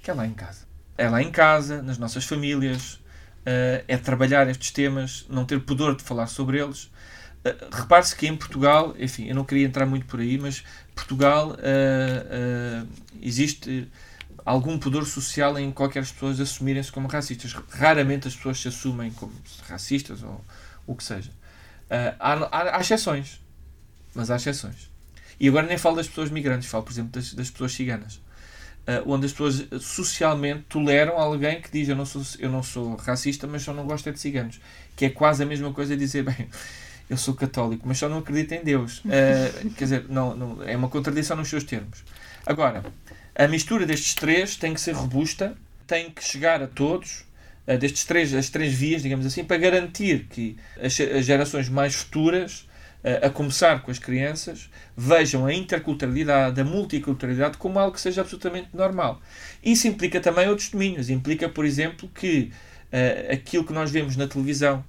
que 0.00 0.12
é 0.12 0.14
lá 0.14 0.24
em 0.24 0.32
casa 0.32 0.64
é 0.96 1.08
lá 1.08 1.20
em 1.20 1.32
casa, 1.32 1.82
nas 1.82 1.98
nossas 1.98 2.24
famílias, 2.24 3.00
é 3.44 3.96
trabalhar 3.96 4.48
estes 4.48 4.70
temas, 4.70 5.26
não 5.28 5.44
ter 5.44 5.58
pudor 5.58 5.96
de 5.96 6.04
falar 6.04 6.28
sobre 6.28 6.62
eles. 6.62 6.88
Uh, 7.44 7.76
Repare-se 7.76 8.16
que 8.16 8.26
em 8.26 8.36
Portugal, 8.36 8.94
enfim, 8.98 9.26
eu 9.26 9.34
não 9.34 9.44
queria 9.44 9.66
entrar 9.66 9.86
muito 9.86 10.06
por 10.06 10.20
aí, 10.20 10.38
mas 10.38 10.64
Portugal 10.94 11.50
uh, 11.50 12.88
existe 13.20 13.88
algum 14.44 14.78
pudor 14.78 15.06
social 15.06 15.58
em 15.58 15.70
qualquer 15.70 16.04
pessoas 16.06 16.40
assumirem-se 16.40 16.90
como 16.90 17.08
racistas. 17.08 17.52
Raramente 17.70 18.28
as 18.28 18.34
pessoas 18.34 18.60
se 18.60 18.68
assumem 18.68 19.10
como 19.12 19.32
racistas 19.68 20.22
ou 20.22 20.44
o 20.86 20.94
que 20.94 21.04
seja. 21.04 21.30
Há, 22.18 22.32
há, 22.32 22.76
há 22.76 22.80
exceções, 22.80 23.40
mas 24.14 24.30
há 24.30 24.36
exceções. 24.36 24.90
E 25.38 25.48
agora 25.48 25.66
nem 25.66 25.78
falo 25.78 25.96
das 25.96 26.08
pessoas 26.08 26.30
migrantes, 26.30 26.68
falo, 26.68 26.82
por 26.82 26.92
exemplo, 26.92 27.12
das, 27.12 27.32
das 27.32 27.50
pessoas 27.50 27.72
ciganas 27.72 28.20
uh, 28.84 29.10
onde 29.10 29.26
as 29.26 29.32
pessoas 29.32 29.66
socialmente 29.80 30.64
toleram 30.68 31.18
alguém 31.18 31.60
que 31.60 31.70
diz 31.70 31.88
eu 31.88 31.96
não 31.96 32.06
sou, 32.06 32.22
eu 32.38 32.50
não 32.50 32.62
sou 32.62 32.96
racista, 32.96 33.46
mas 33.46 33.62
só 33.62 33.72
não 33.72 33.86
gosto 33.86 34.08
é 34.08 34.12
de 34.12 34.20
ciganos. 34.20 34.60
Que 34.96 35.06
é 35.06 35.10
quase 35.10 35.42
a 35.42 35.46
mesma 35.46 35.72
coisa 35.72 35.96
dizer, 35.96 36.22
bem, 36.24 36.48
eu 37.08 37.16
sou 37.16 37.34
católico, 37.34 37.86
mas 37.86 37.98
só 37.98 38.08
não 38.08 38.18
acredito 38.18 38.52
em 38.52 38.62
Deus. 38.62 38.98
Uh, 38.98 39.70
quer 39.76 39.84
dizer, 39.84 40.06
não, 40.08 40.34
não, 40.36 40.62
é 40.62 40.76
uma 40.76 40.88
contradição 40.88 41.36
nos 41.36 41.48
seus 41.48 41.64
termos. 41.64 42.04
Agora, 42.46 42.84
a 43.34 43.48
mistura 43.48 43.86
destes 43.86 44.14
três 44.14 44.56
tem 44.56 44.74
que 44.74 44.80
ser 44.80 44.92
robusta, 44.92 45.56
tem 45.86 46.10
que 46.10 46.22
chegar 46.22 46.62
a 46.62 46.66
todos, 46.66 47.24
uh, 47.66 47.78
destes 47.78 48.04
três, 48.04 48.32
as 48.34 48.48
três 48.48 48.72
vias, 48.72 49.02
digamos 49.02 49.26
assim, 49.26 49.44
para 49.44 49.56
garantir 49.56 50.26
que 50.30 50.56
as, 50.80 50.98
as 51.00 51.24
gerações 51.24 51.68
mais 51.68 51.94
futuras 51.94 52.66
a 53.22 53.28
começar 53.28 53.82
com 53.82 53.90
as 53.90 53.98
crianças, 53.98 54.70
vejam 54.96 55.44
a 55.44 55.52
interculturalidade, 55.52 56.58
a 56.58 56.64
multiculturalidade 56.64 57.58
como 57.58 57.78
algo 57.78 57.92
que 57.92 58.00
seja 58.00 58.22
absolutamente 58.22 58.68
normal. 58.72 59.20
Isso 59.62 59.86
implica 59.86 60.20
também 60.20 60.48
outros 60.48 60.70
domínios. 60.70 61.10
Implica, 61.10 61.46
por 61.46 61.66
exemplo, 61.66 62.08
que 62.14 62.50
uh, 62.90 63.32
aquilo 63.32 63.64
que 63.64 63.74
nós 63.74 63.90
vemos 63.90 64.16
na 64.16 64.26
televisão 64.26 64.82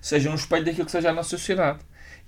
seja 0.00 0.30
um 0.30 0.34
espelho 0.34 0.64
daquilo 0.64 0.86
que 0.86 0.92
seja 0.92 1.10
a 1.10 1.12
nossa 1.12 1.30
sociedade. 1.30 1.78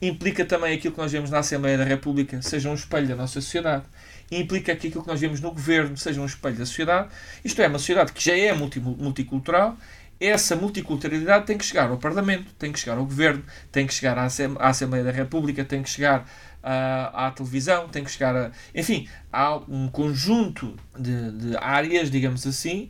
Implica 0.01 0.45
também 0.45 0.75
aquilo 0.75 0.93
que 0.95 1.01
nós 1.01 1.13
vemos 1.13 1.31
na 1.31 1.39
Assembleia 1.39 1.79
da 1.79 1.85
República 1.85 2.43
seja 2.43 2.69
um 2.69 2.75
espelho 2.75 3.07
da 3.07 3.17
nossa 3.17 3.41
sociedade. 3.41 3.85
Implica 4.31 4.75
que 4.75 4.89
aquilo 4.89 5.03
que 5.03 5.09
nós 5.09 5.21
vemos 5.21 5.41
no 5.41 5.53
governo 5.53 5.97
seja 5.97 6.21
um 6.21 6.27
espelho 6.27 6.57
da 6.57 6.67
sociedade. 6.67 7.09
Isto 7.45 7.63
é, 7.63 7.69
uma 7.69 7.79
sociedade 7.79 8.13
que 8.13 8.25
já 8.25 8.37
é 8.37 8.53
multi 8.53 8.81
multicultural 8.81 9.77
essa 10.23 10.55
multiculturalidade 10.55 11.47
tem 11.47 11.59
que 11.59 11.65
chegar 11.65 11.91
ao 11.91 11.99
Parlamento, 11.99 12.55
tem 12.55 12.71
que 12.71 12.79
chegar 12.79 12.97
ao 12.97 13.05
Governo, 13.05 13.43
tem 13.73 13.87
que 13.87 13.93
chegar 13.93 14.17
à 14.17 14.27
Assembleia 14.69 15.03
da 15.03 15.11
República, 15.11 15.65
tem 15.65 15.83
que 15.83 15.91
chegar 15.91 16.25
à, 16.63 17.27
à 17.27 17.31
televisão, 17.33 17.89
tem 17.89 18.05
que 18.05 18.11
chegar 18.11 18.37
a. 18.37 18.53
Enfim, 18.73 19.09
há 19.33 19.57
um 19.57 19.89
conjunto 19.89 20.77
de, 20.97 21.33
de 21.33 21.57
áreas, 21.57 22.09
digamos 22.09 22.47
assim, 22.47 22.89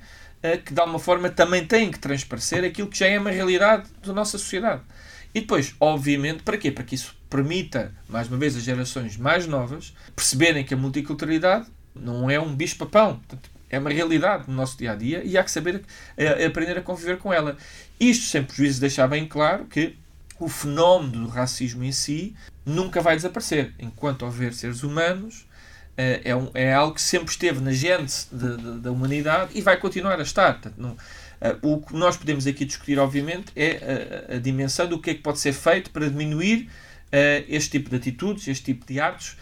que 0.56 0.74
de 0.74 0.80
alguma 0.80 0.98
forma 0.98 1.30
também 1.30 1.64
têm 1.64 1.90
que 1.90 1.98
transparecer 1.98 2.64
aquilo 2.64 2.88
que 2.88 2.98
já 2.98 3.06
é 3.06 3.18
uma 3.18 3.30
realidade 3.30 3.88
da 4.04 4.12
nossa 4.12 4.36
sociedade. 4.38 4.82
E 5.34 5.40
depois, 5.40 5.74
obviamente, 5.80 6.42
para 6.42 6.58
quê? 6.58 6.70
Para 6.70 6.84
que 6.84 6.94
isso 6.94 7.16
permita, 7.30 7.94
mais 8.08 8.28
uma 8.28 8.36
vez, 8.36 8.56
as 8.56 8.62
gerações 8.62 9.16
mais 9.16 9.46
novas 9.46 9.94
perceberem 10.14 10.64
que 10.64 10.74
a 10.74 10.76
multiculturalidade 10.76 11.66
não 11.94 12.30
é 12.30 12.38
um 12.38 12.54
bicho-papão. 12.54 13.20
É 13.70 13.78
uma 13.78 13.88
realidade 13.88 14.44
no 14.48 14.54
nosso 14.54 14.76
dia 14.76 14.92
a 14.92 14.94
dia 14.94 15.22
e 15.24 15.38
há 15.38 15.42
que 15.42 15.50
saber 15.50 15.82
é, 16.16 16.44
aprender 16.44 16.76
a 16.76 16.82
conviver 16.82 17.16
com 17.16 17.32
ela. 17.32 17.56
Isto 17.98 18.26
sem 18.26 18.44
prejuízo 18.44 18.74
de 18.74 18.80
deixar 18.82 19.08
bem 19.08 19.26
claro 19.26 19.64
que 19.64 19.96
o 20.38 20.48
fenómeno 20.48 21.24
do 21.24 21.28
racismo 21.28 21.82
em 21.84 21.92
si 21.92 22.34
nunca 22.66 23.00
vai 23.00 23.16
desaparecer. 23.16 23.72
Enquanto 23.78 24.26
houver 24.26 24.52
seres 24.52 24.82
humanos, 24.82 25.46
é, 25.96 26.34
um, 26.34 26.50
é 26.54 26.72
algo 26.72 26.94
que 26.94 27.02
sempre 27.02 27.30
esteve 27.30 27.60
na 27.60 27.72
gênese 27.72 28.26
da 28.32 28.90
humanidade 28.90 29.50
e 29.54 29.60
vai 29.60 29.76
continuar 29.76 30.18
a 30.18 30.22
estar. 30.22 30.54
Portanto, 30.54 30.74
não, 30.78 30.96
eh, 31.40 31.56
o 31.60 31.80
que 31.80 31.94
nós 31.94 32.16
podemos 32.16 32.46
aqui 32.46 32.64
discutir, 32.64 32.98
obviamente, 32.98 33.52
é 33.54 34.28
a, 34.30 34.36
a, 34.36 34.38
dimensão 34.38 34.86
do 34.86 34.98
que 34.98 35.10
é 35.10 35.14
que 35.14 35.20
pode 35.20 35.38
ser 35.38 35.52
feito 35.52 35.90
para 35.90 36.08
diminuir 36.08 36.68
este 37.46 37.72
tipo 37.72 37.90
de 37.90 37.96
atitudes, 37.96 38.48
este 38.48 38.64
tipo 38.64 38.86
de 38.86 38.98
atos, 38.98 39.36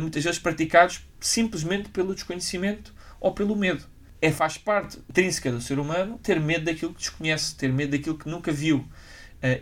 muitas 0.00 0.24
vezes 0.24 0.38
praticados 0.38 1.02
simplesmente 1.20 1.90
pelo 1.90 2.14
desconhecimento 2.14 2.94
ou 3.20 3.34
pelo 3.34 3.54
medo. 3.54 3.84
É 4.18 4.32
faz 4.32 4.56
parte 4.56 4.98
intrínseca 5.10 5.52
do 5.52 5.60
ser 5.60 5.78
humano 5.78 6.18
ter 6.22 6.40
medo 6.40 6.64
daquilo 6.64 6.94
que 6.94 7.00
desconhece, 7.00 7.54
ter 7.54 7.70
medo 7.70 7.90
daquilo 7.90 8.16
que 8.16 8.30
nunca 8.30 8.50
viu. 8.50 8.88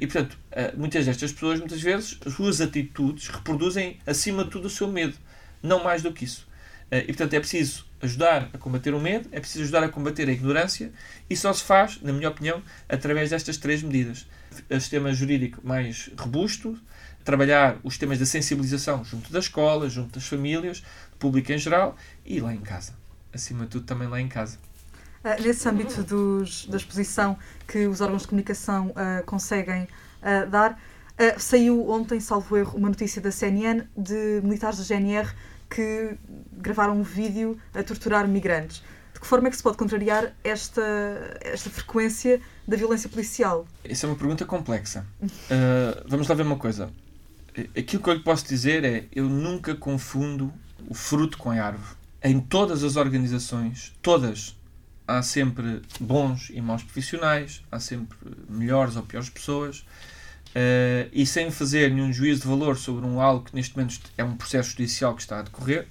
e, 0.00 0.06
portanto, 0.06 0.38
muitas 0.76 1.06
destas 1.06 1.32
pessoas, 1.32 1.58
muitas 1.58 1.82
vezes, 1.82 2.20
as 2.24 2.34
suas 2.34 2.60
atitudes 2.60 3.26
reproduzem, 3.26 3.98
acima 4.06 4.44
de 4.44 4.50
tudo, 4.50 4.66
o 4.66 4.70
seu 4.70 4.86
medo. 4.86 5.16
Não 5.62 5.82
mais 5.84 6.02
do 6.02 6.12
que 6.12 6.24
isso. 6.24 6.48
e, 6.90 7.06
portanto, 7.06 7.34
é 7.34 7.40
preciso 7.40 7.86
ajudar 8.02 8.48
a 8.52 8.58
combater 8.58 8.94
o 8.94 9.00
medo, 9.00 9.28
é 9.30 9.40
preciso 9.40 9.64
ajudar 9.64 9.84
a 9.84 9.88
combater 9.88 10.28
a 10.28 10.32
ignorância 10.32 10.90
e 11.28 11.36
só 11.36 11.52
se 11.52 11.62
faz, 11.62 12.00
na 12.00 12.12
minha 12.12 12.28
opinião, 12.28 12.62
através 12.88 13.30
destas 13.30 13.56
três 13.56 13.82
medidas. 13.82 14.26
O 14.68 14.74
sistema 14.74 15.12
jurídico 15.12 15.60
mais 15.62 16.10
robusto, 16.18 16.78
trabalhar 17.24 17.78
os 17.84 17.98
temas 17.98 18.18
da 18.18 18.26
sensibilização 18.26 19.04
junto 19.04 19.32
da 19.32 19.38
escola, 19.38 19.88
junto 19.88 20.14
das 20.14 20.26
famílias, 20.26 20.80
do 21.12 21.16
público 21.18 21.52
em 21.52 21.58
geral 21.58 21.96
e 22.24 22.40
lá 22.40 22.54
em 22.54 22.60
casa. 22.60 22.94
Acima 23.32 23.64
de 23.64 23.70
tudo, 23.70 23.86
também 23.86 24.08
lá 24.08 24.20
em 24.20 24.28
casa. 24.28 24.58
Uh, 25.22 25.42
nesse 25.42 25.68
âmbito 25.68 26.02
dos, 26.02 26.66
da 26.66 26.78
exposição 26.78 27.38
que 27.68 27.86
os 27.86 28.00
órgãos 28.00 28.22
de 28.22 28.28
comunicação 28.28 28.88
uh, 28.88 29.24
conseguem 29.26 29.82
uh, 29.82 30.48
dar, 30.50 30.80
saiu 31.36 31.90
ontem, 31.90 32.18
salvo 32.18 32.56
erro, 32.56 32.78
uma 32.78 32.88
notícia 32.88 33.20
da 33.20 33.30
CNN 33.30 33.82
de 33.94 34.40
militares 34.42 34.78
da 34.78 34.84
GNR 34.84 35.30
que 35.70 36.16
gravaram 36.52 36.98
um 36.98 37.02
vídeo 37.02 37.56
a 37.72 37.83
torturar 37.83 38.26
migrantes. 38.26 38.83
De 39.14 39.20
que 39.20 39.26
forma 39.26 39.48
é 39.48 39.50
que 39.50 39.56
se 39.56 39.62
pode 39.62 39.76
contrariar 39.76 40.33
esta, 40.42 40.83
esta 41.40 41.70
frequência 41.70 42.40
da 42.66 42.76
violência 42.76 43.09
policial? 43.09 43.66
Essa 43.85 44.06
é 44.06 44.11
uma 44.11 44.16
pergunta 44.16 44.44
complexa. 44.44 45.06
Uh, 45.22 45.28
vamos 46.09 46.26
lá 46.28 46.35
ver 46.35 46.42
uma 46.42 46.56
coisa. 46.56 46.90
Aquilo 47.76 48.02
que 48.02 48.09
eu 48.09 48.14
lhe 48.14 48.22
posso 48.22 48.46
dizer 48.46 48.85
é: 48.85 49.06
eu 49.12 49.28
nunca 49.28 49.74
confundo 49.74 50.52
o 50.88 50.94
fruto 50.94 51.38
com 51.38 51.50
a 51.50 51.54
árvore. 51.54 51.96
Em 52.22 52.40
todas 52.40 52.83
as 52.83 52.96
organizações, 52.96 53.92
todas, 54.02 54.56
há 55.06 55.22
sempre 55.22 55.83
bons 55.98 56.50
e 56.50 56.61
maus 56.61 56.83
profissionais, 56.83 57.62
há 57.70 57.80
sempre 57.80 58.16
melhores 58.48 58.96
ou 58.96 59.02
piores 59.02 59.28
pessoas. 59.28 59.85
Uh, 60.50 61.08
e 61.12 61.24
sem 61.24 61.50
fazer 61.50 61.92
nenhum 61.92 62.12
juízo 62.12 62.42
de 62.42 62.48
valor 62.48 62.76
sobre 62.76 63.06
um 63.06 63.20
algo 63.20 63.44
que 63.44 63.54
neste 63.54 63.76
momento 63.76 64.00
é 64.18 64.24
um 64.24 64.36
processo 64.36 64.70
judicial 64.70 65.14
que 65.14 65.22
está 65.22 65.38
a 65.38 65.42
decorrer, 65.42 65.86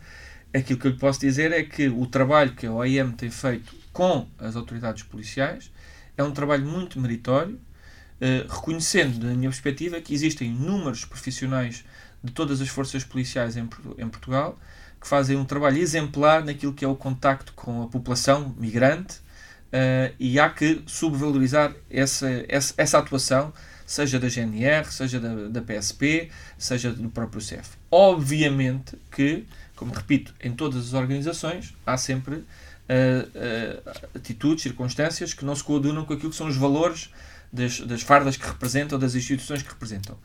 aquilo 0.53 0.77
que 0.77 0.87
eu 0.87 0.91
lhe 0.91 0.97
posso 0.97 1.19
dizer 1.19 1.51
é 1.53 1.63
que 1.63 1.87
o 1.87 2.05
trabalho 2.05 2.53
que 2.53 2.65
a 2.65 2.73
OIM 2.73 3.11
tem 3.11 3.29
feito 3.29 3.73
com 3.93 4.27
as 4.37 4.57
autoridades 4.57 5.03
policiais 5.03 5.71
é 6.17 6.23
um 6.23 6.31
trabalho 6.31 6.65
muito 6.65 6.99
meritório, 6.99 7.55
uh, 7.55 8.53
reconhecendo, 8.53 9.19
da 9.19 9.33
minha 9.33 9.49
perspectiva, 9.49 10.01
que 10.01 10.13
existem 10.13 10.49
inúmeros 10.49 11.05
profissionais 11.05 11.85
de 12.21 12.33
todas 12.33 12.59
as 12.59 12.67
forças 12.67 13.03
policiais 13.03 13.55
em, 13.55 13.67
em 13.97 14.09
Portugal 14.09 14.59
que 14.99 15.07
fazem 15.07 15.37
um 15.37 15.45
trabalho 15.45 15.77
exemplar 15.77 16.43
naquilo 16.43 16.73
que 16.73 16.83
é 16.83 16.87
o 16.87 16.95
contacto 16.95 17.53
com 17.53 17.83
a 17.83 17.87
população 17.87 18.53
migrante 18.57 19.17
uh, 19.17 20.13
e 20.19 20.39
há 20.39 20.49
que 20.49 20.83
subvalorizar 20.85 21.73
essa, 21.89 22.27
essa, 22.47 22.73
essa 22.77 22.97
atuação 22.97 23.53
seja 23.89 24.19
da 24.19 24.29
GNR, 24.29 24.85
seja 24.91 25.19
da, 25.19 25.47
da 25.47 25.61
PSP, 25.63 26.29
seja 26.59 26.91
do 26.91 27.09
próprio 27.09 27.41
CEF. 27.41 27.71
Obviamente 27.89 28.95
que, 29.11 29.47
como 29.75 29.91
repito, 29.91 30.31
em 30.39 30.51
todas 30.51 30.89
as 30.89 30.93
organizações 30.93 31.73
há 31.83 31.97
sempre 31.97 32.35
uh, 32.35 32.43
uh, 32.45 33.99
atitudes, 34.13 34.61
circunstâncias 34.61 35.33
que 35.33 35.43
não 35.43 35.55
se 35.55 35.63
coadunam 35.63 36.05
com 36.05 36.13
aquilo 36.13 36.29
que 36.29 36.35
são 36.35 36.47
os 36.47 36.55
valores 36.55 37.09
das, 37.51 37.79
das 37.79 38.03
fardas 38.03 38.37
que 38.37 38.45
representam, 38.45 38.99
das 38.99 39.15
instituições 39.15 39.63
que 39.63 39.69
representam. 39.69 40.15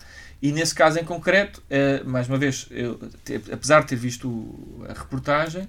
E 0.42 0.53
nesse 0.53 0.74
caso 0.74 0.98
em 0.98 1.05
concreto, 1.05 1.62
uh, 1.70 2.07
mais 2.07 2.29
uma 2.29 2.37
vez, 2.37 2.66
eu, 2.70 3.00
apesar 3.50 3.81
de 3.81 3.87
ter 3.87 3.96
visto 3.96 4.85
a 4.90 4.92
reportagem, 4.92 5.66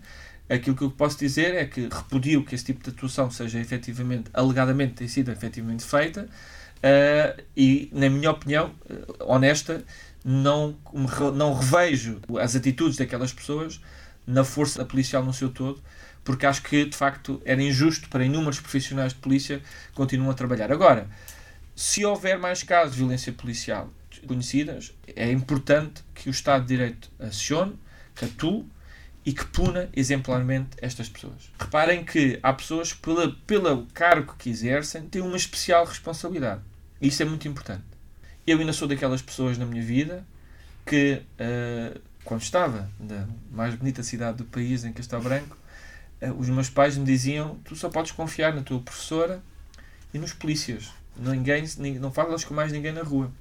aquilo 0.49 0.75
que 0.75 0.83
eu 0.83 0.91
posso 0.91 1.17
dizer 1.17 1.55
é 1.55 1.63
que 1.65 1.87
repudio 1.87 2.43
que 2.43 2.55
esse 2.55 2.65
tipo 2.65 2.83
de 2.83 2.89
atuação 2.89 3.31
seja 3.31 3.57
efetivamente, 3.57 4.29
alegadamente, 4.33 4.95
tem 4.95 5.07
sido 5.07 5.31
efetivamente 5.31 5.85
feita, 5.85 6.27
Uh, 6.77 7.41
e, 7.55 7.89
na 7.91 8.09
minha 8.09 8.29
opinião, 8.31 8.75
uh, 8.89 9.31
honesta, 9.31 9.83
não, 10.23 10.75
não 11.35 11.53
revejo 11.53 12.19
as 12.39 12.55
atitudes 12.55 12.97
daquelas 12.97 13.31
pessoas 13.31 13.81
na 14.25 14.43
força 14.43 14.83
policial 14.85 15.23
no 15.23 15.33
seu 15.33 15.49
todo, 15.49 15.81
porque 16.23 16.45
acho 16.45 16.63
que, 16.63 16.85
de 16.85 16.95
facto, 16.95 17.41
era 17.45 17.61
injusto 17.61 18.09
para 18.09 18.25
inúmeros 18.25 18.59
profissionais 18.59 19.13
de 19.13 19.19
polícia 19.19 19.61
continuam 19.93 20.31
a 20.31 20.33
trabalhar. 20.33 20.71
Agora, 20.71 21.07
se 21.75 22.03
houver 22.03 22.39
mais 22.39 22.63
casos 22.63 22.93
de 22.93 22.99
violência 22.99 23.31
policial 23.31 23.89
conhecidas, 24.25 24.91
é 25.15 25.31
importante 25.31 26.03
que 26.15 26.29
o 26.29 26.31
Estado 26.31 26.61
de 26.61 26.69
Direito 26.69 27.11
acione, 27.19 27.77
que 28.15 28.25
atue 28.25 28.65
e 29.25 29.33
que 29.33 29.43
puna 29.45 29.89
exemplarmente 29.95 30.77
estas 30.81 31.09
pessoas. 31.09 31.51
Reparem 31.59 32.05
que 32.05 32.39
há 32.43 32.53
pessoas, 32.53 32.93
pela, 32.93 33.31
pelo 33.47 33.87
cargo 33.87 34.35
que 34.37 34.49
exercem, 34.49 35.01
têm 35.07 35.21
uma 35.21 35.35
especial 35.35 35.83
responsabilidade. 35.83 36.61
Isso 37.01 37.23
é 37.23 37.25
muito 37.25 37.47
importante. 37.47 37.83
Eu 38.45 38.59
ainda 38.59 38.71
sou 38.71 38.87
daquelas 38.87 39.23
pessoas 39.23 39.57
na 39.57 39.65
minha 39.65 39.81
vida 39.81 40.23
que, 40.85 41.23
uh, 41.39 41.99
quando 42.23 42.41
estava 42.41 42.87
na 42.99 43.27
mais 43.51 43.73
bonita 43.73 44.03
cidade 44.03 44.37
do 44.37 44.45
país, 44.45 44.83
em 44.83 44.93
Castelo 44.93 45.23
Branco, 45.23 45.57
uh, 46.21 46.31
os 46.39 46.47
meus 46.47 46.69
pais 46.69 46.95
me 46.95 47.03
diziam: 47.03 47.55
tu 47.65 47.75
só 47.75 47.89
podes 47.89 48.11
confiar 48.11 48.53
na 48.53 48.61
tua 48.61 48.79
professora 48.79 49.41
e 50.13 50.19
nos 50.19 50.33
polícias. 50.33 50.91
Ninguém, 51.17 51.65
não 51.99 52.11
falas 52.11 52.43
com 52.43 52.53
mais 52.53 52.71
ninguém 52.71 52.91
na 52.91 53.01
rua. 53.01 53.31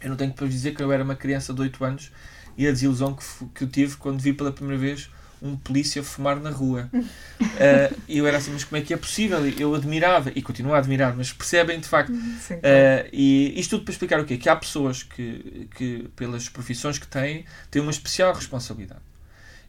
Eu 0.00 0.08
não 0.08 0.16
tenho 0.16 0.32
que 0.32 0.48
dizer 0.48 0.74
que 0.74 0.82
eu 0.82 0.90
era 0.90 1.04
uma 1.04 1.16
criança 1.16 1.52
de 1.52 1.60
8 1.60 1.84
anos 1.84 2.12
e 2.56 2.66
a 2.66 2.70
desilusão 2.70 3.14
que, 3.14 3.24
que 3.54 3.64
eu 3.64 3.68
tive 3.68 3.96
quando 3.96 4.20
vi 4.20 4.32
pela 4.32 4.52
primeira 4.52 4.80
vez 4.80 5.10
um 5.44 5.56
polícia 5.56 6.02
fumar 6.02 6.40
na 6.40 6.50
rua. 6.50 6.88
uh, 6.92 8.00
eu 8.08 8.26
era 8.26 8.38
assim, 8.38 8.50
mas 8.50 8.64
como 8.64 8.80
é 8.80 8.84
que 8.84 8.94
é 8.94 8.96
possível? 8.96 9.38
Eu 9.58 9.74
admirava, 9.74 10.32
e 10.34 10.40
continuo 10.40 10.72
a 10.72 10.78
admirar, 10.78 11.14
mas 11.14 11.32
percebem 11.32 11.78
de 11.78 11.86
facto. 11.86 12.12
Uh, 12.12 13.08
e 13.12 13.52
isto 13.60 13.76
tudo 13.76 13.84
para 13.84 13.92
explicar 13.92 14.20
o 14.20 14.24
quê? 14.24 14.38
Que 14.38 14.48
há 14.48 14.56
pessoas 14.56 15.02
que, 15.02 15.68
que, 15.76 16.08
pelas 16.16 16.48
profissões 16.48 16.98
que 16.98 17.06
têm, 17.06 17.44
têm 17.70 17.82
uma 17.82 17.90
especial 17.90 18.32
responsabilidade. 18.32 19.02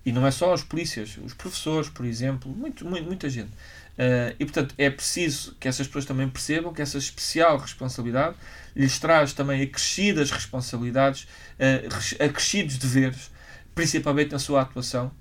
E 0.06 0.12
não 0.12 0.26
é 0.26 0.32
só 0.32 0.54
os 0.54 0.64
polícias, 0.64 1.18
os 1.24 1.34
professores, 1.34 1.90
por 1.90 2.06
exemplo, 2.06 2.50
muito, 2.52 2.86
muito 2.86 3.06
muita 3.06 3.30
gente. 3.30 3.52
Uh, 3.98 4.36
e 4.38 4.44
portanto 4.44 4.76
é 4.78 4.90
preciso 4.90 5.56
que 5.58 5.70
essas 5.70 5.88
pessoas 5.88 6.04
também 6.04 6.28
percebam 6.28 6.74
que 6.74 6.82
essa 6.82 6.98
especial 6.98 7.58
responsabilidade 7.58 8.36
lhes 8.76 9.00
traz 9.00 9.32
também 9.32 9.62
acrescidas 9.62 10.32
responsabilidades, 10.32 11.24
uh, 11.24 12.24
acrescidos 12.26 12.78
deveres, 12.78 13.32
principalmente 13.74 14.34
na 14.34 14.40
sua 14.40 14.62
atuação 14.64 15.12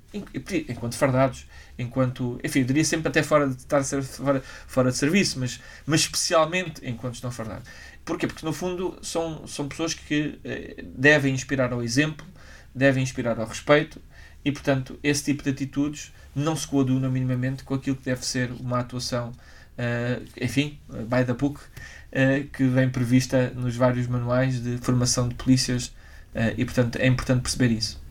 enquanto 0.69 0.95
fardados, 0.97 1.47
enquanto, 1.79 2.39
enfim, 2.45 2.61
eu 2.61 2.65
diria 2.65 2.85
sempre 2.85 3.09
até 3.09 3.23
fora 3.23 3.49
de 3.49 3.57
estar 3.57 3.83
fora, 3.83 4.43
fora 4.67 4.91
de 4.91 4.97
serviço, 4.97 5.41
mas, 5.41 5.61
mas 5.85 6.01
especialmente 6.03 6.81
enquanto 6.85 7.15
estão 7.15 7.31
fardados. 7.31 7.69
Porquê? 8.05 8.27
Porque 8.27 8.45
no 8.47 8.53
fundo 8.53 8.97
são, 9.03 9.47
são 9.47 9.69
pessoas 9.69 9.95
que 9.95 10.39
eh, 10.45 10.85
devem 10.85 11.35
inspirar 11.35 11.73
ao 11.73 11.83
exemplo, 11.83 12.25
devem 12.75 13.03
inspirar 13.03 13.41
ao 13.41 13.47
respeito 13.47 14.01
e, 14.45 14.53
portanto, 14.53 14.99
esse 15.03 15.25
tipo 15.25 15.43
de 15.43 15.51
atitudes 15.51 16.13
não 16.35 16.57
se 16.57 16.67
coaduna 16.67 17.09
minimamente 17.09 17.65
com 17.65 17.75
aquilo 17.75 17.97
que 17.97 18.05
deve 18.05 18.25
ser 18.25 18.51
uma 18.61 18.81
atuação, 18.81 19.31
uh, 19.31 20.25
enfim, 20.41 20.79
by 20.89 21.25
the 21.25 21.33
book, 21.33 21.61
uh, 21.61 22.49
que 22.53 22.65
vem 22.65 22.89
prevista 22.91 23.51
nos 23.51 23.77
vários 23.77 24.07
manuais 24.07 24.63
de 24.63 24.79
formação 24.79 25.29
de 25.29 25.35
polícias 25.35 25.87
uh, 26.35 26.55
e, 26.57 26.65
portanto, 26.65 26.97
é 26.97 27.07
importante 27.07 27.43
perceber 27.43 27.71
isso. 27.71 28.03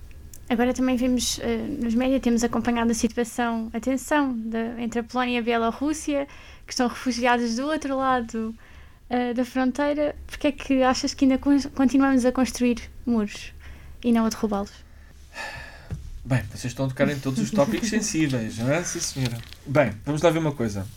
Agora 0.49 0.73
também 0.73 0.97
vimos 0.97 1.39
nos 1.79 1.95
médias, 1.95 2.21
temos 2.21 2.43
acompanhado 2.43 2.91
a 2.91 2.93
situação, 2.93 3.71
a 3.73 3.79
tensão 3.79 4.33
de, 4.37 4.81
entre 4.81 4.99
a 4.99 5.03
Polónia 5.03 5.35
e 5.35 5.39
a 5.39 5.41
Bielorrússia, 5.41 6.27
que 6.67 6.73
estão 6.73 6.87
refugiados 6.87 7.55
do 7.55 7.65
outro 7.65 7.97
lado 7.97 8.53
da 9.35 9.45
fronteira. 9.45 10.15
Porquê 10.27 10.47
é 10.47 10.51
que 10.51 10.83
achas 10.83 11.13
que 11.13 11.25
ainda 11.25 11.39
continuamos 11.73 12.25
a 12.25 12.31
construir 12.31 12.77
muros 13.05 13.53
e 14.03 14.11
não 14.11 14.25
a 14.25 14.29
derrubá-los? 14.29 14.73
Bem, 16.25 16.41
vocês 16.43 16.71
estão 16.71 16.85
a 16.85 16.87
tocar 16.87 17.09
em 17.09 17.19
todos 17.19 17.37
os 17.41 17.51
tópicos 17.51 17.89
sensíveis, 17.89 18.57
não 18.57 18.71
é? 18.71 18.81
Sim, 18.81 18.99
senhora. 19.01 19.37
Bem, 19.65 19.91
vamos 20.05 20.21
lá 20.21 20.29
ver 20.29 20.39
uma 20.39 20.53
coisa. 20.53 20.87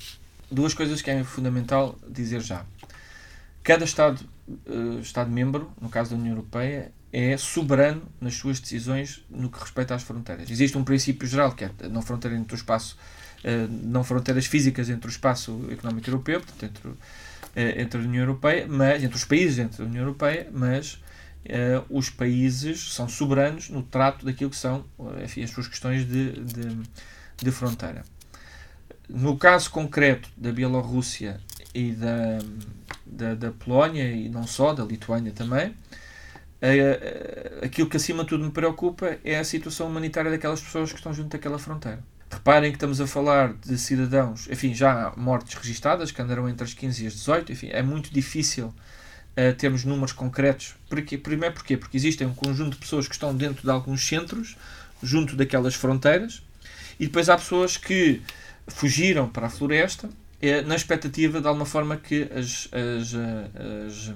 Duas 0.48 0.72
coisas 0.72 1.02
que 1.02 1.10
é 1.10 1.24
fundamental 1.24 1.98
dizer 2.08 2.40
já. 2.40 2.64
Cada 3.64 3.84
Estado, 3.84 4.24
uh, 4.48 5.00
Estado-membro, 5.00 5.72
no 5.80 5.88
caso 5.88 6.10
da 6.10 6.16
União 6.16 6.30
Europeia, 6.30 6.92
é 7.12 7.36
soberano 7.36 8.02
nas 8.20 8.34
suas 8.34 8.60
decisões 8.60 9.24
no 9.28 9.50
que 9.50 9.58
respeita 9.58 9.96
às 9.96 10.04
fronteiras. 10.04 10.48
Existe 10.48 10.78
um 10.78 10.84
princípio 10.84 11.26
geral 11.26 11.52
que 11.52 11.64
é 11.64 11.70
não 11.90 12.02
fronteira 12.02 12.36
entre 12.36 12.54
o 12.54 12.56
espaço, 12.56 12.96
uh, 13.40 13.68
não 13.82 14.04
fronteiras 14.04 14.46
físicas 14.46 14.88
entre 14.88 15.08
o 15.08 15.10
espaço 15.10 15.60
económico 15.72 16.08
europeu, 16.08 16.40
portanto, 16.40 16.64
entre, 16.64 16.88
uh, 16.88 17.80
entre 17.80 18.00
a 18.00 18.04
União 18.04 18.22
Europeia, 18.22 18.64
mas 18.68 19.02
entre 19.02 19.16
os 19.16 19.24
países 19.24 19.56
dentro 19.56 19.78
da 19.78 19.90
União 19.90 20.02
Europeia, 20.02 20.48
mas 20.52 21.00
uh, 21.46 21.84
os 21.88 22.10
países 22.10 22.92
são 22.94 23.08
soberanos 23.08 23.68
no 23.68 23.82
trato 23.82 24.24
daquilo 24.24 24.50
que 24.50 24.56
são 24.56 24.84
enfim, 25.22 25.42
as 25.42 25.50
suas 25.50 25.68
questões 25.68 26.06
de, 26.06 26.32
de, 26.32 26.82
de 27.36 27.50
fronteira. 27.50 28.04
No 29.08 29.36
caso 29.36 29.70
concreto 29.70 30.28
da 30.36 30.52
Bielorrússia 30.52 31.40
e 31.74 31.92
da, 31.92 32.38
da, 33.04 33.34
da 33.34 33.52
Polónia, 33.52 34.10
e 34.10 34.28
não 34.28 34.46
só, 34.46 34.72
da 34.72 34.84
Lituânia 34.84 35.32
também, 35.32 35.74
aquilo 37.62 37.88
que 37.88 37.96
acima 37.96 38.24
de 38.24 38.30
tudo 38.30 38.44
me 38.44 38.50
preocupa 38.50 39.18
é 39.24 39.38
a 39.38 39.44
situação 39.44 39.86
humanitária 39.86 40.30
daquelas 40.30 40.60
pessoas 40.60 40.90
que 40.90 40.98
estão 40.98 41.12
junto 41.12 41.28
daquela 41.28 41.58
fronteira. 41.58 42.02
Reparem 42.30 42.72
que 42.72 42.76
estamos 42.76 43.00
a 43.00 43.06
falar 43.06 43.54
de 43.54 43.78
cidadãos, 43.78 44.48
enfim, 44.50 44.74
já 44.74 45.12
mortes 45.16 45.54
registadas, 45.54 46.10
que 46.10 46.20
andaram 46.20 46.48
entre 46.48 46.64
as 46.64 46.74
15 46.74 47.04
e 47.04 47.06
as 47.06 47.12
18, 47.14 47.52
enfim, 47.52 47.68
é 47.70 47.82
muito 47.82 48.12
difícil 48.12 48.74
uh, 49.36 49.54
termos 49.56 49.84
números 49.84 50.12
concretos. 50.12 50.74
Primeiro 51.22 51.54
porquê? 51.54 51.76
Porque 51.76 51.96
existem 51.96 52.26
um 52.26 52.34
conjunto 52.34 52.74
de 52.74 52.78
pessoas 52.78 53.06
que 53.06 53.14
estão 53.14 53.34
dentro 53.34 53.62
de 53.62 53.70
alguns 53.70 54.06
centros, 54.06 54.56
junto 55.02 55.36
daquelas 55.36 55.74
fronteiras, 55.74 56.42
e 56.98 57.06
depois 57.06 57.28
há 57.28 57.36
pessoas 57.36 57.76
que 57.76 58.22
fugiram 58.66 59.28
para 59.28 59.46
a 59.46 59.50
floresta 59.50 60.08
é, 60.40 60.62
na 60.62 60.74
expectativa 60.74 61.40
de 61.40 61.46
alguma 61.46 61.66
forma 61.66 61.96
que 61.96 62.22
as, 62.24 62.68
as, 62.72 63.14
as, 63.86 64.14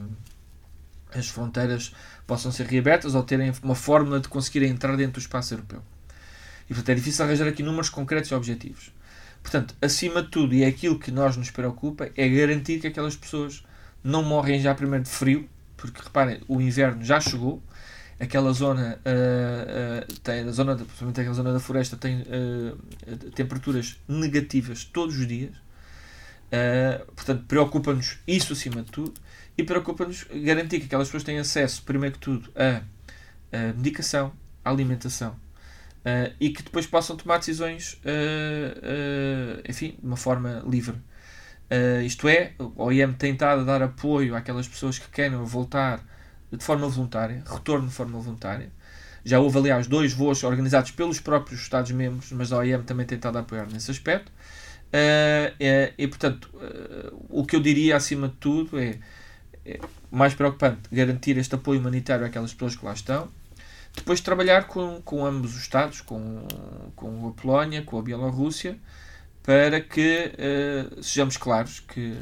as 1.12 1.28
fronteiras 1.28 1.92
possam 2.26 2.52
ser 2.52 2.66
reabertas 2.66 3.14
ou 3.14 3.22
terem 3.22 3.52
uma 3.62 3.74
fórmula 3.74 4.20
de 4.20 4.28
conseguirem 4.28 4.70
entrar 4.70 4.96
dentro 4.96 5.14
do 5.14 5.20
espaço 5.20 5.54
europeu. 5.54 5.82
E 6.68 6.74
portanto 6.74 6.90
é 6.90 6.94
difícil 6.94 7.24
arranjar 7.24 7.48
aqui 7.48 7.62
números 7.62 7.88
concretos 7.88 8.30
e 8.30 8.34
objetivos. 8.34 8.92
Portanto, 9.42 9.74
acima 9.80 10.22
de 10.22 10.28
tudo, 10.28 10.54
e 10.54 10.62
é 10.62 10.66
aquilo 10.66 10.98
que 10.98 11.10
nós 11.10 11.36
nos 11.36 11.50
preocupa, 11.50 12.10
é 12.14 12.28
garantir 12.28 12.78
que 12.78 12.86
aquelas 12.86 13.16
pessoas 13.16 13.64
não 14.02 14.22
morrem 14.22 14.60
já 14.60 14.74
primeiro 14.74 15.04
de 15.04 15.10
frio, 15.10 15.48
porque 15.76 16.02
reparem, 16.02 16.40
o 16.48 16.60
inverno 16.60 17.02
já 17.04 17.20
chegou, 17.20 17.62
aquela 18.20 18.52
zona 18.52 19.00
uh, 19.06 20.12
uh, 20.12 20.20
tem 20.20 20.40
a 20.40 20.52
zona 20.52 20.76
principalmente 20.76 21.20
aquela 21.20 21.34
zona 21.34 21.52
da 21.54 21.58
floresta 21.58 21.96
tem 21.96 22.20
uh, 22.20 23.30
temperaturas 23.34 23.98
negativas 24.06 24.84
todos 24.84 25.16
os 25.18 25.26
dias 25.26 25.56
portanto 27.14 27.44
preocupa-nos 27.46 28.18
isso 28.26 28.52
acima 28.52 28.82
de 28.82 28.90
tudo 28.90 29.14
e 29.56 29.62
preocupa-nos 29.62 30.24
garantir 30.24 30.80
que 30.80 30.86
aquelas 30.86 31.06
pessoas 31.06 31.22
têm 31.22 31.38
acesso 31.38 31.82
primeiro 31.84 32.16
que 32.16 32.20
tudo 32.20 32.50
a, 32.56 32.82
a 33.56 33.72
medicação 33.72 34.32
a 34.64 34.70
alimentação 34.70 35.36
e 36.40 36.50
que 36.50 36.62
depois 36.62 36.86
possam 36.86 37.14
tomar 37.14 37.38
decisões, 37.38 38.00
enfim, 39.68 39.96
de 40.00 40.06
uma 40.06 40.16
forma 40.16 40.64
livre. 40.66 40.96
Isto 42.04 42.28
é, 42.28 42.52
o 42.58 42.84
OIM 42.84 43.12
tem 43.12 43.32
estado 43.32 43.62
a 43.62 43.64
dar 43.64 43.82
apoio 43.82 44.34
àquelas 44.34 44.66
pessoas 44.66 44.98
que 44.98 45.08
querem 45.08 45.38
voltar 45.44 46.04
de 46.52 46.64
forma 46.64 46.88
voluntária, 46.88 47.42
retorno 47.46 47.88
de 47.88 47.94
forma 47.94 48.18
voluntária. 48.18 48.70
Já 49.24 49.38
houve, 49.38 49.58
aliás, 49.58 49.86
dois 49.86 50.12
voos 50.12 50.42
organizados 50.42 50.90
pelos 50.90 51.20
próprios 51.20 51.60
Estados-membros, 51.60 52.32
mas 52.32 52.52
a 52.52 52.58
OIM 52.58 52.82
também 52.82 53.06
tem 53.06 53.16
estado 53.16 53.36
a 53.36 53.40
apoiar 53.40 53.66
nesse 53.70 53.90
aspecto. 53.90 54.32
e, 55.96 56.06
portanto, 56.08 56.50
o 57.28 57.44
que 57.44 57.54
eu 57.54 57.60
diria 57.60 57.96
acima 57.96 58.28
de 58.28 58.34
tudo 58.36 58.78
é, 58.78 58.98
é 59.64 59.78
mais 60.10 60.34
preocupante 60.34 60.80
garantir 60.90 61.36
este 61.36 61.54
apoio 61.54 61.78
humanitário 61.80 62.26
àquelas 62.26 62.52
pessoas 62.52 62.74
que 62.74 62.84
lá 62.84 62.92
estão 62.94 63.28
depois 63.94 64.20
trabalhar 64.20 64.66
com, 64.66 65.00
com 65.02 65.26
ambos 65.26 65.54
os 65.54 65.62
Estados, 65.62 66.00
com, 66.00 66.46
com 66.94 67.28
a 67.28 67.32
Polónia, 67.32 67.82
com 67.82 67.98
a 67.98 68.02
Bielorrússia, 68.02 68.78
para 69.42 69.80
que 69.80 70.32
uh, 70.34 71.02
sejamos 71.02 71.36
claros 71.36 71.80
que 71.80 72.14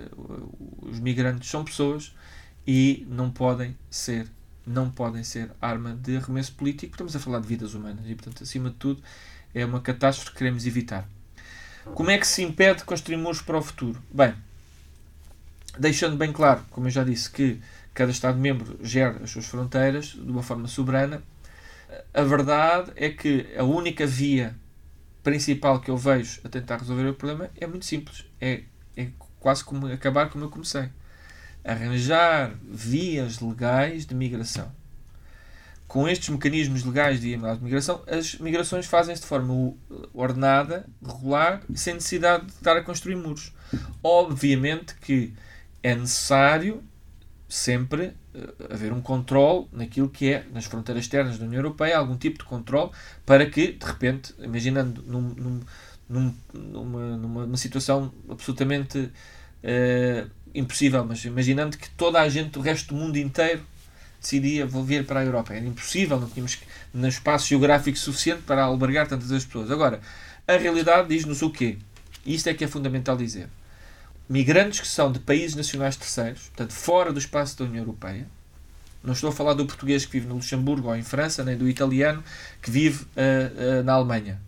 os 0.83 0.99
migrantes 1.01 1.49
são 1.49 1.65
pessoas 1.65 2.15
e 2.67 3.07
não 3.09 3.31
podem 3.31 3.77
ser 3.91 4.27
não 4.69 4.91
podem 4.91 5.25
ser 5.25 5.51
arma 5.61 5.95
de 5.95 6.19
arremesso 6.19 6.53
político. 6.53 6.93
Estamos 6.93 7.17
a 7.17 7.19
falar 7.19 7.41
de 7.41 7.47
vidas 7.47 7.73
humanas 7.73 8.05
e, 8.07 8.15
portanto, 8.15 8.43
acima 8.43 8.69
de 8.69 8.77
tudo, 8.77 9.03
é 9.55 9.65
uma 9.65 9.81
catástrofe 9.81 10.33
que 10.33 10.39
queremos 10.39 10.67
evitar. 10.67 11.09
Como 11.95 12.11
é 12.11 12.19
que 12.19 12.27
se 12.27 12.43
impede 12.43 12.85
construir 12.85 13.17
muros 13.17 13.41
para 13.41 13.57
o 13.57 13.63
futuro? 13.63 14.03
Bem, 14.13 14.35
deixando 15.79 16.17
bem 16.17 16.33
claro, 16.33 16.63
como 16.71 16.87
eu 16.87 16.91
já 16.91 17.03
disse, 17.03 17.31
que 17.31 17.59
cada 17.95 18.11
Estado-membro 18.11 18.79
gera 18.83 19.23
as 19.25 19.31
suas 19.31 19.47
fronteiras 19.47 20.09
de 20.09 20.31
uma 20.31 20.43
forma 20.43 20.69
soberana, 20.69 21.23
a 22.13 22.23
verdade 22.23 22.93
é 22.95 23.09
que 23.09 23.47
a 23.57 23.65
única 23.65 24.07
via 24.07 24.55
principal 25.29 25.81
que 25.81 25.91
eu 25.91 25.97
vejo 25.97 26.41
a 26.45 26.49
tentar 26.49 26.79
resolver 26.79 27.07
o 27.09 27.15
problema 27.15 27.51
é 27.57 27.67
muito 27.67 27.85
simples. 27.85 28.25
É, 28.41 28.63
é 28.97 29.09
quase 29.39 29.63
como 29.63 29.87
acabar 29.87 30.31
como 30.31 30.45
eu 30.45 30.51
comecei. 30.51 30.89
Arranjar 31.65 32.55
vias 32.63 33.41
legais 33.41 34.07
de 34.07 34.15
migração. 34.15 34.73
Com 35.87 36.09
estes 36.09 36.29
mecanismos 36.29 36.85
legais 36.85 37.21
de 37.21 37.37
migração, 37.61 38.03
as 38.07 38.37
migrações 38.37 38.87
fazem-se 38.87 39.23
de 39.23 39.27
forma 39.27 39.75
ordenada, 40.13 40.87
regular, 41.05 41.63
sem 41.75 41.95
necessidade 41.95 42.47
de 42.47 42.53
estar 42.53 42.77
a 42.77 42.83
construir 42.83 43.17
muros. 43.17 43.53
Obviamente 44.03 44.95
que 44.97 45.35
é 45.83 45.95
necessário 45.95 46.83
sempre 47.49 48.13
uh, 48.35 48.73
haver 48.73 48.93
um 48.93 49.01
controle 49.01 49.67
naquilo 49.73 50.09
que 50.09 50.33
é, 50.33 50.45
nas 50.53 50.67
fronteiras 50.67 51.05
externas 51.05 51.39
da 51.39 51.47
União 51.47 51.61
Europeia, 51.61 51.97
algum 51.97 52.17
tipo 52.17 52.39
de 52.39 52.45
controle 52.45 52.91
para 53.25 53.47
que, 53.47 53.73
de 53.73 53.87
repente, 53.87 54.35
imaginando 54.39 55.03
num, 55.03 55.23
num, 55.23 55.61
num, 56.09 56.35
numa, 56.53 57.17
numa, 57.17 57.57
situação 57.57 58.13
absolutamente 58.29 58.99
uh, 58.99 60.31
impossível, 60.55 61.05
mas 61.05 61.25
imaginando 61.25 61.79
que 61.79 61.89
toda 61.91 62.21
a 62.21 62.29
gente 62.29 62.51
do 62.51 62.61
resto 62.61 62.95
do 62.95 63.01
mundo 63.01 63.17
inteiro 63.17 63.63
decidia 64.21 64.67
vir 64.67 65.07
para 65.07 65.21
a 65.21 65.25
Europa. 65.25 65.55
Era 65.55 65.65
impossível, 65.65 66.21
não 66.21 66.29
tínhamos 66.29 66.59
no 66.93 67.09
espaço 67.09 67.49
geográfico 67.49 67.97
suficiente 67.97 68.43
para 68.43 68.65
albergar 68.65 69.07
tantas 69.07 69.45
pessoas. 69.45 69.71
Agora, 69.71 70.01
a 70.47 70.57
realidade 70.57 71.09
diz-nos 71.09 71.41
o 71.41 71.51
quê? 71.51 71.79
Isto 72.27 72.49
é 72.49 72.55
que 72.55 72.65
é 72.65 72.69
fundamental 72.69 73.17
dizer 73.17 73.49
migrantes 74.29 74.81
que 74.81 74.87
são 74.87 75.11
de 75.11 75.19
países 75.19 75.57
nacionais 75.57 75.97
terceiros, 75.97 76.49
portanto, 76.49 76.73
fora 76.73 77.13
do 77.13 77.19
espaço 77.19 77.59
da 77.59 77.65
União 77.65 77.83
Europeia. 77.83 78.27
Não 79.03 79.13
estou 79.13 79.31
a 79.31 79.33
falar 79.33 79.55
do 79.55 79.65
português 79.65 80.05
que 80.05 80.13
vive 80.13 80.27
no 80.27 80.35
Luxemburgo 80.35 80.89
ou 80.89 80.97
em 80.97 81.03
França, 81.03 81.45
nem 81.45 81.57
do 81.57 81.69
italiano 81.69 82.23
que 82.61 82.71
vive 82.71 83.05
uh, 83.05 83.81
uh, 83.81 83.83
na 83.85 83.95
Alemanha. 83.95 84.41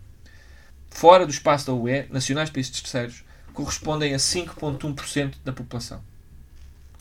Fora 0.89 1.25
do 1.25 1.31
espaço 1.31 1.67
da 1.67 1.73
UE, 1.73 2.05
nacionais 2.09 2.49
de 2.49 2.53
países 2.53 2.71
terceiros 2.79 3.23
correspondem 3.53 4.13
a 4.13 4.17
5,1% 4.17 5.35
da 5.43 5.53
população. 5.53 6.03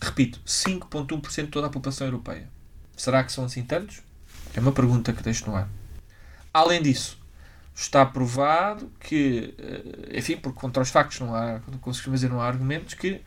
Repito, 0.00 0.40
5,1% 0.46 1.44
de 1.44 1.48
toda 1.48 1.66
a 1.66 1.70
população 1.70 2.06
europeia. 2.06 2.48
Será 2.96 3.22
que 3.22 3.32
são 3.32 3.44
assim 3.44 3.62
tantos? 3.62 4.00
É 4.54 4.60
uma 4.60 4.72
pergunta 4.72 5.12
que 5.12 5.22
deixo 5.22 5.46
no 5.46 5.56
ar. 5.56 5.68
Além 6.52 6.82
disso, 6.82 7.18
está 7.82 8.04
provado 8.04 8.90
que, 9.00 9.54
eh, 9.58 10.18
enfim, 10.18 10.36
porque 10.36 10.58
contra 10.58 10.82
os 10.82 10.90
factos 10.90 11.20
não 11.20 11.34
há, 11.34 11.60
como 11.80 11.94
se 11.94 12.08
dizer, 12.10 12.28
não 12.28 12.40
há 12.40 12.46
argumentos, 12.46 12.94
que 12.94 13.20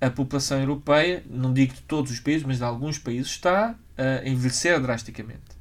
a 0.00 0.08
população 0.08 0.58
europeia, 0.58 1.22
não 1.28 1.52
digo 1.52 1.74
de 1.74 1.82
todos 1.82 2.10
os 2.10 2.18
países, 2.18 2.42
mas 2.42 2.58
de 2.58 2.64
alguns 2.64 2.98
países, 2.98 3.30
está 3.30 3.74
a 3.98 4.26
envelhecer 4.26 4.80
drasticamente. 4.80 5.60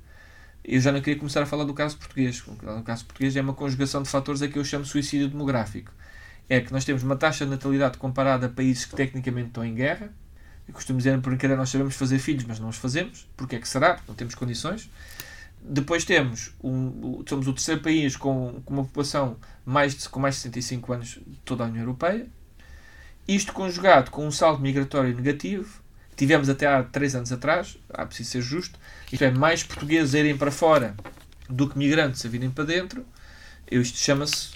Eu 0.64 0.80
já 0.80 0.92
não 0.92 1.02
queria 1.02 1.18
começar 1.18 1.42
a 1.42 1.46
falar 1.46 1.66
do 1.66 1.74
caso 1.74 1.98
português. 1.98 2.42
No 2.46 2.84
caso 2.84 3.04
português 3.06 3.36
é 3.36 3.42
uma 3.42 3.54
conjugação 3.54 4.02
de 4.02 4.10
fatores 4.10 4.42
a 4.42 4.48
que 4.48 4.58
eu 4.58 4.64
chamo 4.64 4.84
de 4.84 4.90
suicídio 4.90 5.28
demográfico. 5.28 5.92
É 6.48 6.62
que 6.62 6.72
nós 6.72 6.86
temos 6.86 7.04
uma 7.04 7.16
taxa 7.16 7.44
de 7.44 7.52
natalidade 7.52 7.98
comparada 7.98 8.46
a 8.46 8.50
países 8.50 8.86
que 8.86 8.96
tecnicamente 8.96 9.48
estão 9.48 9.66
em 9.66 9.74
guerra. 9.74 10.14
Eu 10.68 10.74
costumo 10.74 10.98
dizer, 10.98 11.20
por 11.20 11.32
brincadeira, 11.32 11.58
nós 11.58 11.70
sabemos 11.70 11.96
fazer 11.96 12.20
filhos, 12.20 12.46
mas 12.46 12.60
não 12.60 12.70
os 12.70 12.78
fazemos. 12.78 13.28
Porque 13.36 13.56
é 13.56 13.60
que 13.60 13.68
será? 13.68 14.00
Não 14.08 14.16
temos 14.16 14.36
condições. 14.36 14.90
Depois 15.62 16.04
temos, 16.06 16.54
um, 16.64 17.24
somos 17.28 17.48
o 17.48 17.54
terceiro 17.54 17.82
país 17.82 18.16
com, 18.16 18.62
com 18.66 18.74
uma 18.74 18.84
população 18.84 19.38
mais 19.66 19.96
de, 19.96 20.08
com 20.10 20.20
mais 20.20 20.36
de 20.36 20.42
65 20.42 20.94
anos 20.94 21.08
de 21.26 21.38
toda 21.46 21.64
a 21.64 21.68
União 21.68 21.84
Europeia. 21.84 22.28
Isto 23.28 23.54
conjugado 23.54 24.10
com 24.10 24.26
um 24.26 24.32
saldo 24.32 24.62
migratório 24.62 25.16
negativo, 25.16 25.82
tivemos 26.16 26.50
até 26.50 26.66
há 26.66 26.82
3 26.82 27.16
anos 27.16 27.32
atrás, 27.32 27.78
há 27.90 28.06
preciso 28.06 28.32
ser 28.32 28.42
justo, 28.42 28.80
isto 29.12 29.24
é, 29.24 29.30
mais 29.30 29.64
portugueses 29.64 30.14
irem 30.14 30.36
para 30.36 30.50
fora 30.50 30.96
do 31.48 31.70
que 31.70 31.78
migrantes 31.78 32.26
a 32.26 32.30
virem 32.30 32.50
para 32.50 32.64
dentro, 32.64 33.06
isto 33.70 33.98
chama-se 33.98 34.50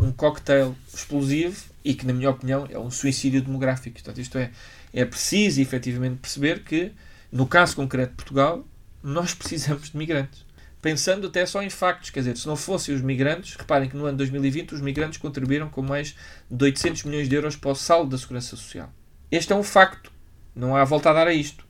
um 0.00 0.12
cocktail 0.12 0.76
explosivo 0.92 1.64
e 1.84 1.94
que, 1.94 2.06
na 2.06 2.12
minha 2.12 2.30
opinião, 2.30 2.66
é 2.70 2.78
um 2.78 2.90
suicídio 2.90 3.42
demográfico. 3.42 3.94
Portanto, 3.94 4.20
isto 4.20 4.38
é, 4.38 4.50
é 4.92 5.04
preciso 5.04 5.60
efetivamente 5.60 6.18
perceber 6.18 6.62
que, 6.62 6.92
no 7.30 7.46
caso 7.46 7.74
concreto 7.76 8.10
de 8.10 8.16
Portugal, 8.16 8.64
nós 9.02 9.34
precisamos 9.34 9.90
de 9.90 9.96
migrantes. 9.96 10.44
Pensando 10.80 11.28
até 11.28 11.46
só 11.46 11.62
em 11.62 11.70
factos, 11.70 12.10
quer 12.10 12.20
dizer, 12.20 12.36
se 12.36 12.46
não 12.46 12.56
fossem 12.56 12.92
os 12.92 13.00
migrantes, 13.00 13.54
reparem 13.54 13.88
que 13.88 13.96
no 13.96 14.04
ano 14.04 14.18
2020 14.18 14.74
os 14.74 14.80
migrantes 14.80 15.18
contribuíram 15.18 15.68
com 15.68 15.80
mais 15.80 16.16
de 16.50 16.64
800 16.64 17.04
milhões 17.04 17.28
de 17.28 17.36
euros 17.36 17.54
para 17.54 17.70
o 17.70 17.74
saldo 17.74 18.10
da 18.10 18.18
Segurança 18.18 18.56
Social. 18.56 18.92
Este 19.30 19.52
é 19.52 19.56
um 19.56 19.62
facto, 19.62 20.10
não 20.54 20.74
há 20.74 20.84
volta 20.84 21.10
a 21.10 21.12
dar 21.12 21.28
a 21.28 21.32
isto. 21.32 21.64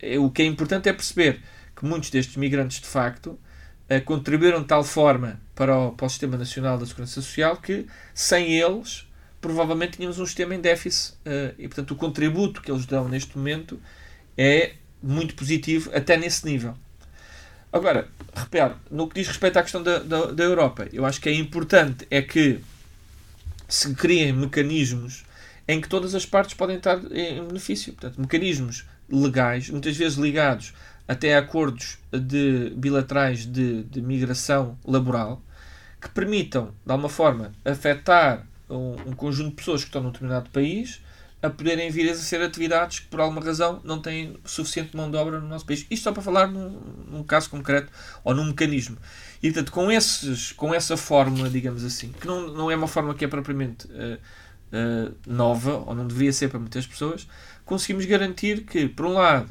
É, 0.00 0.18
o 0.18 0.30
que 0.30 0.42
é 0.42 0.44
importante 0.44 0.88
é 0.88 0.92
perceber 0.92 1.40
que 1.76 1.84
muitos 1.84 2.10
destes 2.10 2.36
migrantes, 2.36 2.80
de 2.80 2.86
facto, 2.86 3.38
eh, 3.88 4.00
contribuíram 4.00 4.60
de 4.60 4.66
tal 4.66 4.82
forma 4.82 5.40
para 5.54 5.78
o, 5.78 5.92
para 5.92 6.06
o 6.06 6.08
Sistema 6.10 6.36
Nacional 6.36 6.76
da 6.76 6.84
Segurança 6.86 7.20
Social 7.22 7.56
que, 7.58 7.86
sem 8.12 8.52
eles, 8.52 9.06
provavelmente 9.40 9.96
tínhamos 9.96 10.18
um 10.18 10.26
sistema 10.26 10.54
em 10.54 10.60
déficit. 10.60 11.14
Eh, 11.24 11.54
e, 11.58 11.68
portanto, 11.68 11.92
o 11.92 11.96
contributo 11.96 12.60
que 12.60 12.70
eles 12.70 12.84
dão 12.84 13.08
neste 13.08 13.38
momento 13.38 13.80
é 14.36 14.74
muito 15.06 15.34
positivo 15.34 15.90
até 15.94 16.16
nesse 16.16 16.44
nível. 16.44 16.74
Agora, 17.72 18.08
repare, 18.34 18.74
no 18.90 19.08
que 19.08 19.16
diz 19.16 19.28
respeito 19.28 19.58
à 19.58 19.62
questão 19.62 19.82
da, 19.82 19.98
da, 19.98 20.26
da, 20.26 20.44
Europa, 20.44 20.88
eu 20.92 21.04
acho 21.04 21.20
que 21.20 21.28
é 21.28 21.34
importante 21.34 22.06
é 22.10 22.22
que 22.22 22.60
se 23.68 23.94
criem 23.94 24.32
mecanismos 24.32 25.24
em 25.68 25.80
que 25.80 25.88
todas 25.88 26.14
as 26.14 26.24
partes 26.24 26.54
podem 26.54 26.76
estar 26.76 26.98
em 27.12 27.46
benefício. 27.46 27.92
Portanto, 27.92 28.20
mecanismos 28.20 28.84
legais, 29.10 29.68
muitas 29.68 29.96
vezes 29.96 30.16
ligados 30.16 30.72
até 31.08 31.36
a 31.36 31.40
acordos 31.40 31.98
de 32.12 32.70
bilaterais 32.76 33.46
de, 33.46 33.82
de 33.84 34.00
migração 34.00 34.78
laboral, 34.84 35.42
que 36.00 36.08
permitam, 36.10 36.72
de 36.84 36.92
alguma 36.92 37.08
forma, 37.08 37.52
afetar 37.64 38.46
um, 38.68 38.96
um, 39.06 39.12
conjunto 39.12 39.50
de 39.50 39.56
pessoas 39.56 39.82
que 39.82 39.88
estão 39.88 40.02
num 40.02 40.10
determinado 40.10 40.50
país 40.50 41.00
a 41.46 41.50
poderem 41.50 41.90
vir 41.90 42.08
a 42.08 42.10
exercer 42.10 42.42
atividades 42.42 43.00
que, 43.00 43.06
por 43.06 43.20
alguma 43.20 43.40
razão, 43.40 43.80
não 43.84 44.00
têm 44.00 44.36
suficiente 44.44 44.96
mão 44.96 45.10
de 45.10 45.16
obra 45.16 45.40
no 45.40 45.48
nosso 45.48 45.64
país. 45.64 45.86
Isto 45.90 46.04
só 46.04 46.12
para 46.12 46.22
falar 46.22 46.48
num, 46.48 46.80
num 47.10 47.22
caso 47.22 47.48
concreto 47.50 47.90
ou 48.24 48.34
num 48.34 48.44
mecanismo. 48.44 48.96
E, 49.42 49.50
portanto, 49.50 49.72
com, 49.72 49.90
esses, 49.90 50.52
com 50.52 50.74
essa 50.74 50.96
fórmula, 50.96 51.48
digamos 51.48 51.84
assim, 51.84 52.12
que 52.12 52.26
não, 52.26 52.48
não 52.48 52.70
é 52.70 52.76
uma 52.76 52.88
fórmula 52.88 53.14
que 53.14 53.24
é 53.24 53.28
propriamente 53.28 53.86
uh, 53.86 54.18
uh, 54.72 55.14
nova, 55.26 55.76
ou 55.86 55.94
não 55.94 56.06
deveria 56.06 56.32
ser 56.32 56.48
para 56.48 56.58
muitas 56.58 56.86
pessoas, 56.86 57.26
conseguimos 57.64 58.04
garantir 58.06 58.64
que, 58.64 58.88
por 58.88 59.06
um 59.06 59.12
lado, 59.14 59.50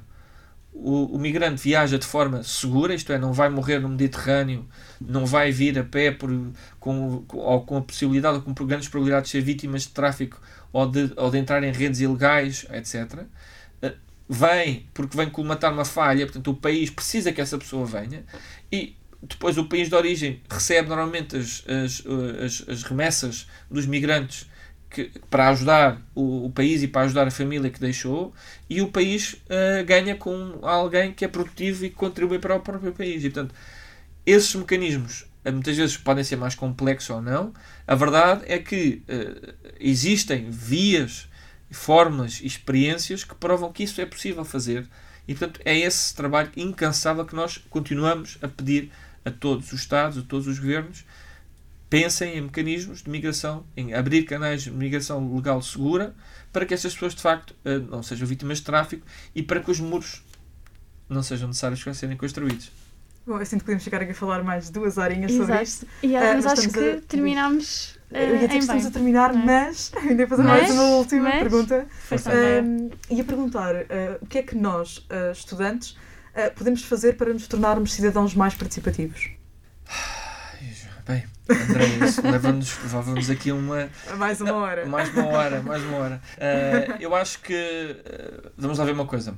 o, 0.76 1.16
o, 1.16 1.18
migrante 1.18 1.62
viaja 1.62 1.98
de 1.98 2.06
forma 2.06 2.44
segura, 2.44 2.94
isto 2.94 3.12
é, 3.14 3.18
não 3.18 3.32
vai 3.32 3.48
morrer 3.48 3.80
no 3.80 3.88
Mediterrâneo, 3.88 4.68
não 5.00 5.26
vai 5.26 5.50
vir 5.50 5.80
a 5.80 5.84
pé 5.84 6.12
por, 6.12 6.30
com, 6.80 7.24
com, 7.28 7.38
ou 7.38 7.62
com 7.62 7.78
a 7.78 7.82
possibilidade 7.82 8.38
ou 8.38 8.42
com 8.42 8.54
grandes 8.66 8.90
probabilidades 8.90 9.32
de 9.32 9.38
ser 9.38 9.42
vítimas 9.42 9.84
de 9.84 9.90
tráfico 9.90 10.42
ou 10.76 10.86
de, 10.86 11.14
ou 11.16 11.32
de 11.32 11.38
entrar 11.38 11.64
em 11.64 11.72
redes 11.72 12.02
ilegais, 12.02 12.66
etc. 12.70 13.24
Eh, 13.82 13.94
vem 14.28 14.86
porque 14.94 15.16
vem 15.16 15.30
colmatar 15.30 15.72
uma 15.72 15.86
falha, 15.86 16.26
portanto 16.26 16.52
o 16.52 16.54
país 16.54 16.90
precisa 16.90 17.32
que 17.32 17.40
essa 17.40 17.58
pessoa 17.58 17.86
venha 17.86 18.26
e 18.70 18.94
depois 19.24 19.58
o 19.58 19.70
país 19.70 19.88
de 19.88 19.96
origem 19.96 20.42
recebe 20.50 20.90
normalmente 20.90 21.38
as, 21.38 21.64
as, 21.66 22.04
as, 22.44 22.66
as 22.68 22.84
remessas 22.84 23.48
dos 23.72 23.86
migrantes 23.86 24.50
que, 24.90 25.10
para 25.30 25.48
ajudar 25.48 26.02
o, 26.14 26.48
o, 26.48 26.50
país 26.50 26.84
e 26.84 26.90
para 26.90 27.04
ajudar 27.04 27.26
a 27.26 27.32
família 27.32 27.70
que 27.70 27.80
deixou, 27.80 28.34
e 28.70 28.82
o 28.82 28.90
país 28.90 29.34
uh, 29.34 29.86
ganha 29.86 30.16
com 30.16 30.60
alguém 30.62 31.14
que 31.14 31.24
é 31.24 31.28
produtivo 31.30 31.86
e 31.86 31.90
que 31.90 31.96
contribui 31.96 32.40
para 32.40 32.56
o 32.56 32.60
próprio 32.60 32.92
país. 32.92 33.24
E, 33.24 33.30
portanto, 33.30 33.56
esses 34.26 34.54
mecanismos 34.56 35.26
muitas 35.52 35.78
vezes 35.78 35.98
podem 35.98 36.24
ser 36.24 36.36
mais 36.36 36.56
complexos 36.56 37.10
ou 37.10 37.22
não. 37.22 37.54
A 37.88 37.96
verdade 37.96 38.44
é 38.46 38.58
que 38.58 39.04
uh, 39.08 39.54
existem 39.80 40.50
vias, 40.50 41.28
formas 41.72 42.40
e 42.42 42.48
experiências 42.48 43.24
que 43.24 43.36
provam 43.36 43.72
que 43.72 43.84
isso 43.84 44.00
é 44.02 44.06
possível 44.06 44.44
fazer. 44.44 44.88
E, 45.28 45.34
portanto, 45.34 45.60
é 45.66 45.78
esse 45.78 46.14
trabalho 46.16 46.52
incansável 46.56 47.26
que 47.26 47.36
nós 47.36 47.58
continuamos 47.70 48.38
a 48.42 48.48
pedir 48.48 48.92
a 49.24 49.32
todos 49.32 49.72
os 49.74 49.80
Estados, 49.80 50.18
a 50.18 50.22
todos 50.22 50.48
os 50.48 50.60
governos, 50.60 51.04
pensem 51.90 52.38
em 52.38 52.42
mecanismos 52.42 53.02
de 53.02 53.10
migração, 53.10 53.66
em 53.76 53.94
abrir 53.94 54.24
canais 54.24 54.64
de 54.64 54.72
migração 54.72 55.36
legal 55.36 55.62
segura 55.62 56.16
para 56.52 56.66
que 56.66 56.74
essas 56.74 56.94
pessoas 56.94 57.16
de 57.16 57.22
facto 57.22 57.56
eh, 57.66 57.80
não 57.80 58.04
sejam 58.04 58.28
vítimas 58.28 58.60
de 58.60 58.66
tráfico 58.66 59.06
e 59.34 59.42
para 59.42 59.60
que 59.60 59.72
os 59.72 59.80
muros 59.80 60.24
não 61.10 61.24
sejam 61.24 61.48
necessários 61.48 61.84
para 61.84 61.94
serem 61.94 62.18
construídos. 62.18 62.72
Bom, 63.26 63.40
eu 63.40 63.46
sinto 63.46 63.62
que 63.62 63.66
podemos 63.66 63.84
ficar 63.84 64.02
aqui 64.02 64.12
a 64.12 64.16
falar 64.16 64.44
mais 64.44 64.70
duas 64.70 64.98
horinhas 64.98 65.32
Exato. 65.32 65.48
sobre 65.48 65.64
isto. 65.64 65.88
E, 66.04 66.16
uh, 66.16 66.20
mas 66.20 66.46
acho 66.46 66.70
que 66.70 66.92
a... 66.92 67.02
terminamos. 67.02 67.96
Uh, 68.12 68.18
eu 68.18 68.22
ia 68.22 68.36
dizer 68.36 68.48
que 68.50 68.58
estamos 68.58 68.86
a 68.86 68.92
terminar, 68.92 69.34
é? 69.34 69.38
mas 69.38 69.92
ainda 69.98 70.22
ia 70.22 70.28
fazer 70.28 70.44
mas, 70.44 70.62
mais 70.62 70.72
uma 70.72 70.84
última 70.98 71.24
mas, 71.24 71.40
pergunta. 71.40 71.88
Uh, 72.12 72.92
ia 73.10 73.24
perguntar 73.24 73.76
uh, 73.76 73.86
o 74.22 74.28
que 74.28 74.38
é 74.38 74.44
que 74.44 74.56
nós, 74.56 74.98
uh, 75.10 75.32
estudantes, 75.32 75.98
podemos 76.56 76.84
fazer 76.84 77.14
para 77.14 77.34
nos 77.34 77.48
tornarmos 77.48 77.94
cidadãos 77.94 78.36
mais 78.36 78.54
participativos? 78.54 79.32
Bem, 81.08 81.24
André, 81.48 81.86
leva-nos 82.32 82.80
leva 82.92 83.32
aqui 83.32 83.52
uma. 83.52 83.90
Mais 84.18 84.42
uma 84.42 84.54
hora. 84.54 84.86
Mais 84.88 85.10
uma 85.10 85.26
hora, 85.28 85.62
mais 85.62 85.84
uma 85.84 85.98
hora. 85.98 86.22
Uh, 86.36 86.98
eu 87.02 87.16
acho 87.16 87.42
que. 87.42 87.54
Uh, 87.54 88.52
vamos 88.58 88.80
lá 88.80 88.86
ver 88.86 88.94
uma 88.94 89.06
coisa. 89.06 89.36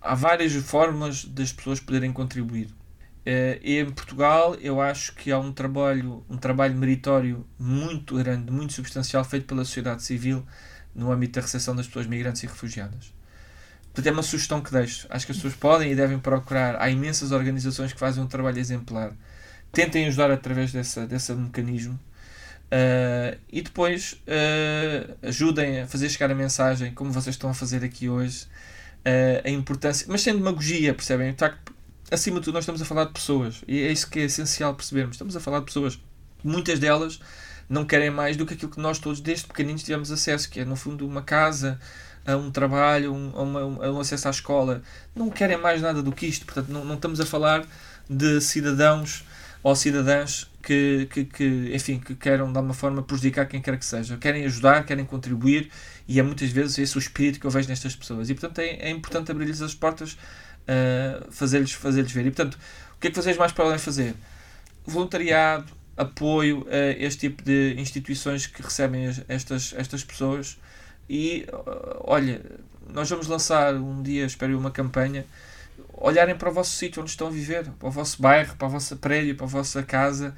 há 0.00 0.14
várias 0.14 0.54
formas 0.54 1.26
das 1.26 1.52
pessoas 1.52 1.78
poderem 1.78 2.10
contribuir. 2.10 2.68
Uh, 3.28 3.60
e 3.62 3.78
em 3.80 3.90
Portugal, 3.90 4.54
eu 4.54 4.80
acho 4.80 5.14
que 5.14 5.30
há 5.30 5.38
um 5.38 5.52
trabalho, 5.52 6.24
um 6.30 6.38
trabalho 6.38 6.74
meritório 6.74 7.46
muito 7.58 8.16
grande, 8.16 8.50
muito 8.50 8.72
substancial, 8.72 9.22
feito 9.22 9.46
pela 9.46 9.64
sociedade 9.64 10.02
civil 10.02 10.46
no 10.94 11.12
âmbito 11.12 11.34
da 11.34 11.42
recepção 11.42 11.76
das 11.76 11.86
pessoas 11.86 12.06
migrantes 12.06 12.42
e 12.42 12.46
refugiadas. 12.46 13.12
Portanto, 13.92 14.06
é 14.06 14.12
uma 14.12 14.22
sugestão 14.22 14.62
que 14.62 14.72
deixo. 14.72 15.06
Acho 15.10 15.26
que 15.26 15.32
as 15.32 15.38
pessoas 15.38 15.54
podem 15.54 15.92
e 15.92 15.94
devem 15.94 16.18
procurar. 16.18 16.80
Há 16.80 16.88
imensas 16.88 17.32
organizações 17.32 17.92
que 17.92 17.98
fazem 17.98 18.22
um 18.22 18.26
trabalho 18.26 18.58
exemplar 18.58 19.12
tentem 19.72 20.06
ajudar 20.06 20.30
através 20.30 20.72
dessa, 20.72 21.06
desse 21.06 21.32
mecanismo 21.32 21.94
uh, 21.94 23.38
e 23.50 23.62
depois 23.62 24.20
uh, 24.26 25.16
ajudem 25.22 25.82
a 25.82 25.86
fazer 25.86 26.08
chegar 26.08 26.30
a 26.30 26.34
mensagem, 26.34 26.92
como 26.92 27.12
vocês 27.12 27.34
estão 27.34 27.50
a 27.50 27.54
fazer 27.54 27.84
aqui 27.84 28.08
hoje, 28.08 28.44
uh, 28.44 29.46
a 29.46 29.50
importância, 29.50 30.06
mas 30.08 30.22
sem 30.22 30.34
demagogia, 30.34 30.94
percebem? 30.94 31.32
Tá, 31.34 31.56
acima 32.10 32.38
de 32.38 32.44
tudo, 32.44 32.54
nós 32.54 32.64
estamos 32.64 32.82
a 32.82 32.84
falar 32.84 33.04
de 33.04 33.12
pessoas 33.12 33.62
e 33.66 33.80
é 33.82 33.92
isso 33.92 34.08
que 34.08 34.20
é 34.20 34.24
essencial 34.24 34.74
percebermos. 34.74 35.14
Estamos 35.14 35.36
a 35.36 35.40
falar 35.40 35.60
de 35.60 35.66
pessoas, 35.66 35.98
muitas 36.42 36.78
delas 36.78 37.20
não 37.68 37.84
querem 37.84 38.10
mais 38.10 38.36
do 38.36 38.46
que 38.46 38.54
aquilo 38.54 38.70
que 38.70 38.80
nós 38.80 38.98
todos, 38.98 39.20
desde 39.20 39.46
pequeninos, 39.46 39.82
tivemos 39.82 40.10
acesso, 40.10 40.48
que 40.48 40.60
é 40.60 40.64
no 40.64 40.74
fundo 40.74 41.06
uma 41.06 41.22
casa, 41.22 41.78
a 42.26 42.36
um 42.36 42.50
trabalho, 42.50 43.12
um, 43.12 43.32
a, 43.34 43.42
uma, 43.42 43.86
a 43.86 43.92
um 43.92 44.00
acesso 44.00 44.28
à 44.28 44.30
escola. 44.30 44.82
Não 45.14 45.30
querem 45.30 45.58
mais 45.58 45.82
nada 45.82 46.02
do 46.02 46.12
que 46.12 46.26
isto. 46.26 46.46
Portanto, 46.46 46.68
não, 46.68 46.84
não 46.84 46.94
estamos 46.94 47.20
a 47.20 47.26
falar 47.26 47.66
de 48.08 48.40
cidadãos 48.40 49.24
ou 49.62 49.74
cidadãs 49.74 50.48
que, 50.62 51.08
que, 51.10 51.24
que, 51.24 51.70
enfim, 51.74 51.98
que 51.98 52.14
queiram 52.14 52.50
de 52.50 52.56
alguma 52.56 52.74
forma 52.74 53.02
prejudicar 53.02 53.46
quem 53.46 53.60
quer 53.60 53.76
que 53.78 53.84
seja. 53.84 54.16
Querem 54.16 54.44
ajudar, 54.44 54.84
querem 54.84 55.04
contribuir 55.04 55.70
e 56.06 56.18
é 56.18 56.22
muitas 56.22 56.50
vezes 56.50 56.78
esse 56.78 56.96
o 56.96 56.98
espírito 56.98 57.40
que 57.40 57.46
eu 57.46 57.50
vejo 57.50 57.68
nestas 57.68 57.94
pessoas. 57.94 58.30
E 58.30 58.34
portanto 58.34 58.58
é, 58.60 58.76
é 58.76 58.90
importante 58.90 59.30
abrir-lhes 59.30 59.60
as 59.60 59.74
portas, 59.74 60.16
uh, 60.68 61.32
fazer-lhes 61.32 61.72
fazer 61.72 62.04
ver. 62.04 62.26
E 62.26 62.30
portanto, 62.30 62.58
o 62.96 63.00
que 63.00 63.08
é 63.08 63.10
que 63.10 63.16
vocês 63.16 63.36
mais 63.36 63.52
podem 63.52 63.78
fazer? 63.78 64.14
Voluntariado, 64.86 65.72
apoio 65.96 66.66
a 66.70 67.02
este 67.02 67.28
tipo 67.28 67.42
de 67.42 67.74
instituições 67.78 68.46
que 68.46 68.62
recebem 68.62 69.06
estas, 69.28 69.74
estas 69.76 70.04
pessoas. 70.04 70.58
E 71.08 71.46
olha, 72.00 72.42
nós 72.92 73.08
vamos 73.08 73.26
lançar 73.26 73.74
um 73.74 74.02
dia, 74.02 74.24
espero 74.24 74.58
uma 74.58 74.70
campanha 74.70 75.24
olharem 76.00 76.36
para 76.36 76.48
o 76.48 76.52
vosso 76.52 76.72
sítio 76.72 77.02
onde 77.02 77.10
estão 77.10 77.26
a 77.26 77.30
viver, 77.30 77.70
para 77.78 77.88
o 77.88 77.90
vosso 77.90 78.20
bairro, 78.20 78.56
para 78.56 78.66
a 78.66 78.70
vossa 78.70 78.96
prédio, 78.96 79.34
para 79.34 79.46
a 79.46 79.48
vossa 79.48 79.82
casa. 79.82 80.34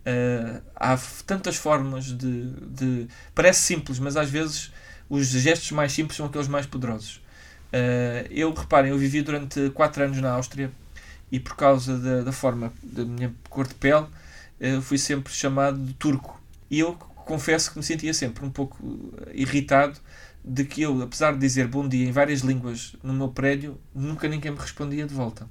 Uh, 0.00 0.62
há 0.74 0.98
tantas 1.26 1.56
formas 1.56 2.06
de, 2.06 2.50
de, 2.50 3.08
Parece 3.34 3.60
simples, 3.60 3.98
mas 3.98 4.16
às 4.16 4.30
vezes 4.30 4.72
os 5.08 5.26
gestos 5.26 5.70
mais 5.72 5.92
simples 5.92 6.16
são 6.16 6.26
aqueles 6.26 6.48
mais 6.48 6.66
poderosos. 6.66 7.20
Uh, 7.72 8.26
eu, 8.30 8.52
reparem, 8.52 8.90
eu 8.90 8.98
vivi 8.98 9.20
durante 9.20 9.70
4 9.70 10.04
anos 10.04 10.18
na 10.20 10.32
Áustria 10.32 10.70
e 11.30 11.38
por 11.38 11.54
causa 11.54 11.98
da, 11.98 12.22
da 12.22 12.32
forma 12.32 12.72
da 12.82 13.04
minha 13.04 13.32
cor 13.50 13.66
de 13.66 13.74
pele, 13.74 14.06
uh, 14.60 14.80
fui 14.80 14.96
sempre 14.96 15.32
chamado 15.32 15.78
de 15.78 15.92
turco. 15.94 16.40
E 16.70 16.80
eu 16.80 16.94
confesso 16.94 17.70
que 17.70 17.78
me 17.78 17.84
sentia 17.84 18.14
sempre 18.14 18.44
um 18.44 18.50
pouco 18.50 18.78
irritado 19.32 19.98
de 20.44 20.64
que 20.64 20.82
eu, 20.82 21.02
apesar 21.02 21.32
de 21.32 21.38
dizer 21.38 21.68
bom 21.68 21.86
dia 21.86 22.08
em 22.08 22.12
várias 22.12 22.40
línguas 22.40 22.96
no 23.02 23.12
meu 23.12 23.28
prédio, 23.28 23.78
nunca 23.94 24.26
ninguém 24.28 24.50
me 24.50 24.58
respondia 24.58 25.06
de 25.06 25.12
volta. 25.12 25.46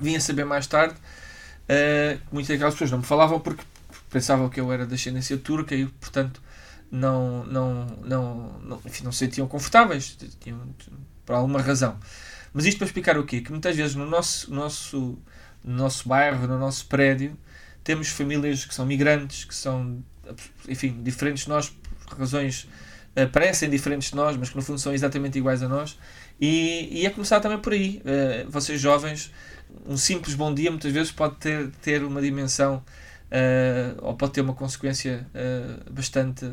Vim 0.00 0.16
a 0.16 0.20
saber 0.20 0.44
mais 0.44 0.66
tarde 0.66 0.94
uh, 0.94 2.18
que 2.18 2.32
muitas 2.32 2.48
daquelas 2.48 2.74
pessoas 2.74 2.90
não 2.90 2.98
me 2.98 3.04
falavam 3.04 3.38
porque 3.38 3.62
pensavam 4.08 4.48
que 4.48 4.58
eu 4.58 4.72
era 4.72 4.86
de 4.86 4.94
ascendência 4.94 5.36
turca 5.36 5.74
e, 5.74 5.86
portanto, 5.86 6.40
não, 6.90 7.44
não, 7.44 7.86
não, 8.02 8.60
não, 8.60 8.80
enfim, 8.84 9.04
não 9.04 9.12
se 9.12 9.18
sentiam 9.18 9.46
confortáveis 9.46 10.16
tinham, 10.40 10.58
por 11.24 11.34
alguma 11.34 11.60
razão. 11.60 11.98
Mas 12.52 12.66
isto 12.66 12.78
para 12.78 12.86
explicar 12.86 13.18
o 13.18 13.24
quê? 13.24 13.40
Que 13.40 13.50
muitas 13.50 13.76
vezes 13.76 13.94
no 13.94 14.06
nosso, 14.06 14.52
nosso, 14.52 15.18
no 15.64 15.76
nosso 15.76 16.08
bairro, 16.08 16.46
no 16.46 16.58
nosso 16.58 16.86
prédio, 16.86 17.36
temos 17.84 18.08
famílias 18.08 18.64
que 18.64 18.74
são 18.74 18.84
migrantes, 18.84 19.44
que 19.44 19.54
são, 19.54 20.02
enfim, 20.68 21.02
diferentes 21.02 21.44
de 21.44 21.48
nós 21.48 21.72
por 22.06 22.18
razões 22.18 22.68
uh, 23.16 23.28
parecem 23.28 23.70
diferentes 23.70 24.10
de 24.10 24.16
nós, 24.16 24.36
mas 24.36 24.50
que 24.50 24.56
no 24.56 24.62
fundo 24.62 24.78
são 24.78 24.92
exatamente 24.92 25.38
iguais 25.38 25.62
a 25.62 25.68
nós. 25.68 25.98
E, 26.40 26.88
e 26.90 27.06
é 27.06 27.10
começar 27.10 27.40
também 27.40 27.58
por 27.58 27.72
aí. 27.72 28.02
Uh, 28.04 28.50
vocês 28.50 28.80
jovens, 28.80 29.32
um 29.86 29.96
simples 29.96 30.34
bom 30.34 30.52
dia 30.52 30.70
muitas 30.70 30.92
vezes 30.92 31.12
pode 31.12 31.36
ter, 31.36 31.68
ter 31.82 32.02
uma 32.02 32.20
dimensão 32.20 32.76
uh, 33.30 34.04
ou 34.04 34.14
pode 34.14 34.32
ter 34.32 34.40
uma 34.40 34.54
consequência 34.54 35.26
bastante, 35.90 36.50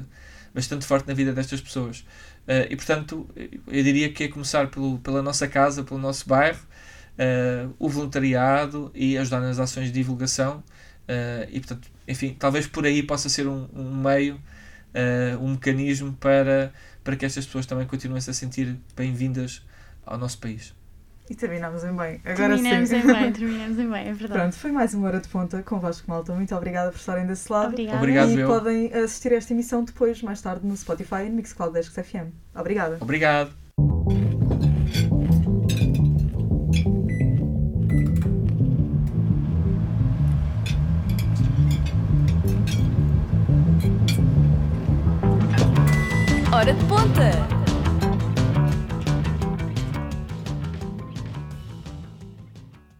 bastante 0.54 0.86
forte 0.86 1.08
na 1.08 1.14
vida 1.14 1.34
destas 1.34 1.60
pessoas. 1.60 2.06
E 2.70 2.76
portanto, 2.76 3.28
eu 3.36 3.84
diria 3.84 4.12
que 4.12 4.24
é 4.24 4.28
começar 4.28 4.68
pelo, 4.68 5.00
pela 5.00 5.22
nossa 5.22 5.48
casa, 5.48 5.84
pelo 5.84 6.00
nosso 6.00 6.28
bairro, 6.28 6.60
o 7.80 7.90
voluntariado 7.90 8.92
e 8.96 9.18
ajudar 9.18 9.42
nas 9.42 9.60
ações 9.60 9.88
de 9.88 9.94
divulgação. 9.94 10.64
e 11.52 11.60
portanto, 11.60 11.90
enfim, 12.08 12.36
talvez 12.38 12.68
por 12.68 12.86
aí 12.86 13.04
possa 13.04 13.28
ser 13.30 13.48
um, 13.48 13.68
um 13.74 13.96
meio 13.96 14.40
um 15.42 15.52
mecanismo 15.52 16.14
para, 16.14 16.74
para 17.04 17.16
que 17.16 17.26
estas 17.26 17.46
pessoas 17.46 17.66
também 17.66 17.86
continuem 17.88 18.22
-se 18.22 18.30
a 18.30 18.34
sentir 18.34 18.78
bem-vindas 18.96 19.62
ao 20.06 20.18
nosso 20.18 20.38
país. 20.40 20.77
E 21.30 21.36
terminamos 21.36 21.84
em 21.84 21.94
bem. 21.94 22.22
Agora 22.24 22.54
terminamos 22.54 22.90
sim. 22.90 22.96
em 22.96 23.06
bem, 23.06 23.32
terminamos 23.34 23.80
em 23.80 23.90
bem, 23.90 24.08
é 24.08 24.14
verdade. 24.14 24.40
Pronto, 24.40 24.56
foi 24.56 24.72
mais 24.72 24.94
uma 24.94 25.08
hora 25.08 25.20
de 25.20 25.28
ponta 25.28 25.62
com 25.62 25.80
Vasco 25.80 26.10
Malta. 26.10 26.34
Muito 26.34 26.56
obrigada 26.56 26.90
por 26.92 26.98
estarem 26.98 27.26
desse 27.26 27.52
lado. 27.52 27.70
Obrigada. 27.70 27.98
Obrigado, 27.98 28.32
e 28.32 28.46
podem 28.46 28.94
assistir 28.94 29.34
a 29.34 29.36
esta 29.36 29.54
emissão 29.54 29.84
depois, 29.84 30.22
mais 30.22 30.42
tarde, 30.42 30.66
no 30.66 30.76
Spotify 30.76 31.26
e 31.26 31.30
no 31.30 31.36
Mixcloud 31.36 31.74
10 31.74 31.88
FM. 31.90 32.32
Obrigada. 32.56 32.98
Obrigado. 33.02 33.52
Hora 46.54 46.74
de 46.74 46.86
ponta! 46.86 47.57